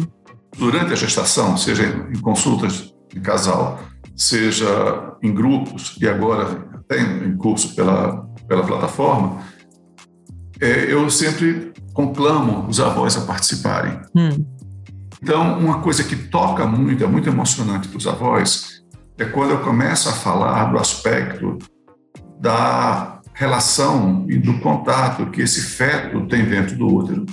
durante 0.57 0.95
a 0.95 0.97
gestação, 0.97 1.57
seja 1.57 1.85
em 1.85 2.19
consultas 2.21 2.95
de 3.13 3.21
casal, 3.21 3.79
seja 4.17 5.15
em 5.23 5.33
grupos 5.35 5.97
e 6.01 6.09
agora 6.09 6.67
até 6.75 7.01
em 7.01 7.37
curso 7.37 7.75
pela, 7.77 8.27
pela 8.49 8.65
plataforma, 8.65 9.43
é, 10.61 10.91
eu 10.91 11.11
sempre 11.11 11.73
conclamo 11.93 12.67
os 12.69 12.81
avós 12.81 13.17
a 13.19 13.21
participarem. 13.21 14.01
Hum. 14.15 14.56
Então, 15.23 15.59
uma 15.59 15.81
coisa 15.81 16.05
que 16.05 16.17
toca 16.17 16.67
muito, 16.67 17.03
é 17.03 17.07
muito 17.07 17.29
emocionante 17.29 17.89
para 17.89 17.99
os 17.99 18.07
avós, 18.07 18.83
é 19.19 19.25
quando 19.25 19.51
eu 19.51 19.61
começo 19.61 20.09
a 20.09 20.13
falar 20.13 20.67
do 20.67 20.79
aspecto 20.79 21.59
da 22.39 23.21
relação 23.33 24.27
e 24.29 24.39
do 24.39 24.59
contato 24.61 25.31
que 25.31 25.43
esse 25.43 25.61
feto 25.63 26.27
tem 26.27 26.45
dentro 26.45 26.77
do 26.77 26.87
útero. 26.87 27.27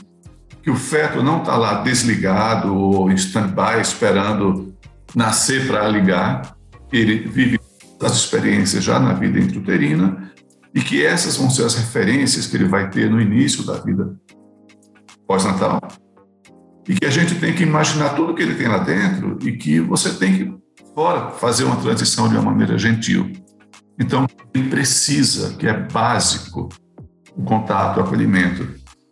Que 0.61 0.69
o 0.69 0.75
feto 0.75 1.21
não 1.21 1.39
está 1.39 1.57
lá 1.57 1.81
desligado 1.81 2.73
ou 2.73 3.11
em 3.11 3.15
stand-by 3.15 3.81
esperando 3.81 4.73
nascer 5.13 5.67
para 5.67 5.87
ligar, 5.87 6.55
ele 6.91 7.27
vive 7.27 7.59
as 8.01 8.13
experiências 8.13 8.83
já 8.83 8.99
na 8.99 9.13
vida 9.13 9.39
intrauterina 9.39 10.31
e 10.73 10.81
que 10.81 11.05
essas 11.05 11.37
vão 11.37 11.49
ser 11.49 11.65
as 11.65 11.75
referências 11.75 12.47
que 12.47 12.57
ele 12.57 12.67
vai 12.67 12.89
ter 12.89 13.09
no 13.09 13.21
início 13.21 13.65
da 13.65 13.73
vida 13.75 14.15
pós-natal 15.27 15.81
e 16.87 16.95
que 16.95 17.05
a 17.05 17.09
gente 17.09 17.35
tem 17.35 17.53
que 17.53 17.63
imaginar 17.63 18.09
tudo 18.09 18.33
que 18.33 18.41
ele 18.41 18.55
tem 18.55 18.67
lá 18.67 18.79
dentro 18.79 19.37
e 19.41 19.53
que 19.53 19.79
você 19.79 20.13
tem 20.13 20.37
que, 20.37 20.53
fora, 20.93 21.31
fazer 21.31 21.63
uma 21.63 21.77
transição 21.77 22.27
de 22.27 22.35
uma 22.35 22.51
maneira 22.51 22.77
gentil. 22.77 23.31
Então, 23.99 24.27
ele 24.53 24.69
precisa, 24.69 25.55
que 25.55 25.67
é 25.67 25.73
básico, 25.73 26.69
o 27.35 27.43
contato, 27.43 27.97
o 27.97 28.03
acolhimento. 28.03 28.67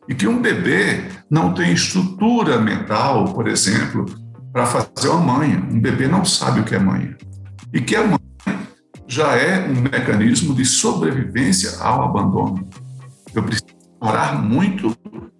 E 0.07 0.15
que 0.15 0.27
um 0.27 0.41
bebê 0.41 1.05
não 1.29 1.53
tem 1.53 1.71
estrutura 1.71 2.59
mental, 2.59 3.33
por 3.33 3.47
exemplo, 3.47 4.05
para 4.51 4.65
fazer 4.65 5.09
uma 5.09 5.37
mãe. 5.37 5.55
Um 5.55 5.79
bebê 5.79 6.07
não 6.07 6.25
sabe 6.25 6.59
o 6.59 6.63
que 6.63 6.75
é 6.75 6.79
mãe. 6.79 7.15
E 7.73 7.79
que 7.79 7.95
a 7.95 8.05
mãe 8.05 8.19
já 9.07 9.35
é 9.35 9.67
um 9.69 9.81
mecanismo 9.81 10.53
de 10.53 10.65
sobrevivência 10.65 11.79
ao 11.79 12.03
abandono. 12.03 12.67
Eu 13.33 13.43
preciso 13.43 13.67
orar 14.01 14.41
muito 14.41 14.95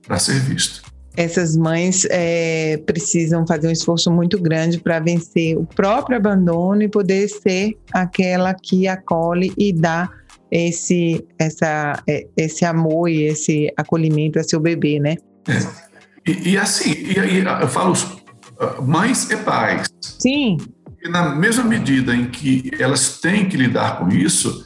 para 0.06 0.18
ser 0.20 0.40
visto 0.40 0.91
essas 1.16 1.58
mães 1.58 2.06
é, 2.10 2.78
precisam 2.86 3.46
fazer 3.46 3.68
um 3.68 3.72
esforço 3.72 4.12
muito 4.12 4.42
grande 4.42 4.80
para 4.80 5.00
vencer 5.00 5.58
o 5.58 5.66
próprio 5.66 6.18
abandono 6.18 6.82
e 6.82 6.88
poder 6.88 7.28
ser 7.28 7.78
aquela 7.92 8.54
que 8.54 8.88
acolhe 8.88 9.54
e 9.58 9.74
dá 9.74 10.10
esse, 10.50 11.26
essa, 11.38 12.02
é, 12.08 12.28
esse 12.36 12.66
amor 12.66 13.10
e 13.10 13.24
esse 13.24 13.72
acolhimento 13.78 14.40
a 14.40 14.44
seu 14.44 14.60
bebê, 14.60 15.00
né? 15.00 15.16
É. 15.48 15.92
E, 16.26 16.52
e, 16.52 16.58
assim, 16.58 16.94
e 16.94 17.20
aí 17.20 17.44
eu 17.62 17.68
falo 17.68 17.94
mães 18.82 19.30
e 19.30 19.38
pais. 19.38 19.88
Sim. 20.02 20.58
E 21.04 21.10
na 21.10 21.36
mesma 21.36 21.64
medida 21.64 22.16
em 22.16 22.30
que 22.30 22.70
elas 22.80 23.20
têm 23.20 23.50
que 23.50 23.58
lidar 23.58 23.98
com 23.98 24.10
isso, 24.10 24.66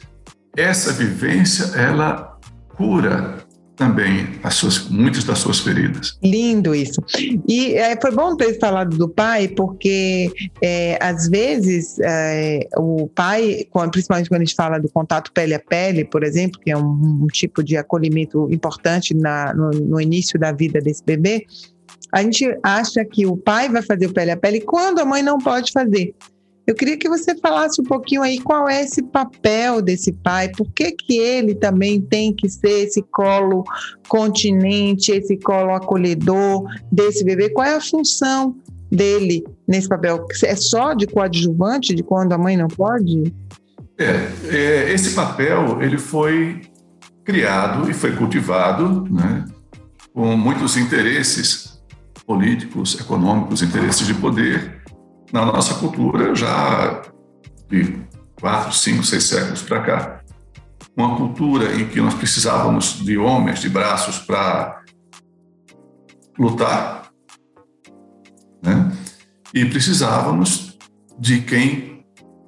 essa 0.56 0.92
vivência 0.92 1.76
ela 1.78 2.38
cura 2.76 3.45
também 3.76 4.26
as 4.42 4.54
suas, 4.54 4.88
muitas 4.88 5.22
das 5.24 5.38
suas 5.38 5.60
feridas. 5.60 6.18
Lindo 6.22 6.74
isso. 6.74 7.02
E 7.46 7.74
é, 7.74 7.98
foi 8.00 8.10
bom 8.10 8.34
ter 8.34 8.58
falado 8.58 8.96
do 8.96 9.08
pai, 9.08 9.48
porque 9.48 10.32
é, 10.62 10.98
às 11.00 11.28
vezes 11.28 11.98
é, 12.00 12.66
o 12.76 13.08
pai, 13.14 13.66
principalmente 13.92 14.28
quando 14.28 14.40
a 14.40 14.44
gente 14.44 14.56
fala 14.56 14.78
do 14.78 14.88
contato 14.88 15.30
pele 15.32 15.54
a 15.54 15.60
pele, 15.60 16.04
por 16.04 16.24
exemplo, 16.24 16.58
que 16.60 16.70
é 16.70 16.76
um, 16.76 17.20
um 17.22 17.26
tipo 17.26 17.62
de 17.62 17.76
acolhimento 17.76 18.48
importante 18.50 19.14
na, 19.14 19.52
no, 19.52 19.70
no 19.70 20.00
início 20.00 20.38
da 20.38 20.52
vida 20.52 20.80
desse 20.80 21.04
bebê, 21.04 21.46
a 22.12 22.22
gente 22.22 22.56
acha 22.62 23.04
que 23.04 23.26
o 23.26 23.36
pai 23.36 23.68
vai 23.68 23.82
fazer 23.82 24.06
o 24.06 24.12
pele 24.12 24.30
a 24.30 24.36
pele 24.36 24.60
quando 24.60 25.00
a 25.00 25.04
mãe 25.04 25.22
não 25.22 25.38
pode 25.38 25.70
fazer. 25.70 26.14
Eu 26.66 26.74
queria 26.74 26.98
que 26.98 27.08
você 27.08 27.36
falasse 27.36 27.80
um 27.80 27.84
pouquinho 27.84 28.22
aí 28.22 28.40
qual 28.40 28.68
é 28.68 28.82
esse 28.82 29.00
papel 29.00 29.80
desse 29.80 30.12
pai, 30.12 30.48
por 30.48 30.68
que, 30.72 30.90
que 30.90 31.16
ele 31.16 31.54
também 31.54 32.00
tem 32.00 32.34
que 32.34 32.48
ser 32.48 32.86
esse 32.86 33.02
colo 33.02 33.62
continente, 34.08 35.12
esse 35.12 35.36
colo 35.36 35.72
acolhedor 35.72 36.64
desse 36.90 37.24
bebê, 37.24 37.50
qual 37.50 37.66
é 37.66 37.76
a 37.76 37.80
função 37.80 38.56
dele 38.90 39.44
nesse 39.66 39.88
papel? 39.88 40.26
É 40.44 40.56
só 40.56 40.92
de 40.92 41.06
coadjuvante, 41.06 41.94
de 41.94 42.02
quando 42.02 42.32
a 42.32 42.38
mãe 42.38 42.56
não 42.56 42.68
pode? 42.68 43.32
É, 43.96 44.28
é 44.50 44.92
esse 44.92 45.14
papel 45.14 45.80
ele 45.80 45.98
foi 45.98 46.62
criado 47.24 47.88
e 47.88 47.94
foi 47.94 48.12
cultivado 48.12 49.04
né, 49.08 49.44
com 50.12 50.36
muitos 50.36 50.76
interesses 50.76 51.80
políticos, 52.26 52.98
econômicos, 53.00 53.62
interesses 53.62 54.04
de 54.04 54.14
poder 54.14 54.75
na 55.32 55.44
nossa 55.44 55.74
cultura 55.74 56.34
já 56.34 57.02
de 57.68 57.98
quatro, 58.40 58.72
cinco, 58.72 59.04
seis 59.04 59.24
séculos 59.24 59.62
para 59.62 59.80
cá. 59.82 60.20
Uma 60.96 61.16
cultura 61.16 61.74
em 61.74 61.88
que 61.88 62.00
nós 62.00 62.14
precisávamos 62.14 63.04
de 63.04 63.18
homens, 63.18 63.60
de 63.60 63.68
braços 63.68 64.18
para 64.18 64.82
lutar, 66.38 67.10
né? 68.62 68.92
e 69.52 69.64
precisávamos 69.64 70.78
de 71.18 71.40
quem 71.40 72.04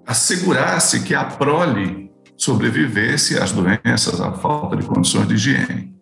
assegurasse 0.06 1.00
que 1.00 1.14
a 1.14 1.24
prole 1.24 2.10
sobrevivesse 2.36 3.38
às 3.38 3.52
doenças, 3.52 4.20
à 4.20 4.32
falta 4.32 4.76
de 4.76 4.86
condições 4.86 5.26
de 5.26 5.34
higiene. 5.34 5.94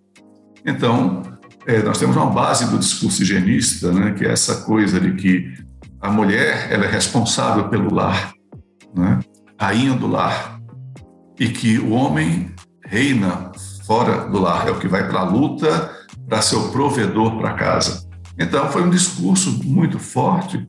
Então, 0.65 1.23
é, 1.67 1.83
nós 1.83 1.99
temos 1.99 2.17
uma 2.17 2.31
base 2.31 2.71
do 2.71 2.79
discurso 2.79 3.23
higienista, 3.23 3.93
né, 3.93 4.13
que 4.13 4.25
é 4.25 4.33
essa 4.33 4.63
coisa 4.63 5.01
de 5.01 5.15
que 5.15 5.66
a 6.07 6.11
mulher 6.11 6.69
ela 6.71 6.85
é 6.85 6.89
responsável 6.89 7.69
pelo 7.69 7.93
lar, 7.93 8.33
né? 8.95 9.19
rainha 9.59 9.93
do 9.95 10.07
lar, 10.07 10.61
e 11.39 11.49
que 11.49 11.81
o 11.81 11.91
homem 11.91 12.55
reina 12.85 13.51
fora 13.85 14.29
do 14.29 14.39
lar, 14.39 14.69
é 14.69 14.71
o 14.71 14.79
que 14.79 14.87
vai 14.87 15.09
para 15.09 15.21
a 15.21 15.25
luta 15.25 15.91
para 16.29 16.41
ser 16.41 16.57
o 16.57 16.69
provedor 16.69 17.37
para 17.37 17.55
casa. 17.55 18.07
Então, 18.39 18.71
foi 18.71 18.83
um 18.83 18.91
discurso 18.91 19.61
muito 19.65 19.99
forte 19.99 20.65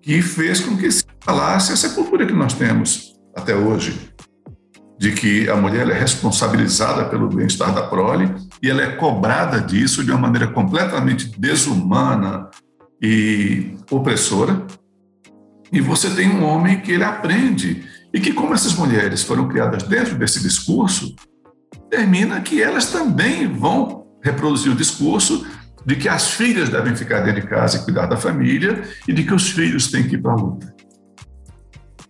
que 0.00 0.22
fez 0.22 0.60
com 0.60 0.76
que 0.76 0.90
se 0.90 1.04
falasse 1.20 1.72
essa 1.72 1.88
cultura 1.90 2.24
que 2.24 2.32
nós 2.32 2.54
temos 2.54 3.14
até 3.36 3.56
hoje, 3.56 4.12
de 4.96 5.10
que 5.10 5.50
a 5.50 5.56
mulher 5.56 5.88
é 5.88 5.98
responsabilizada 5.98 7.06
pelo 7.06 7.28
bem-estar 7.28 7.74
da 7.74 7.82
prole 7.82 8.32
e 8.62 8.70
ela 8.70 8.82
é 8.82 8.92
cobrada 8.92 9.60
disso 9.60 10.04
de 10.04 10.12
uma 10.12 10.20
maneira 10.20 10.46
completamente 10.46 11.28
desumana, 11.40 12.48
e 13.02 13.76
opressora, 13.90 14.66
e 15.72 15.80
você 15.80 16.10
tem 16.10 16.28
um 16.30 16.44
homem 16.44 16.80
que 16.80 16.92
ele 16.92 17.04
aprende 17.04 17.84
e 18.12 18.20
que, 18.20 18.32
como 18.32 18.54
essas 18.54 18.74
mulheres 18.74 19.22
foram 19.22 19.48
criadas 19.48 19.84
dentro 19.84 20.16
desse 20.16 20.40
discurso, 20.40 21.14
termina 21.88 22.40
que 22.40 22.60
elas 22.60 22.90
também 22.90 23.46
vão 23.46 24.06
reproduzir 24.22 24.72
o 24.72 24.76
discurso 24.76 25.46
de 25.86 25.96
que 25.96 26.08
as 26.08 26.32
filhas 26.32 26.68
devem 26.68 26.94
ficar 26.94 27.20
dentro 27.20 27.40
de 27.40 27.46
casa 27.46 27.78
e 27.78 27.84
cuidar 27.84 28.06
da 28.06 28.16
família 28.16 28.82
e 29.08 29.12
de 29.12 29.24
que 29.24 29.32
os 29.32 29.50
filhos 29.50 29.90
têm 29.90 30.06
que 30.06 30.16
ir 30.16 30.22
para 30.22 30.32
a 30.32 30.36
luta, 30.36 30.74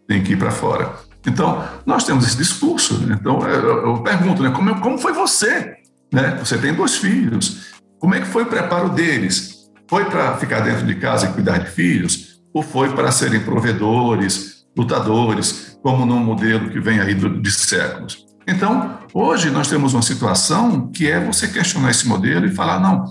têm 0.08 0.22
que 0.22 0.32
ir 0.32 0.36
para 0.36 0.50
fora. 0.50 0.94
Então, 1.26 1.62
nós 1.84 2.04
temos 2.04 2.26
esse 2.26 2.36
discurso. 2.36 2.98
Né? 3.06 3.16
Então, 3.20 3.40
eu, 3.46 4.02
pergunto, 4.02 4.42
né, 4.42 4.50
como, 4.50 4.80
como 4.80 4.98
foi 4.98 5.12
você? 5.12 5.76
Né? 6.12 6.36
Você 6.38 6.58
tem 6.58 6.74
dois 6.74 6.96
filhos. 6.96 7.72
Como 7.98 8.14
é 8.14 8.20
que 8.20 8.26
foi 8.26 8.44
o 8.44 8.46
preparo 8.46 8.88
deles? 8.88 9.59
Foi 9.90 10.04
para 10.04 10.36
ficar 10.36 10.60
dentro 10.60 10.86
de 10.86 10.94
casa 10.94 11.26
e 11.26 11.32
cuidar 11.32 11.58
de 11.58 11.68
filhos? 11.68 12.40
Ou 12.54 12.62
foi 12.62 12.94
para 12.94 13.10
serem 13.10 13.40
provedores, 13.40 14.64
lutadores, 14.78 15.76
como 15.82 16.06
num 16.06 16.20
modelo 16.20 16.70
que 16.70 16.78
vem 16.78 17.00
aí 17.00 17.12
de 17.12 17.50
séculos? 17.50 18.24
Então, 18.46 19.00
hoje 19.12 19.50
nós 19.50 19.66
temos 19.66 19.92
uma 19.92 20.02
situação 20.02 20.92
que 20.92 21.10
é 21.10 21.18
você 21.18 21.48
questionar 21.48 21.90
esse 21.90 22.06
modelo 22.06 22.46
e 22.46 22.54
falar: 22.54 22.78
não, 22.78 23.04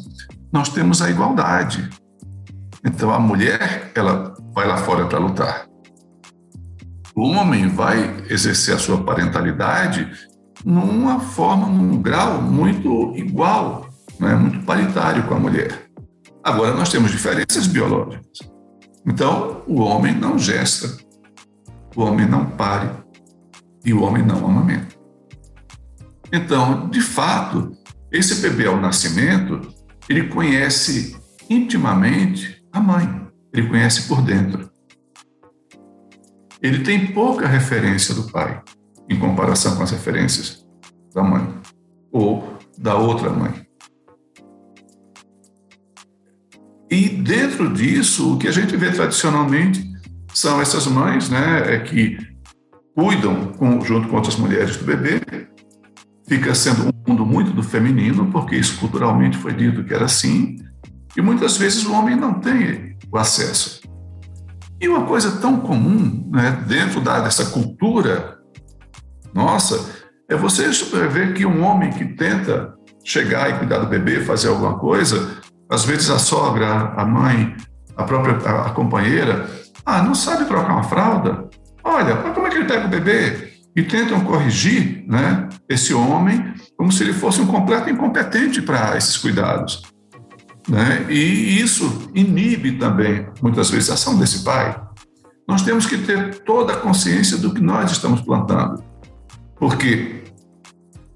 nós 0.53 0.69
temos 0.69 1.01
a 1.01 1.09
igualdade. 1.09 1.89
Então, 2.86 3.11
a 3.11 3.19
mulher, 3.19 3.91
ela 3.93 4.34
vai 4.55 4.65
lá 4.65 4.77
fora 4.77 5.05
para 5.05 5.19
lutar. 5.19 5.65
O 7.13 7.27
homem 7.27 7.67
vai 7.67 8.23
exercer 8.30 8.73
a 8.73 8.80
sua 8.80 9.03
parentalidade 9.03 10.09
numa 10.63 11.19
forma, 11.19 11.67
num 11.67 12.01
grau 12.01 12.41
muito 12.41 13.11
igual, 13.17 13.89
né? 14.17 14.34
muito 14.34 14.65
paritário 14.65 15.23
com 15.23 15.34
a 15.34 15.39
mulher. 15.39 15.88
Agora, 16.43 16.73
nós 16.73 16.89
temos 16.89 17.11
diferenças 17.11 17.67
biológicas. 17.67 18.39
Então, 19.05 19.63
o 19.67 19.81
homem 19.81 20.13
não 20.13 20.37
gesta, 20.37 20.97
o 21.95 22.01
homem 22.01 22.27
não 22.27 22.45
pare 22.45 22.89
e 23.83 23.93
o 23.93 24.03
homem 24.03 24.23
não 24.23 24.45
amamenta. 24.45 24.95
Então, 26.31 26.89
de 26.89 27.01
fato, 27.01 27.71
esse 28.11 28.35
bebê 28.35 28.67
ao 28.67 28.79
nascimento, 28.79 29.61
ele 30.07 30.27
conhece 30.27 31.17
intimamente 31.49 32.63
a 32.71 32.79
mãe, 32.79 33.27
ele 33.53 33.67
conhece 33.67 34.07
por 34.07 34.21
dentro. 34.21 34.69
Ele 36.61 36.83
tem 36.83 37.13
pouca 37.13 37.47
referência 37.47 38.13
do 38.13 38.31
pai 38.31 38.61
em 39.09 39.17
comparação 39.17 39.75
com 39.75 39.83
as 39.83 39.91
referências 39.91 40.65
da 41.13 41.23
mãe 41.23 41.47
ou 42.11 42.57
da 42.77 42.95
outra 42.95 43.29
mãe. 43.29 43.68
E 46.89 47.09
dentro 47.09 47.71
disso, 47.71 48.33
o 48.33 48.37
que 48.37 48.47
a 48.47 48.51
gente 48.51 48.75
vê 48.75 48.91
tradicionalmente 48.91 49.87
são 50.33 50.61
essas 50.61 50.87
mães, 50.87 51.29
né, 51.29 51.75
é 51.75 51.79
que 51.79 52.17
cuidam 52.95 53.53
com, 53.53 53.79
junto 53.81 54.07
com 54.07 54.15
outras 54.15 54.35
mulheres 54.35 54.77
do 54.77 54.85
bebê. 54.85 55.21
Fica 56.27 56.53
sendo 56.53 56.87
um 56.87 56.91
mundo 57.07 57.25
muito 57.25 57.51
do 57.51 57.63
feminino, 57.63 58.29
porque 58.31 58.55
isso 58.55 58.79
culturalmente 58.79 59.37
foi 59.37 59.53
dito 59.53 59.83
que 59.83 59.93
era 59.93 60.05
assim. 60.05 60.57
E 61.15 61.21
muitas 61.21 61.57
vezes 61.57 61.85
o 61.85 61.93
homem 61.93 62.15
não 62.15 62.39
tem 62.39 62.97
o 63.11 63.17
acesso. 63.17 63.81
E 64.81 64.87
uma 64.87 65.05
coisa 65.05 65.31
tão 65.39 65.59
comum 65.59 66.29
né, 66.31 66.63
dentro 66.67 67.01
da, 67.01 67.19
dessa 67.19 67.45
cultura 67.47 68.39
nossa 69.33 69.99
é 70.29 70.35
você 70.35 70.69
ver 71.11 71.33
que 71.33 71.45
um 71.45 71.63
homem 71.63 71.89
que 71.91 72.05
tenta 72.05 72.73
chegar 73.03 73.49
e 73.49 73.57
cuidar 73.57 73.79
do 73.79 73.87
bebê, 73.87 74.21
fazer 74.21 74.47
alguma 74.47 74.77
coisa, 74.77 75.38
às 75.70 75.86
vezes 75.86 76.09
a 76.09 76.17
sogra, 76.17 76.93
a 76.97 77.05
mãe, 77.05 77.55
a 77.95 78.03
própria 78.03 78.38
a, 78.49 78.67
a 78.67 78.70
companheira, 78.72 79.49
ah, 79.86 80.01
não 80.01 80.15
sabe 80.15 80.45
trocar 80.45 80.74
uma 80.74 80.84
fralda? 80.84 81.49
Olha, 81.84 82.15
como 82.17 82.47
é 82.47 82.49
que 82.49 82.57
ele 82.57 82.65
pega 82.65 82.86
o 82.86 82.89
bebê? 82.89 83.53
E 83.76 83.84
tentam 83.84 84.22
corrigir 84.22 85.05
né, 85.07 85.47
esse 85.70 85.93
homem 85.93 86.53
como 86.76 86.91
se 86.91 87.03
ele 87.03 87.13
fosse 87.13 87.39
um 87.39 87.47
completo 87.47 87.89
incompetente 87.89 88.61
para 88.61 88.97
esses 88.97 89.15
cuidados. 89.17 89.84
Né? 90.67 91.05
E 91.09 91.59
isso 91.59 92.09
inibe 92.13 92.74
também, 92.74 93.28
muitas 93.41 93.70
vezes, 93.70 93.89
a 93.89 93.93
ação 93.93 94.17
desse 94.17 94.43
pai. 94.43 94.80
Nós 95.47 95.61
temos 95.61 95.86
que 95.86 95.97
ter 95.97 96.43
toda 96.43 96.74
a 96.74 96.78
consciência 96.78 97.38
do 97.38 97.53
que 97.53 97.61
nós 97.61 97.91
estamos 97.91 98.22
plantando. 98.22 98.84
Porque 99.55 100.24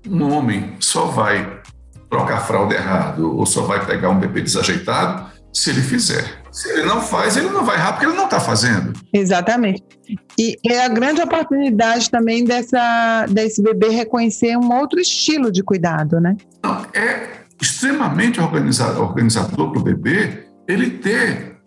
um 0.10 0.24
homem 0.32 0.76
só 0.80 1.06
vai 1.06 1.62
trocar 2.14 2.38
a 2.38 2.42
fralda 2.42 2.76
errado 2.76 3.36
ou 3.36 3.44
só 3.44 3.64
vai 3.64 3.84
pegar 3.84 4.10
um 4.10 4.20
bebê 4.20 4.42
desajeitado 4.42 5.32
se 5.52 5.72
ele 5.72 5.82
fizer. 5.82 6.44
Se 6.52 6.70
ele 6.70 6.84
não 6.84 7.02
faz, 7.02 7.36
ele 7.36 7.50
não 7.50 7.66
vai 7.66 7.76
errar 7.76 7.94
porque 7.94 8.06
ele 8.06 8.16
não 8.16 8.26
está 8.26 8.40
fazendo. 8.40 8.94
Exatamente. 9.12 9.84
E 10.38 10.58
é 10.68 10.86
a 10.86 10.88
grande 10.88 11.22
oportunidade 11.22 12.10
também 12.12 12.44
dessa, 12.44 13.26
desse 13.30 13.64
bebê 13.64 13.90
reconhecer 13.90 14.56
um 14.56 14.72
outro 14.72 15.00
estilo 15.00 15.52
de 15.52 15.64
cuidado, 15.64 16.20
né? 16.20 16.38
Não, 16.64 16.86
é 16.94 17.30
extremamente 17.60 18.40
organizado, 18.40 19.02
organizador 19.02 19.72
para 19.72 19.80
o 19.80 19.84
bebê 19.84 20.46
ele 20.68 20.92
ter 20.92 21.58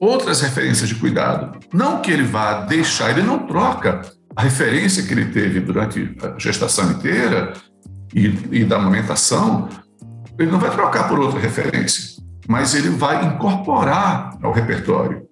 outras 0.00 0.40
referências 0.40 0.88
de 0.88 0.94
cuidado. 0.94 1.58
Não 1.72 2.00
que 2.00 2.10
ele 2.10 2.24
vá 2.24 2.62
deixar, 2.62 3.10
ele 3.10 3.22
não 3.22 3.40
troca 3.46 4.02
a 4.34 4.42
referência 4.42 5.02
que 5.02 5.12
ele 5.12 5.26
teve 5.26 5.60
durante 5.60 6.16
a 6.22 6.38
gestação 6.38 6.90
inteira 6.90 7.52
e, 8.14 8.26
e 8.50 8.64
da 8.64 8.76
amamentação 8.76 9.68
ele 10.42 10.52
não 10.52 10.58
vai 10.58 10.70
trocar 10.70 11.08
por 11.08 11.18
outra 11.18 11.38
referência, 11.38 12.22
mas 12.48 12.74
ele 12.74 12.90
vai 12.90 13.24
incorporar 13.26 14.36
ao 14.42 14.52
repertório. 14.52 15.22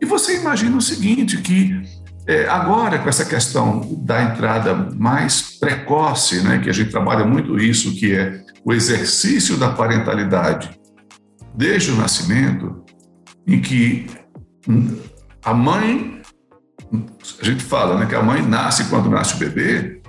E 0.00 0.04
você 0.04 0.40
imagina 0.40 0.76
o 0.76 0.80
seguinte, 0.80 1.38
que 1.38 1.80
é, 2.26 2.48
agora 2.48 2.98
com 2.98 3.08
essa 3.08 3.24
questão 3.24 3.80
da 4.04 4.22
entrada 4.22 4.74
mais 4.94 5.58
precoce, 5.58 6.40
né, 6.42 6.58
que 6.58 6.70
a 6.70 6.72
gente 6.72 6.90
trabalha 6.90 7.24
muito 7.24 7.58
isso, 7.58 7.94
que 7.94 8.14
é 8.14 8.42
o 8.64 8.72
exercício 8.72 9.56
da 9.56 9.70
parentalidade 9.70 10.78
desde 11.54 11.90
o 11.90 11.96
nascimento, 11.96 12.84
em 13.46 13.60
que 13.60 14.06
a 15.44 15.52
mãe, 15.52 16.22
a 17.40 17.44
gente 17.44 17.62
fala 17.62 17.98
né, 17.98 18.06
que 18.06 18.14
a 18.14 18.22
mãe 18.22 18.42
nasce 18.42 18.84
quando 18.84 19.10
nasce 19.10 19.34
o 19.34 19.38
bebê, 19.38 20.00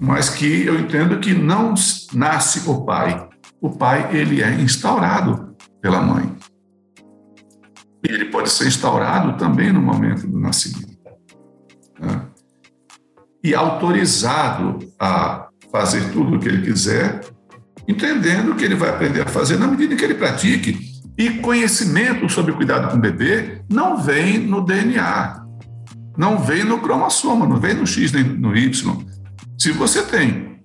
mas 0.00 0.30
que 0.30 0.64
eu 0.64 0.78
entendo 0.78 1.18
que 1.18 1.34
não 1.34 1.74
nasce 2.12 2.68
o 2.68 2.84
pai. 2.84 3.28
O 3.60 3.70
pai 3.70 4.16
ele 4.16 4.42
é 4.42 4.52
instaurado 4.54 5.56
pela 5.80 6.00
mãe. 6.00 6.32
E 8.06 8.12
ele 8.12 8.26
pode 8.26 8.50
ser 8.50 8.68
instaurado 8.68 9.36
também 9.36 9.72
no 9.72 9.80
momento 9.80 10.26
do 10.26 10.38
nascimento. 10.38 10.96
Né? 11.98 12.22
E 13.42 13.54
autorizado 13.54 14.78
a 14.98 15.48
fazer 15.72 16.12
tudo 16.12 16.36
o 16.36 16.38
que 16.38 16.48
ele 16.48 16.62
quiser, 16.62 17.20
entendendo 17.86 18.54
que 18.54 18.64
ele 18.64 18.74
vai 18.74 18.90
aprender 18.90 19.22
a 19.22 19.26
fazer 19.26 19.58
na 19.58 19.66
medida 19.66 19.96
que 19.96 20.04
ele 20.04 20.14
pratique. 20.14 20.78
E 21.16 21.30
conhecimento 21.30 22.28
sobre 22.28 22.52
cuidado 22.52 22.90
com 22.90 22.96
o 22.96 23.00
bebê 23.00 23.62
não 23.68 23.98
vem 23.98 24.38
no 24.38 24.64
DNA, 24.64 25.44
não 26.16 26.38
vem 26.38 26.62
no 26.62 26.78
cromossoma, 26.78 27.46
não 27.46 27.56
vem 27.56 27.74
no 27.74 27.86
X 27.86 28.12
nem 28.12 28.22
no 28.22 28.56
Y. 28.56 29.04
Se 29.58 29.72
você 29.72 30.02
tem 30.02 30.57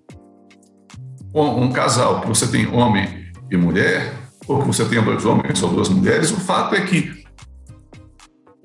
um 1.33 1.71
casal, 1.71 2.21
que 2.21 2.27
você 2.27 2.47
tem 2.47 2.67
homem 2.67 3.31
e 3.49 3.57
mulher, 3.57 4.13
ou 4.47 4.61
que 4.61 4.67
você 4.67 4.85
tenha 4.85 5.01
dois 5.01 5.25
homens 5.25 5.61
ou 5.63 5.69
duas 5.69 5.89
mulheres, 5.89 6.31
o 6.31 6.39
fato 6.39 6.75
é 6.75 6.81
que 6.81 7.23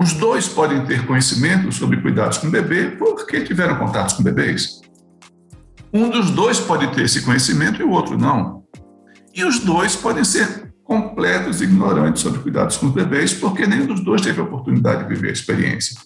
os 0.01 0.13
dois 0.13 0.47
podem 0.49 0.85
ter 0.85 1.07
conhecimento 1.07 1.73
sobre 1.73 2.01
cuidados 2.01 2.39
com 2.39 2.47
o 2.47 2.51
bebê 2.51 2.91
porque 2.93 3.41
tiveram 3.41 3.77
contatos 3.77 4.15
com 4.15 4.23
bebês. 4.23 4.81
Um 5.93 6.09
dos 6.11 6.31
dois 6.31 6.61
pode 6.61 6.87
ter 6.95 7.05
esse 7.05 7.23
conhecimento 7.23 7.81
e 7.81 7.85
o 7.85 7.91
outro 7.91 8.17
não. 8.17 8.63
E 9.35 9.45
os 9.45 9.59
dois 9.61 9.97
podem 9.97 10.23
ser 10.23 10.73
completos 10.85 11.61
ignorantes 11.61 12.23
sobre 12.23 12.41
cuidados 12.41 12.77
com 12.77 12.87
os 12.87 12.93
bebês 12.93 13.35
porque 13.35 13.67
nenhum 13.67 13.87
dos 13.87 14.01
dois 14.05 14.21
teve 14.21 14.41
a 14.41 14.45
oportunidade 14.45 15.03
de 15.03 15.15
viver 15.15 15.31
a 15.31 15.33
experiência. 15.33 15.97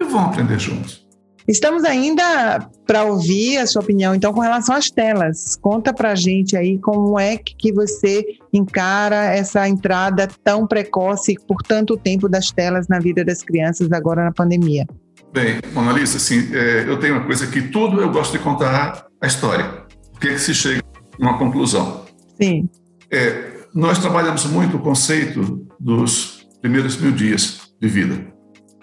E 0.00 0.04
vão 0.04 0.26
aprender 0.26 0.58
juntos. 0.58 1.09
Estamos 1.48 1.84
ainda 1.84 2.68
para 2.86 3.04
ouvir 3.04 3.58
a 3.58 3.66
sua 3.66 3.82
opinião, 3.82 4.14
então, 4.14 4.32
com 4.32 4.40
relação 4.40 4.74
às 4.74 4.90
telas. 4.90 5.56
Conta 5.60 5.92
para 5.92 6.12
a 6.12 6.14
gente 6.14 6.56
aí 6.56 6.78
como 6.78 7.18
é 7.18 7.36
que 7.36 7.72
você 7.72 8.24
encara 8.52 9.34
essa 9.34 9.68
entrada 9.68 10.28
tão 10.44 10.66
precoce 10.66 11.36
por 11.46 11.62
tanto 11.62 11.96
tempo 11.96 12.28
das 12.28 12.50
telas 12.50 12.88
na 12.88 12.98
vida 12.98 13.24
das 13.24 13.42
crianças 13.42 13.90
agora 13.92 14.24
na 14.24 14.32
pandemia. 14.32 14.86
Bem, 15.32 15.60
Mona 15.72 15.92
Lisa, 15.92 16.16
assim, 16.16 16.48
é, 16.52 16.84
eu 16.88 16.98
tenho 16.98 17.14
uma 17.14 17.24
coisa 17.24 17.46
que 17.46 17.62
tudo 17.62 18.00
eu 18.00 18.10
gosto 18.10 18.32
de 18.32 18.40
contar 18.40 19.06
a 19.20 19.26
história. 19.26 19.84
Por 20.12 20.20
que 20.20 20.38
se 20.38 20.52
chega 20.52 20.82
a 21.20 21.22
uma 21.22 21.38
conclusão? 21.38 22.04
Sim. 22.40 22.68
É, 23.10 23.50
nós 23.72 23.98
trabalhamos 23.98 24.44
muito 24.46 24.76
o 24.76 24.80
conceito 24.80 25.66
dos 25.78 26.48
primeiros 26.60 26.96
mil 26.96 27.12
dias 27.12 27.72
de 27.80 27.88
vida, 27.88 28.26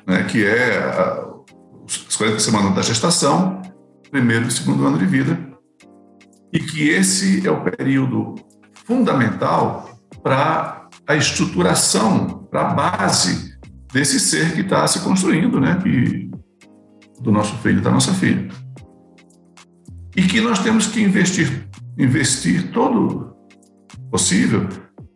né, 0.08 0.24
que 0.24 0.46
é 0.46 0.78
a, 0.78 1.27
as 1.88 2.16
40 2.16 2.40
semanas 2.40 2.76
da 2.76 2.82
gestação, 2.82 3.62
primeiro 4.12 4.48
e 4.48 4.52
segundo 4.52 4.86
ano 4.86 4.98
de 4.98 5.06
vida, 5.06 5.40
e 6.52 6.60
que 6.60 6.90
esse 6.90 7.46
é 7.48 7.52
o 7.52 7.64
período 7.64 8.36
fundamental 8.86 9.90
para 10.24 10.88
a 11.08 11.16
estruturação, 11.16 12.48
para 12.50 12.62
a 12.62 12.74
base 12.74 13.58
desse 13.92 14.20
ser 14.20 14.54
que 14.54 14.62
está 14.62 14.86
se 14.88 15.00
construindo, 15.00 15.60
né, 15.60 15.78
do 17.20 17.32
nosso 17.32 17.56
filho, 17.58 17.82
da 17.82 17.92
nossa 17.92 18.14
filha. 18.14 18.48
E 20.16 20.24
que 20.24 20.42
nós 20.42 20.60
temos 20.60 20.88
que 20.88 21.02
investir, 21.02 21.68
investir 21.98 22.72
todo 22.72 23.36
possível 24.12 24.68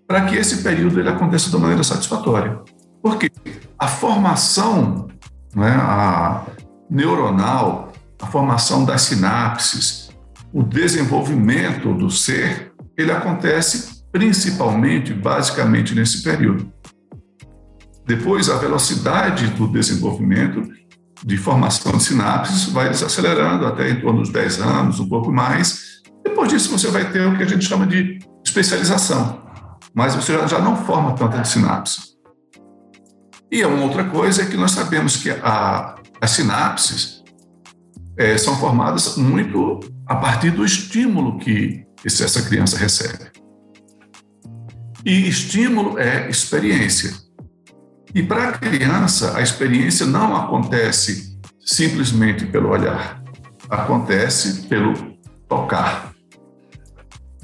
para 0.07 0.25
que 0.25 0.35
esse 0.35 0.61
período 0.61 0.99
ele 0.99 1.09
aconteça 1.09 1.49
de 1.49 1.57
maneira 1.57 1.83
satisfatória. 1.83 2.61
Porque 3.01 3.31
a 3.79 3.87
formação, 3.87 5.07
né, 5.55 5.71
a, 5.71 6.45
neuronal, 6.91 7.93
a 8.21 8.27
formação 8.27 8.83
das 8.83 9.03
sinapses, 9.03 10.09
o 10.53 10.61
desenvolvimento 10.61 11.93
do 11.93 12.11
ser, 12.11 12.73
ele 12.97 13.11
acontece 13.11 14.03
principalmente, 14.11 15.13
basicamente, 15.13 15.95
nesse 15.95 16.21
período. 16.21 16.69
Depois, 18.05 18.49
a 18.49 18.57
velocidade 18.57 19.47
do 19.47 19.67
desenvolvimento 19.67 20.61
de 21.23 21.37
formação 21.37 21.93
de 21.93 22.03
sinapses 22.03 22.65
vai 22.65 22.89
desacelerando 22.89 23.65
até 23.65 23.89
em 23.89 24.01
torno 24.01 24.19
dos 24.19 24.29
10 24.29 24.59
anos, 24.59 24.99
um 24.99 25.07
pouco 25.07 25.31
mais. 25.31 26.01
Depois 26.23 26.49
disso, 26.49 26.69
você 26.69 26.89
vai 26.89 27.09
ter 27.09 27.25
o 27.25 27.37
que 27.37 27.43
a 27.43 27.47
gente 27.47 27.63
chama 27.63 27.87
de 27.87 28.19
especialização, 28.43 29.41
mas 29.93 30.13
você 30.13 30.33
já 30.47 30.59
não 30.59 30.75
forma 30.75 31.13
tanta 31.13 31.43
sinapse. 31.45 32.11
E 33.49 33.61
a 33.63 33.67
uma 33.67 33.83
outra 33.83 34.03
coisa 34.03 34.41
é 34.41 34.45
que 34.45 34.57
nós 34.57 34.71
sabemos 34.71 35.17
que 35.17 35.29
a 35.29 36.00
as 36.21 36.31
sinapses 36.31 37.23
é, 38.15 38.37
são 38.37 38.55
formadas 38.57 39.17
muito 39.17 39.79
a 40.05 40.15
partir 40.15 40.51
do 40.51 40.63
estímulo 40.63 41.39
que 41.39 41.83
essa 42.05 42.43
criança 42.43 42.77
recebe. 42.77 43.31
E 45.03 45.27
estímulo 45.27 45.97
é 45.97 46.29
experiência. 46.29 47.11
E 48.13 48.21
para 48.21 48.49
a 48.49 48.51
criança, 48.51 49.35
a 49.35 49.41
experiência 49.41 50.05
não 50.05 50.35
acontece 50.35 51.39
simplesmente 51.59 52.45
pelo 52.45 52.69
olhar, 52.69 53.23
acontece 53.67 54.67
pelo 54.67 54.93
tocar. 55.47 56.11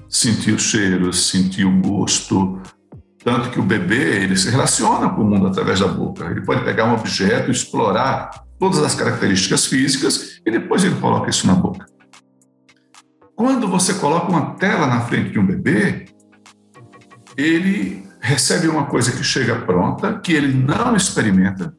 Sentir 0.08 0.52
o 0.52 0.60
cheiro, 0.60 1.12
sentir 1.12 1.66
o 1.66 1.82
gosto, 1.82 2.62
tanto 3.24 3.50
que 3.50 3.60
o 3.60 3.64
bebê 3.64 4.24
ele 4.24 4.38
se 4.38 4.50
relaciona 4.50 5.10
com 5.10 5.22
o 5.22 5.26
mundo 5.26 5.48
através 5.48 5.80
da 5.80 5.88
boca. 5.88 6.26
Ele 6.26 6.46
pode 6.46 6.64
pegar 6.64 6.86
um 6.86 6.94
objeto, 6.94 7.50
explorar 7.50 8.47
todas 8.60 8.80
as 8.80 8.96
características 8.96 9.66
físicas 9.66 10.42
e 10.46 10.52
depois 10.52 10.84
ele 10.84 10.96
coloca 10.96 11.30
isso 11.30 11.48
na 11.48 11.56
boca. 11.56 11.86
Quando 13.36 13.68
você 13.68 13.94
coloca 13.94 14.30
uma 14.30 14.56
tela 14.56 14.88
na 14.88 15.02
frente 15.02 15.32
de 15.32 15.40
um 15.40 15.46
bebê, 15.46 16.06
ele 17.38 18.04
recebe 18.20 18.68
uma 18.68 18.86
coisa 18.86 19.12
que 19.12 19.24
chega 19.24 19.62
pronta, 19.62 20.20
que 20.20 20.34
ele 20.34 20.54
não 20.54 20.96
experimenta, 20.96 21.74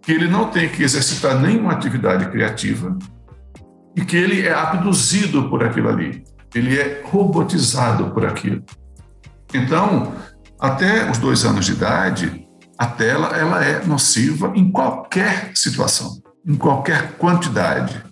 que 0.00 0.12
ele 0.12 0.28
não 0.28 0.48
tem 0.50 0.68
que 0.68 0.84
exercitar 0.84 1.40
nenhuma 1.40 1.72
atividade 1.72 2.30
criativa 2.30 2.96
e 3.96 4.04
que 4.04 4.16
ele 4.16 4.46
é 4.46 4.54
abduzido 4.54 5.50
por 5.50 5.64
aquilo 5.64 5.88
ali. 5.88 6.22
Ele 6.54 6.78
é 6.78 7.02
robotizado 7.04 8.12
por 8.12 8.24
aquilo. 8.24 8.62
Então, 9.52 10.14
até 10.60 11.10
os 11.10 11.18
dois 11.18 11.44
anos 11.44 11.66
de 11.66 11.72
idade, 11.72 12.45
a 12.78 12.86
tela 12.86 13.28
ela 13.36 13.64
é 13.64 13.84
nociva 13.84 14.52
em 14.54 14.70
qualquer 14.70 15.52
situação, 15.54 16.20
em 16.46 16.54
qualquer 16.56 17.12
quantidade. 17.12 18.02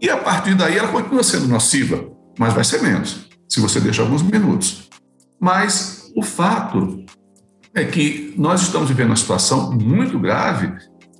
E 0.00 0.10
a 0.10 0.16
partir 0.16 0.54
daí 0.54 0.76
ela 0.76 0.88
continua 0.88 1.22
sendo 1.22 1.48
nociva, 1.48 2.04
mas 2.38 2.52
vai 2.52 2.64
ser 2.64 2.82
menos, 2.82 3.28
se 3.48 3.60
você 3.60 3.80
deixar 3.80 4.02
alguns 4.02 4.22
minutos. 4.22 4.88
Mas 5.40 6.10
o 6.16 6.22
fato 6.22 7.04
é 7.74 7.84
que 7.84 8.34
nós 8.36 8.62
estamos 8.62 8.88
vivendo 8.88 9.08
uma 9.08 9.16
situação 9.16 9.72
muito 9.72 10.18
grave, 10.18 10.72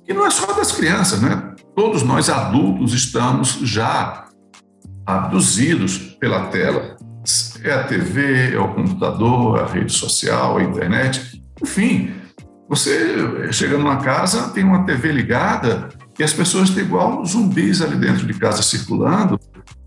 e 0.07 0.13
não 0.13 0.25
é 0.25 0.29
só 0.29 0.51
das 0.53 0.71
crianças, 0.71 1.21
né? 1.21 1.55
Todos 1.75 2.01
nós 2.01 2.29
adultos 2.29 2.93
estamos 2.93 3.59
já 3.61 4.25
abduzidos 5.05 5.97
pela 6.19 6.47
tela. 6.47 6.97
É 7.63 7.73
a 7.73 7.83
TV, 7.83 8.55
é 8.55 8.59
o 8.59 8.73
computador, 8.73 9.59
a 9.59 9.67
rede 9.67 9.91
social, 9.91 10.57
a 10.57 10.63
internet, 10.63 11.43
enfim, 11.61 12.13
você 12.67 13.51
chega 13.51 13.77
numa 13.77 13.97
casa, 13.97 14.49
tem 14.49 14.63
uma 14.63 14.85
TV 14.85 15.11
ligada 15.11 15.89
e 16.19 16.23
as 16.23 16.33
pessoas 16.33 16.69
estão 16.69 16.83
igual 16.83 17.25
zumbis 17.25 17.81
ali 17.81 17.95
dentro 17.95 18.25
de 18.25 18.33
casa 18.33 18.61
circulando, 18.61 19.39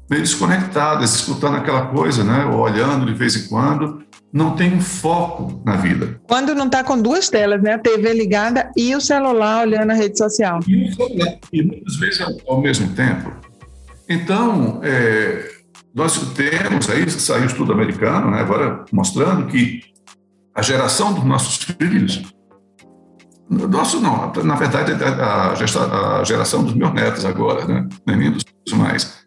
meio 0.08 0.22
desconectadas, 0.22 1.14
escutando 1.14 1.56
aquela 1.56 1.86
coisa, 1.86 2.24
né? 2.24 2.44
Ou 2.46 2.60
olhando 2.60 3.06
de 3.06 3.14
vez 3.14 3.36
em 3.36 3.48
quando. 3.48 4.02
Não 4.32 4.54
tem 4.54 4.72
um 4.72 4.80
foco 4.80 5.60
na 5.66 5.76
vida. 5.76 6.20
Quando 6.28 6.54
não 6.54 6.66
está 6.66 6.84
com 6.84 7.00
duas 7.00 7.28
telas, 7.28 7.60
né? 7.60 7.74
A 7.74 7.78
TV 7.78 8.12
ligada 8.12 8.70
e 8.76 8.94
o 8.94 9.00
celular 9.00 9.66
olhando 9.66 9.90
a 9.90 9.94
rede 9.94 10.16
social. 10.16 10.60
E 10.68 10.88
o 10.88 10.94
celular, 10.94 11.38
e 11.52 11.62
muitas 11.64 11.96
vezes 11.96 12.20
ao 12.46 12.60
mesmo 12.60 12.94
tempo. 12.94 13.32
Então, 14.08 14.80
é, 14.84 15.50
nós 15.94 16.16
temos 16.34 16.88
aí, 16.88 17.10
saiu 17.10 17.42
um 17.42 17.46
estudo 17.46 17.72
americano, 17.72 18.30
né, 18.30 18.40
agora 18.40 18.84
mostrando 18.92 19.46
que 19.46 19.82
a 20.54 20.62
geração 20.62 21.12
dos 21.12 21.24
nossos 21.24 21.56
filhos 21.56 22.22
nosso 23.50 24.00
não, 24.00 24.32
na 24.44 24.54
verdade 24.54 24.92
a, 24.92 25.50
a 26.20 26.24
geração 26.24 26.62
dos 26.62 26.72
meus 26.74 26.92
netos 26.92 27.24
agora, 27.24 27.66
né? 27.66 27.88
nem 28.06 28.30
dos 28.30 28.44
mais. 28.72 29.24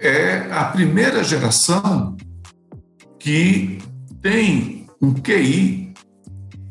É 0.00 0.48
a 0.50 0.64
primeira 0.64 1.22
geração 1.22 2.16
que 3.18 3.78
tem 4.20 4.86
um 5.00 5.14
QI, 5.14 5.94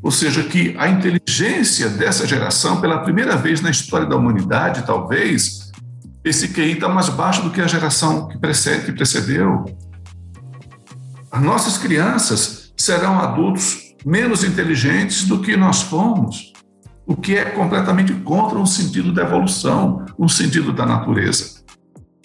ou 0.02 0.12
seja, 0.12 0.44
que 0.44 0.76
a 0.78 0.90
inteligência 0.90 1.90
dessa 1.90 2.28
geração, 2.28 2.82
pela 2.82 3.00
primeira 3.00 3.38
vez 3.38 3.62
na 3.62 3.70
história 3.70 4.06
da 4.06 4.18
humanidade, 4.18 4.86
talvez, 4.86 5.72
esse 6.24 6.50
QI 6.50 6.74
está 6.74 6.90
mais 6.90 7.08
baixo 7.08 7.44
do 7.44 7.50
que 7.50 7.62
a 7.62 7.68
geração 7.68 8.28
que, 8.28 8.38
precede, 8.38 8.86
que 8.86 8.92
precedeu. 8.92 9.64
as 11.32 11.42
nossas 11.42 11.78
crianças 11.78 12.74
serão 12.76 13.20
adultos 13.20 13.89
menos 14.06 14.44
inteligentes 14.44 15.26
do 15.26 15.42
que 15.42 15.56
nós 15.58 15.82
fomos, 15.82 16.54
o 17.06 17.16
que 17.16 17.36
é 17.36 17.46
completamente 17.46 18.14
contra 18.14 18.58
um 18.58 18.66
sentido 18.66 19.12
da 19.12 19.24
evolução, 19.24 20.06
um 20.18 20.28
sentido 20.28 20.72
da 20.72 20.86
natureza. 20.86 21.64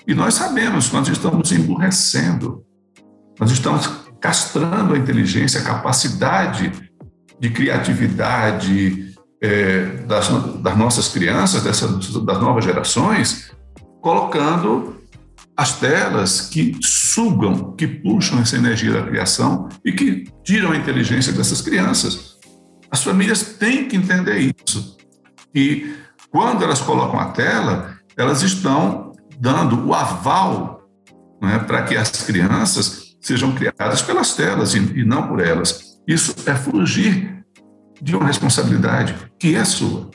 E 0.07 0.15
nós 0.15 0.35
sabemos, 0.35 0.93
nós 0.93 1.09
estamos 1.09 1.51
emburrecendo, 1.53 2.63
nós 3.41 3.51
estamos 3.51 3.87
castrando 4.21 4.95
a 4.95 4.99
inteligência, 4.99 5.61
a 5.61 5.65
capacidade 5.65 6.73
de 7.41 7.51
criatividade 7.51 9.15
é, 9.43 9.85
das, 10.07 10.29
das, 10.61 10.77
nossas 10.77 11.09
crianças, 11.09 11.63
dessas, 11.63 11.91
das 12.23 12.41
novas 12.41 12.65
gerações, 12.65 13.51
colocando 14.01 14.94
as 15.57 15.79
telas 15.79 16.43
que 16.43 16.77
sugam, 16.83 17.75
que 17.77 17.87
puxam 17.87 18.41
essa 18.41 18.57
energia 18.57 18.93
da 18.93 19.03
criação 19.03 19.69
e 19.85 19.93
que 19.93 20.25
tiram 20.43 20.73
a 20.73 20.77
inteligência 20.77 21.33
dessas 21.33 21.61
crianças. 21.61 22.37
As 22.91 23.03
famílias 23.03 23.55
têm 23.59 23.89
que 23.89 23.97
entender 23.97 24.55
isso. 24.61 24.97
E 25.55 25.95
quando 26.31 26.65
elas 26.65 26.81
colocam 26.81 27.19
a 27.21 27.27
tela, 27.27 27.97
elas 28.17 28.43
estão 28.43 29.13
dando 29.39 29.87
o 29.87 29.95
aval 29.95 30.89
né, 31.41 31.59
para 31.61 31.83
que 31.83 31.97
as 31.97 32.11
crianças 32.11 33.17
sejam 33.21 33.55
criadas 33.55 34.03
pelas 34.03 34.35
telas 34.35 34.75
e, 34.75 34.79
e 34.79 35.05
não 35.05 35.29
por 35.29 35.41
elas. 35.41 35.99
Isso 36.07 36.35
é 36.47 36.55
fugir 36.55 37.45
de 38.03 38.15
uma 38.15 38.27
responsabilidade 38.27 39.15
que 39.39 39.55
é 39.55 39.65
sua 39.65 40.11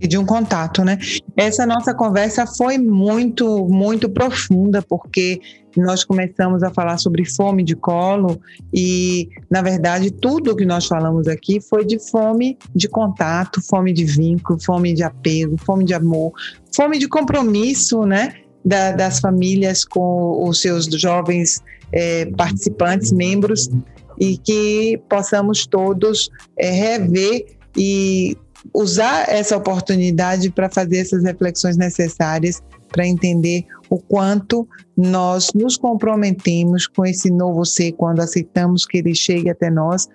e 0.00 0.06
de 0.06 0.18
um 0.18 0.24
contato, 0.24 0.84
né? 0.84 0.98
Essa 1.36 1.66
nossa 1.66 1.94
conversa 1.94 2.46
foi 2.46 2.78
muito, 2.78 3.66
muito 3.68 4.08
profunda, 4.08 4.82
porque 4.82 5.40
nós 5.76 6.04
começamos 6.04 6.62
a 6.62 6.70
falar 6.70 6.98
sobre 6.98 7.24
fome 7.24 7.62
de 7.62 7.76
colo 7.76 8.40
e, 8.72 9.28
na 9.50 9.60
verdade, 9.60 10.10
tudo 10.10 10.56
que 10.56 10.64
nós 10.64 10.86
falamos 10.86 11.28
aqui 11.28 11.60
foi 11.60 11.84
de 11.84 11.98
fome 11.98 12.58
de 12.74 12.88
contato, 12.88 13.60
fome 13.60 13.92
de 13.92 14.04
vínculo, 14.04 14.58
fome 14.62 14.94
de 14.94 15.02
apego, 15.02 15.56
fome 15.58 15.84
de 15.84 15.94
amor, 15.94 16.32
fome 16.74 16.98
de 16.98 17.08
compromisso, 17.08 18.02
né? 18.04 18.34
Da, 18.64 18.90
das 18.90 19.20
famílias 19.20 19.84
com 19.84 20.48
os 20.48 20.60
seus 20.60 20.86
jovens 20.86 21.62
é, 21.92 22.26
participantes, 22.26 23.12
membros, 23.12 23.70
e 24.18 24.36
que 24.38 25.00
possamos 25.08 25.66
todos 25.66 26.28
é, 26.58 26.70
rever 26.70 27.46
e 27.76 28.36
usar 28.74 29.28
essa 29.28 29.56
oportunidade 29.56 30.50
para 30.50 30.70
fazer 30.70 30.98
essas 30.98 31.22
reflexões 31.24 31.76
necessárias 31.76 32.62
para 32.88 33.06
entender 33.06 33.64
o 33.90 33.98
quanto 33.98 34.68
nós 34.96 35.50
nos 35.54 35.76
comprometemos 35.76 36.86
com 36.86 37.04
esse 37.04 37.30
novo 37.30 37.64
ser 37.64 37.92
quando 37.92 38.20
aceitamos 38.20 38.84
que 38.86 38.98
ele 38.98 39.14
chegue 39.14 39.50
até 39.50 39.70
nós. 39.70 40.06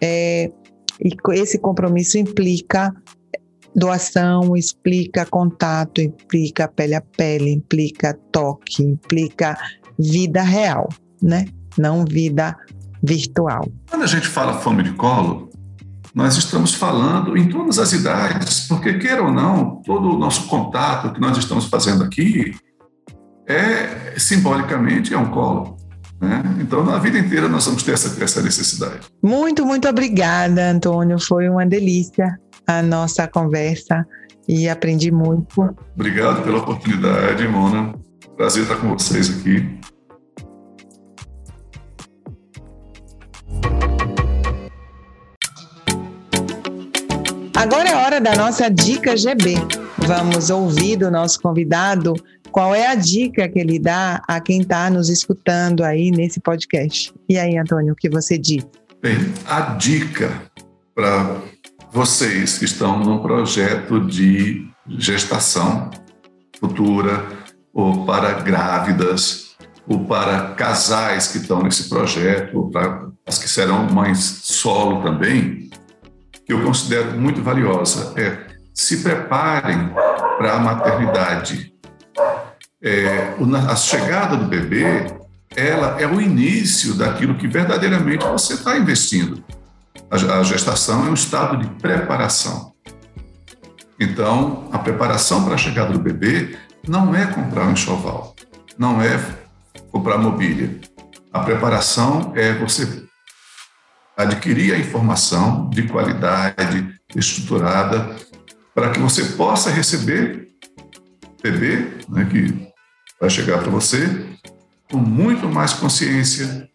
É, 0.00 0.50
e 1.00 1.14
esse 1.34 1.58
compromisso 1.58 2.18
implica 2.18 2.92
doação, 3.74 4.56
explica 4.56 5.26
contato, 5.26 6.00
implica 6.00 6.68
pele 6.68 6.94
a 6.94 7.00
pele, 7.00 7.50
implica 7.50 8.18
toque, 8.30 8.82
implica 8.82 9.56
vida 9.98 10.42
real, 10.42 10.88
né? 11.20 11.46
Não 11.76 12.04
vida 12.04 12.56
virtual. 13.02 13.68
Quando 13.90 14.02
a 14.02 14.06
gente 14.06 14.26
fala 14.26 14.60
fome 14.60 14.82
de 14.82 14.92
colo, 14.92 15.50
nós 16.14 16.36
estamos 16.36 16.74
falando 16.74 17.36
em 17.36 17.48
todas 17.48 17.78
as 17.78 17.92
idades, 17.92 18.66
porque, 18.68 18.94
queira 18.94 19.22
ou 19.22 19.32
não, 19.32 19.82
todo 19.84 20.14
o 20.14 20.18
nosso 20.18 20.46
contato 20.46 21.12
que 21.12 21.20
nós 21.20 21.36
estamos 21.36 21.64
fazendo 21.66 22.04
aqui 22.04 22.54
é, 23.46 24.14
simbolicamente, 24.16 25.12
é 25.12 25.18
um 25.18 25.30
colo. 25.30 25.76
Né? 26.20 26.42
Então, 26.60 26.84
na 26.84 26.98
vida 26.98 27.18
inteira, 27.18 27.48
nós 27.48 27.66
vamos 27.66 27.82
ter 27.82 27.92
essa, 27.92 28.22
essa 28.22 28.40
necessidade. 28.40 29.00
Muito, 29.22 29.66
muito 29.66 29.88
obrigada, 29.88 30.70
Antônio. 30.70 31.18
Foi 31.18 31.48
uma 31.48 31.66
delícia 31.66 32.38
a 32.66 32.80
nossa 32.80 33.26
conversa 33.28 34.06
e 34.48 34.68
aprendi 34.68 35.10
muito. 35.10 35.74
Obrigado 35.94 36.42
pela 36.42 36.58
oportunidade, 36.58 37.46
Mona. 37.48 37.94
Prazer 38.36 38.62
estar 38.62 38.76
com 38.76 38.96
vocês 38.96 39.30
aqui. 39.38 39.78
Agora 47.64 47.88
é 47.88 47.96
hora 47.96 48.20
da 48.20 48.36
nossa 48.36 48.68
dica 48.68 49.16
GB. 49.16 49.54
Vamos 49.96 50.50
ouvir 50.50 50.96
do 50.96 51.10
nosso 51.10 51.40
convidado 51.40 52.12
qual 52.52 52.74
é 52.74 52.88
a 52.88 52.94
dica 52.94 53.48
que 53.48 53.58
ele 53.58 53.78
dá 53.78 54.22
a 54.28 54.38
quem 54.38 54.60
está 54.60 54.90
nos 54.90 55.08
escutando 55.08 55.82
aí 55.82 56.10
nesse 56.10 56.40
podcast. 56.40 57.10
E 57.26 57.38
aí, 57.38 57.56
Antônio, 57.56 57.94
o 57.94 57.96
que 57.96 58.10
você 58.10 58.36
diz? 58.36 58.66
Bem, 59.00 59.16
a 59.46 59.60
dica 59.76 60.30
para 60.94 61.38
vocês 61.90 62.58
que 62.58 62.66
estão 62.66 62.98
num 62.98 63.20
projeto 63.20 63.98
de 63.98 64.68
gestação 64.98 65.90
futura, 66.60 67.26
ou 67.72 68.04
para 68.04 68.42
grávidas, 68.42 69.56
ou 69.88 70.04
para 70.04 70.50
casais 70.50 71.28
que 71.28 71.38
estão 71.38 71.62
nesse 71.62 71.88
projeto, 71.88 72.58
ou 72.58 72.70
para 72.70 73.08
as 73.26 73.38
que 73.38 73.48
serão 73.48 73.86
mães 73.90 74.18
solo 74.42 75.02
também, 75.02 75.70
que 76.44 76.52
eu 76.52 76.62
considero 76.62 77.18
muito 77.18 77.42
valiosa 77.42 78.12
é 78.16 78.54
se 78.72 79.02
preparem 79.02 79.90
para 80.36 80.54
a 80.54 80.58
maternidade. 80.58 81.72
É, 82.82 83.34
a 83.68 83.76
chegada 83.76 84.36
do 84.36 84.46
bebê, 84.46 85.06
ela 85.56 86.00
é 86.00 86.06
o 86.06 86.20
início 86.20 86.94
daquilo 86.94 87.36
que 87.36 87.46
verdadeiramente 87.46 88.26
você 88.26 88.54
está 88.54 88.76
investindo. 88.76 89.42
A, 90.10 90.42
gestação 90.42 91.06
é 91.06 91.10
um 91.10 91.14
estado 91.14 91.56
de 91.56 91.66
preparação. 91.80 92.72
Então, 93.98 94.68
a 94.72 94.78
preparação 94.78 95.44
para 95.44 95.54
a 95.54 95.58
chegada 95.58 95.92
do 95.92 95.98
bebê 95.98 96.58
não 96.86 97.14
é 97.14 97.26
comprar 97.26 97.66
um 97.66 97.72
enxoval, 97.72 98.34
não 98.76 99.00
é 99.00 99.18
comprar 99.90 100.18
mobília. 100.18 100.78
A 101.32 101.40
preparação 101.40 102.32
é 102.36 102.52
você 102.52 103.03
adquirir 104.16 104.74
a 104.74 104.78
informação 104.78 105.68
de 105.70 105.84
qualidade, 105.84 106.94
estruturada, 107.14 108.16
para 108.74 108.90
que 108.90 108.98
você 108.98 109.24
possa 109.36 109.70
receber 109.70 110.48
bebê, 111.42 111.98
né, 112.08 112.26
que 112.30 112.68
vai 113.20 113.28
chegar 113.28 113.58
para 113.58 113.70
você, 113.70 114.26
com 114.90 114.98
muito 114.98 115.48
mais 115.48 115.72
consciência, 115.72 116.68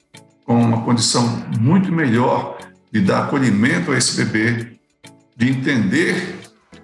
com 0.45 0.61
uma 0.61 0.83
condição 0.83 1.23
muito 1.59 1.91
melhor 1.91 2.57
de 2.91 3.01
dar 3.01 3.25
acolhimento 3.25 3.91
a 3.91 3.97
esse 3.97 4.23
bebê, 4.23 4.79
de 5.35 5.49
entender 5.49 6.39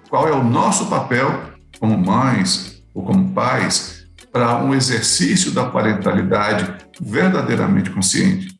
qual 0.08 0.28
é 0.28 0.32
o 0.32 0.42
nosso 0.42 0.86
papel 0.86 1.52
como 1.78 1.96
mães 1.96 2.82
ou 2.94 3.04
como 3.04 3.32
pais 3.32 4.06
para 4.32 4.62
um 4.62 4.74
exercício 4.74 5.50
da 5.52 5.66
parentalidade 5.66 6.74
verdadeiramente 7.00 7.90
consciente 7.90 8.55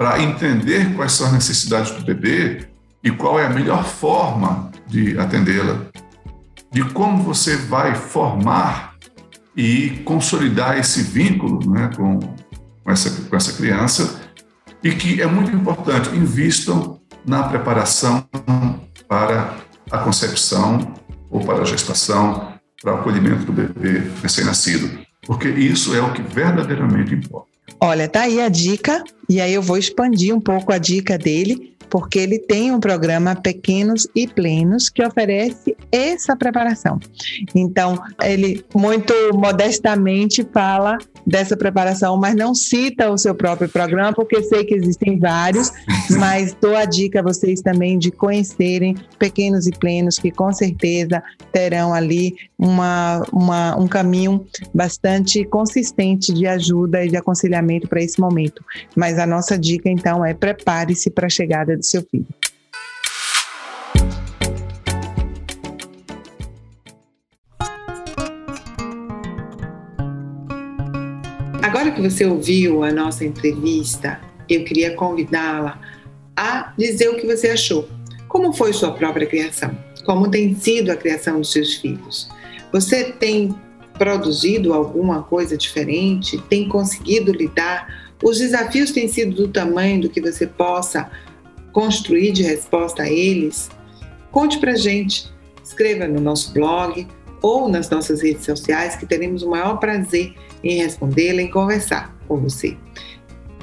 para 0.00 0.18
entender 0.22 0.94
quais 0.94 1.12
são 1.12 1.26
as 1.26 1.34
necessidades 1.34 1.90
do 1.90 2.02
bebê 2.02 2.66
e 3.04 3.10
qual 3.10 3.38
é 3.38 3.44
a 3.44 3.50
melhor 3.50 3.84
forma 3.84 4.70
de 4.86 5.18
atendê-la, 5.18 5.82
de 6.72 6.82
como 6.84 7.22
você 7.22 7.54
vai 7.54 7.94
formar 7.94 8.94
e 9.54 10.00
consolidar 10.06 10.78
esse 10.78 11.02
vínculo 11.02 11.70
né, 11.70 11.90
com, 11.94 12.18
com, 12.18 12.90
essa, 12.90 13.10
com 13.28 13.36
essa 13.36 13.52
criança. 13.52 14.22
E 14.82 14.90
que 14.92 15.20
é 15.20 15.26
muito 15.26 15.54
importante, 15.54 16.08
invistam 16.16 16.98
na 17.26 17.42
preparação 17.42 18.26
para 19.06 19.54
a 19.90 19.98
concepção 19.98 20.94
ou 21.28 21.44
para 21.44 21.60
a 21.60 21.66
gestação, 21.66 22.54
para 22.80 22.94
o 22.94 23.00
acolhimento 23.00 23.44
do 23.44 23.52
bebê 23.52 24.10
recém-nascido, 24.22 24.98
porque 25.26 25.48
isso 25.48 25.94
é 25.94 26.00
o 26.00 26.10
que 26.14 26.22
verdadeiramente 26.22 27.14
importa. 27.14 27.49
Olha, 27.82 28.08
tá 28.08 28.22
aí 28.22 28.40
a 28.40 28.48
dica, 28.48 29.02
e 29.28 29.40
aí 29.40 29.54
eu 29.54 29.62
vou 29.62 29.78
expandir 29.78 30.34
um 30.34 30.40
pouco 30.40 30.70
a 30.72 30.76
dica 30.76 31.16
dele, 31.16 31.74
porque 31.90 32.18
ele 32.18 32.38
tem 32.38 32.72
um 32.72 32.78
programa 32.78 33.34
Pequenos 33.34 34.06
e 34.14 34.26
Plenos 34.26 34.88
que 34.88 35.04
oferece 35.04 35.76
essa 35.90 36.36
preparação. 36.36 37.00
Então, 37.54 38.00
ele 38.22 38.64
muito 38.74 39.12
modestamente 39.34 40.46
fala 40.52 40.98
dessa 41.26 41.56
preparação, 41.56 42.16
mas 42.16 42.34
não 42.34 42.54
cita 42.54 43.10
o 43.10 43.18
seu 43.18 43.34
próprio 43.34 43.68
programa, 43.68 44.12
porque 44.12 44.42
sei 44.42 44.64
que 44.64 44.74
existem 44.74 45.18
vários, 45.18 45.72
mas 46.18 46.54
dou 46.60 46.76
a 46.76 46.84
dica 46.84 47.20
a 47.20 47.22
vocês 47.22 47.60
também 47.60 47.98
de 47.98 48.10
conhecerem 48.10 48.96
Pequenos 49.18 49.66
e 49.66 49.72
Plenos, 49.72 50.18
que 50.18 50.30
com 50.30 50.52
certeza 50.52 51.22
terão 51.52 51.92
ali 51.92 52.36
uma, 52.60 53.22
uma, 53.32 53.76
um 53.76 53.88
caminho 53.88 54.46
bastante 54.74 55.42
consistente 55.44 56.30
de 56.30 56.46
ajuda 56.46 57.02
e 57.02 57.08
de 57.08 57.16
aconselhamento 57.16 57.88
para 57.88 58.02
esse 58.02 58.20
momento. 58.20 58.62
Mas 58.94 59.18
a 59.18 59.26
nossa 59.26 59.58
dica, 59.58 59.88
então, 59.88 60.22
é 60.22 60.34
prepare-se 60.34 61.10
para 61.10 61.26
a 61.26 61.30
chegada 61.30 61.74
do 61.74 61.82
seu 61.82 62.02
filho. 62.02 62.26
Agora 71.62 71.90
que 71.92 72.02
você 72.02 72.26
ouviu 72.26 72.84
a 72.84 72.92
nossa 72.92 73.24
entrevista, 73.24 74.20
eu 74.48 74.64
queria 74.64 74.94
convidá-la 74.94 75.80
a 76.36 76.74
dizer 76.76 77.08
o 77.08 77.16
que 77.16 77.26
você 77.26 77.48
achou. 77.48 77.88
Como 78.28 78.52
foi 78.52 78.74
sua 78.74 78.92
própria 78.92 79.26
criação? 79.26 79.74
Como 80.04 80.30
tem 80.30 80.54
sido 80.54 80.90
a 80.90 80.96
criação 80.96 81.38
dos 81.38 81.52
seus 81.52 81.74
filhos? 81.76 82.28
Você 82.72 83.04
tem 83.04 83.54
produzido 83.94 84.72
alguma 84.72 85.22
coisa 85.22 85.56
diferente? 85.56 86.38
Tem 86.48 86.68
conseguido 86.68 87.32
lidar? 87.32 88.12
Os 88.22 88.38
desafios 88.38 88.90
têm 88.92 89.08
sido 89.08 89.34
do 89.34 89.48
tamanho 89.48 90.02
do 90.02 90.08
que 90.08 90.20
você 90.20 90.46
possa 90.46 91.10
construir 91.72 92.32
de 92.32 92.42
resposta 92.42 93.02
a 93.02 93.10
eles? 93.10 93.70
Conte 94.30 94.58
pra 94.58 94.74
gente. 94.74 95.30
Escreva 95.62 96.06
no 96.06 96.20
nosso 96.20 96.52
blog 96.52 97.06
ou 97.42 97.68
nas 97.68 97.88
nossas 97.90 98.22
redes 98.22 98.44
sociais 98.44 98.96
que 98.96 99.06
teremos 99.06 99.42
o 99.42 99.50
maior 99.50 99.78
prazer 99.78 100.34
em 100.62 100.82
respondê-la, 100.82 101.42
em 101.42 101.50
conversar 101.50 102.14
com 102.28 102.38
você. 102.38 102.76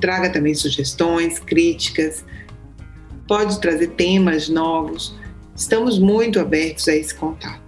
Traga 0.02 0.30
também 0.30 0.54
sugestões, 0.54 1.40
críticas, 1.40 2.24
pode 3.28 3.60
trazer 3.60 3.88
temas 3.90 4.50
novos. 4.50 5.16
Estamos 5.56 6.00
muito 6.00 6.40
abertos 6.40 6.88
a 6.88 6.96
esse 6.96 7.14
contato. 7.14 7.67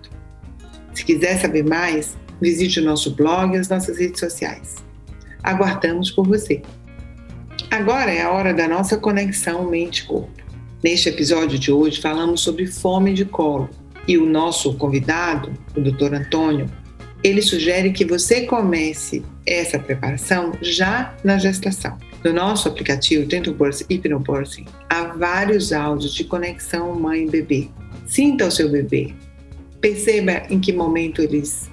Se 1.10 1.16
quiser 1.16 1.40
saber 1.40 1.66
mais, 1.66 2.16
visite 2.40 2.80
o 2.80 2.84
nosso 2.84 3.16
blog 3.16 3.56
e 3.56 3.58
as 3.58 3.68
nossas 3.68 3.98
redes 3.98 4.20
sociais. 4.20 4.76
Aguardamos 5.42 6.12
por 6.12 6.28
você. 6.28 6.62
Agora 7.72 8.12
é 8.12 8.22
a 8.22 8.30
hora 8.30 8.54
da 8.54 8.68
nossa 8.68 8.96
conexão 8.96 9.68
mente-corpo. 9.68 10.30
Neste 10.84 11.10
episódio 11.10 11.58
de 11.58 11.72
hoje 11.72 12.00
falamos 12.00 12.42
sobre 12.42 12.68
fome 12.68 13.16
de 13.16 13.26
colo 13.26 13.72
e 14.08 14.20
o 14.20 14.26
nosso 14.28 14.76
convidado, 14.76 15.52
o 15.76 15.82
Dr. 15.82 16.14
Antônio, 16.14 16.70
ele 17.24 17.42
sugere 17.42 17.92
que 17.92 18.06
você 18.06 18.42
comece 18.42 19.24
essa 19.48 19.80
preparação 19.80 20.52
já 20.62 21.18
na 21.24 21.40
gestação. 21.40 21.98
No 22.24 22.32
nosso 22.34 22.68
aplicativo 22.68 23.26
Dental 23.26 23.56
Birth 23.56 23.82
Hypnobirthing, 23.90 24.66
há 24.88 25.06
vários 25.06 25.74
áudios 25.74 26.14
de 26.14 26.24
conexão 26.24 26.94
mãe-bebê. 27.00 27.68
Sinta 28.06 28.46
o 28.46 28.52
seu 28.52 28.70
bebê. 28.70 29.16
Perceba 29.82 30.44
em 30.50 30.60
que 30.60 30.74
momento 30.74 31.22
eles 31.22 31.70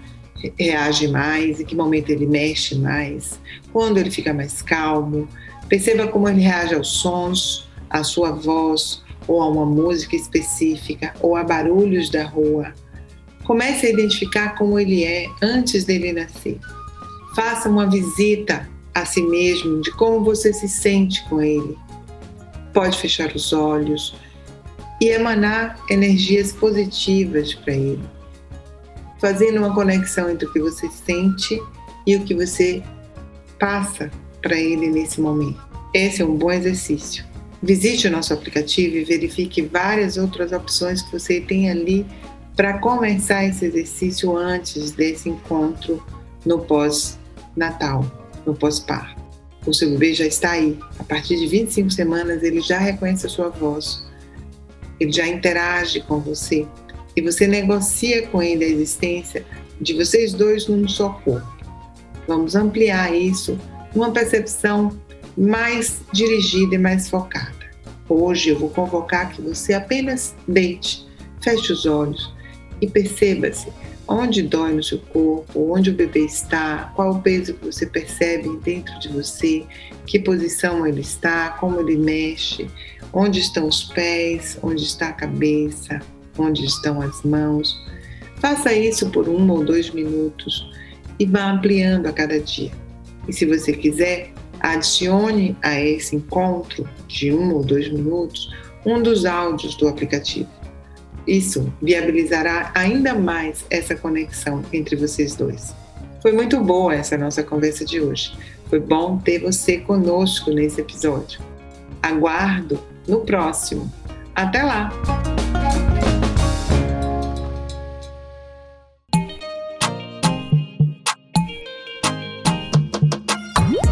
reage 0.58 1.08
mais, 1.08 1.60
em 1.60 1.64
que 1.64 1.74
momento 1.74 2.10
ele 2.10 2.26
mexe 2.26 2.76
mais, 2.76 3.40
quando 3.72 3.98
ele 3.98 4.10
fica 4.10 4.32
mais 4.32 4.62
calmo. 4.62 5.28
Perceba 5.68 6.06
como 6.06 6.28
ele 6.28 6.40
reage 6.40 6.74
aos 6.74 6.88
sons, 6.88 7.68
à 7.90 8.04
sua 8.04 8.30
voz, 8.30 9.02
ou 9.26 9.42
a 9.42 9.48
uma 9.48 9.66
música 9.66 10.14
específica, 10.14 11.14
ou 11.20 11.36
a 11.36 11.42
barulhos 11.42 12.10
da 12.10 12.24
rua. 12.24 12.72
Comece 13.44 13.86
a 13.86 13.90
identificar 13.90 14.56
como 14.56 14.78
ele 14.78 15.04
é 15.04 15.26
antes 15.42 15.84
dele 15.84 16.12
nascer. 16.12 16.58
Faça 17.34 17.68
uma 17.68 17.88
visita 17.88 18.68
a 18.94 19.04
si 19.04 19.22
mesmo 19.22 19.80
de 19.82 19.90
como 19.92 20.24
você 20.24 20.52
se 20.52 20.68
sente 20.68 21.22
com 21.28 21.40
ele. 21.42 21.76
Pode 22.72 22.98
fechar 22.98 23.34
os 23.34 23.52
olhos 23.52 24.14
e 25.00 25.08
emanar 25.08 25.78
energias 25.90 26.52
positivas 26.52 27.54
para 27.54 27.74
ele, 27.74 28.02
fazendo 29.20 29.58
uma 29.58 29.74
conexão 29.74 30.30
entre 30.30 30.46
o 30.46 30.52
que 30.52 30.60
você 30.60 30.88
sente 30.88 31.60
e 32.06 32.16
o 32.16 32.24
que 32.24 32.34
você 32.34 32.82
passa 33.58 34.10
para 34.40 34.56
ele 34.56 34.88
nesse 34.88 35.20
momento. 35.20 35.60
Esse 35.92 36.22
é 36.22 36.24
um 36.24 36.36
bom 36.36 36.50
exercício. 36.50 37.24
Visite 37.62 38.06
o 38.06 38.10
nosso 38.10 38.32
aplicativo 38.32 38.96
e 38.96 39.04
verifique 39.04 39.62
várias 39.62 40.16
outras 40.16 40.52
opções 40.52 41.02
que 41.02 41.12
você 41.12 41.40
tem 41.40 41.70
ali 41.70 42.06
para 42.54 42.78
começar 42.78 43.44
esse 43.44 43.64
exercício 43.66 44.36
antes 44.36 44.92
desse 44.92 45.28
encontro 45.28 46.02
no 46.44 46.60
pós-natal 46.60 48.04
no 48.46 48.54
pós-parto. 48.54 49.20
O 49.66 49.74
seu 49.74 49.90
bebê 49.90 50.14
já 50.14 50.24
está 50.24 50.52
aí. 50.52 50.78
A 50.98 51.04
partir 51.04 51.36
de 51.36 51.46
25 51.48 51.90
semanas, 51.90 52.42
ele 52.42 52.60
já 52.60 52.78
reconhece 52.78 53.26
a 53.26 53.28
sua 53.28 53.48
voz, 53.48 54.06
ele 54.98 55.12
já 55.12 55.26
interage 55.26 56.00
com 56.00 56.20
você 56.20 56.66
e 57.14 57.22
você 57.22 57.46
negocia 57.46 58.26
com 58.28 58.42
ele 58.42 58.64
a 58.64 58.68
existência 58.68 59.44
de 59.80 59.94
vocês 59.94 60.32
dois 60.32 60.66
num 60.68 60.86
só 60.88 61.10
corpo. 61.24 61.56
Vamos 62.26 62.54
ampliar 62.54 63.14
isso 63.14 63.58
numa 63.94 64.10
percepção 64.10 64.98
mais 65.36 66.00
dirigida 66.12 66.74
e 66.74 66.78
mais 66.78 67.08
focada. 67.08 67.54
Hoje 68.08 68.50
eu 68.50 68.58
vou 68.58 68.70
convocar 68.70 69.32
que 69.32 69.42
você 69.42 69.74
apenas 69.74 70.34
deite, 70.46 71.06
feche 71.42 71.72
os 71.72 71.86
olhos 71.86 72.34
e 72.80 72.88
perceba-se 72.88 73.68
onde 74.08 74.42
dói 74.42 74.74
no 74.74 74.82
seu 74.82 74.98
corpo, 74.98 75.72
onde 75.72 75.90
o 75.90 75.94
bebê 75.94 76.24
está, 76.24 76.92
qual 76.94 77.12
o 77.12 77.22
peso 77.22 77.54
que 77.54 77.66
você 77.66 77.86
percebe 77.86 78.48
dentro 78.62 78.98
de 79.00 79.08
você, 79.08 79.64
que 80.06 80.18
posição 80.18 80.86
ele 80.86 81.00
está, 81.00 81.50
como 81.50 81.80
ele 81.80 81.96
mexe, 81.96 82.68
onde 83.12 83.40
estão 83.40 83.66
os 83.66 83.84
pés, 83.84 84.58
onde 84.62 84.84
está 84.84 85.08
a 85.08 85.12
cabeça, 85.12 86.00
onde 86.38 86.64
estão 86.64 87.00
as 87.00 87.22
mãos. 87.22 87.76
Faça 88.36 88.72
isso 88.72 89.10
por 89.10 89.28
um 89.28 89.50
ou 89.50 89.64
dois 89.64 89.90
minutos 89.90 90.70
e 91.18 91.26
vá 91.26 91.50
ampliando 91.50 92.06
a 92.06 92.12
cada 92.12 92.38
dia. 92.38 92.70
E 93.26 93.32
se 93.32 93.44
você 93.46 93.72
quiser, 93.72 94.32
adicione 94.60 95.56
a 95.62 95.80
esse 95.80 96.14
encontro 96.16 96.88
de 97.08 97.32
um 97.32 97.54
ou 97.54 97.64
dois 97.64 97.88
minutos 97.90 98.54
um 98.84 99.02
dos 99.02 99.26
áudios 99.26 99.74
do 99.74 99.88
aplicativo. 99.88 100.48
Isso 101.26 101.72
viabilizará 101.82 102.70
ainda 102.74 103.14
mais 103.14 103.64
essa 103.68 103.96
conexão 103.96 104.62
entre 104.72 104.94
vocês 104.94 105.34
dois. 105.34 105.74
Foi 106.22 106.32
muito 106.32 106.60
boa 106.60 106.94
essa 106.94 107.18
nossa 107.18 107.42
conversa 107.42 107.84
de 107.84 108.00
hoje. 108.00 108.32
Foi 108.68 108.78
bom 108.78 109.18
ter 109.18 109.40
você 109.40 109.78
conosco 109.78 110.50
nesse 110.50 110.80
episódio. 110.80 111.40
Aguardo 112.02 112.80
no 113.08 113.20
próximo. 113.20 113.92
Até 114.34 114.62
lá! 114.62 114.90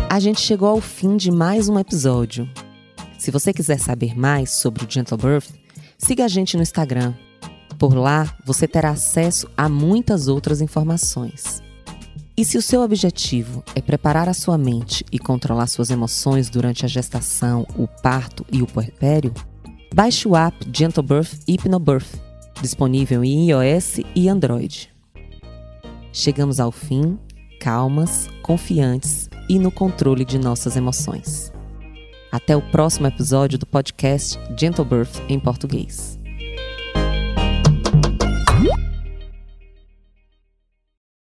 A 0.08 0.20
gente 0.20 0.40
chegou 0.40 0.68
ao 0.68 0.80
fim 0.80 1.16
de 1.16 1.32
mais 1.32 1.68
um 1.68 1.76
episódio. 1.76 2.48
Se 3.18 3.32
você 3.32 3.52
quiser 3.52 3.80
saber 3.80 4.16
mais 4.16 4.52
sobre 4.52 4.84
o 4.84 4.86
Gentle 4.88 5.18
Birth, 5.18 5.63
siga 5.98 6.24
a 6.24 6.28
gente 6.28 6.56
no 6.56 6.62
Instagram, 6.62 7.14
por 7.78 7.94
lá, 7.94 8.34
você 8.44 8.66
terá 8.66 8.90
acesso 8.90 9.48
a 9.56 9.68
muitas 9.68 10.28
outras 10.28 10.60
informações. 10.60 11.62
E 12.36 12.44
se 12.44 12.58
o 12.58 12.62
seu 12.62 12.82
objetivo 12.82 13.62
é 13.74 13.80
preparar 13.80 14.28
a 14.28 14.34
sua 14.34 14.58
mente 14.58 15.04
e 15.12 15.18
controlar 15.18 15.66
suas 15.68 15.90
emoções 15.90 16.48
durante 16.48 16.84
a 16.84 16.88
gestação, 16.88 17.66
o 17.76 17.86
parto 17.86 18.44
e 18.50 18.60
o 18.60 18.66
puerpério, 18.66 19.32
baixe 19.94 20.26
o 20.26 20.36
app 20.36 20.56
Gentle 20.72 21.02
Birth 21.02 21.38
Hypnobirth, 21.48 22.20
disponível 22.60 23.22
em 23.24 23.50
iOS 23.50 24.00
e 24.14 24.28
Android. 24.28 24.90
Chegamos 26.12 26.58
ao 26.58 26.72
fim, 26.72 27.18
calmas, 27.60 28.28
confiantes 28.42 29.28
e 29.48 29.58
no 29.58 29.70
controle 29.70 30.24
de 30.24 30.38
nossas 30.38 30.76
emoções. 30.76 31.53
Até 32.34 32.56
o 32.56 32.60
próximo 32.60 33.06
episódio 33.06 33.56
do 33.56 33.64
podcast 33.64 34.36
Gentle 34.58 34.84
Birth 34.84 35.22
em 35.28 35.38
português. 35.38 36.13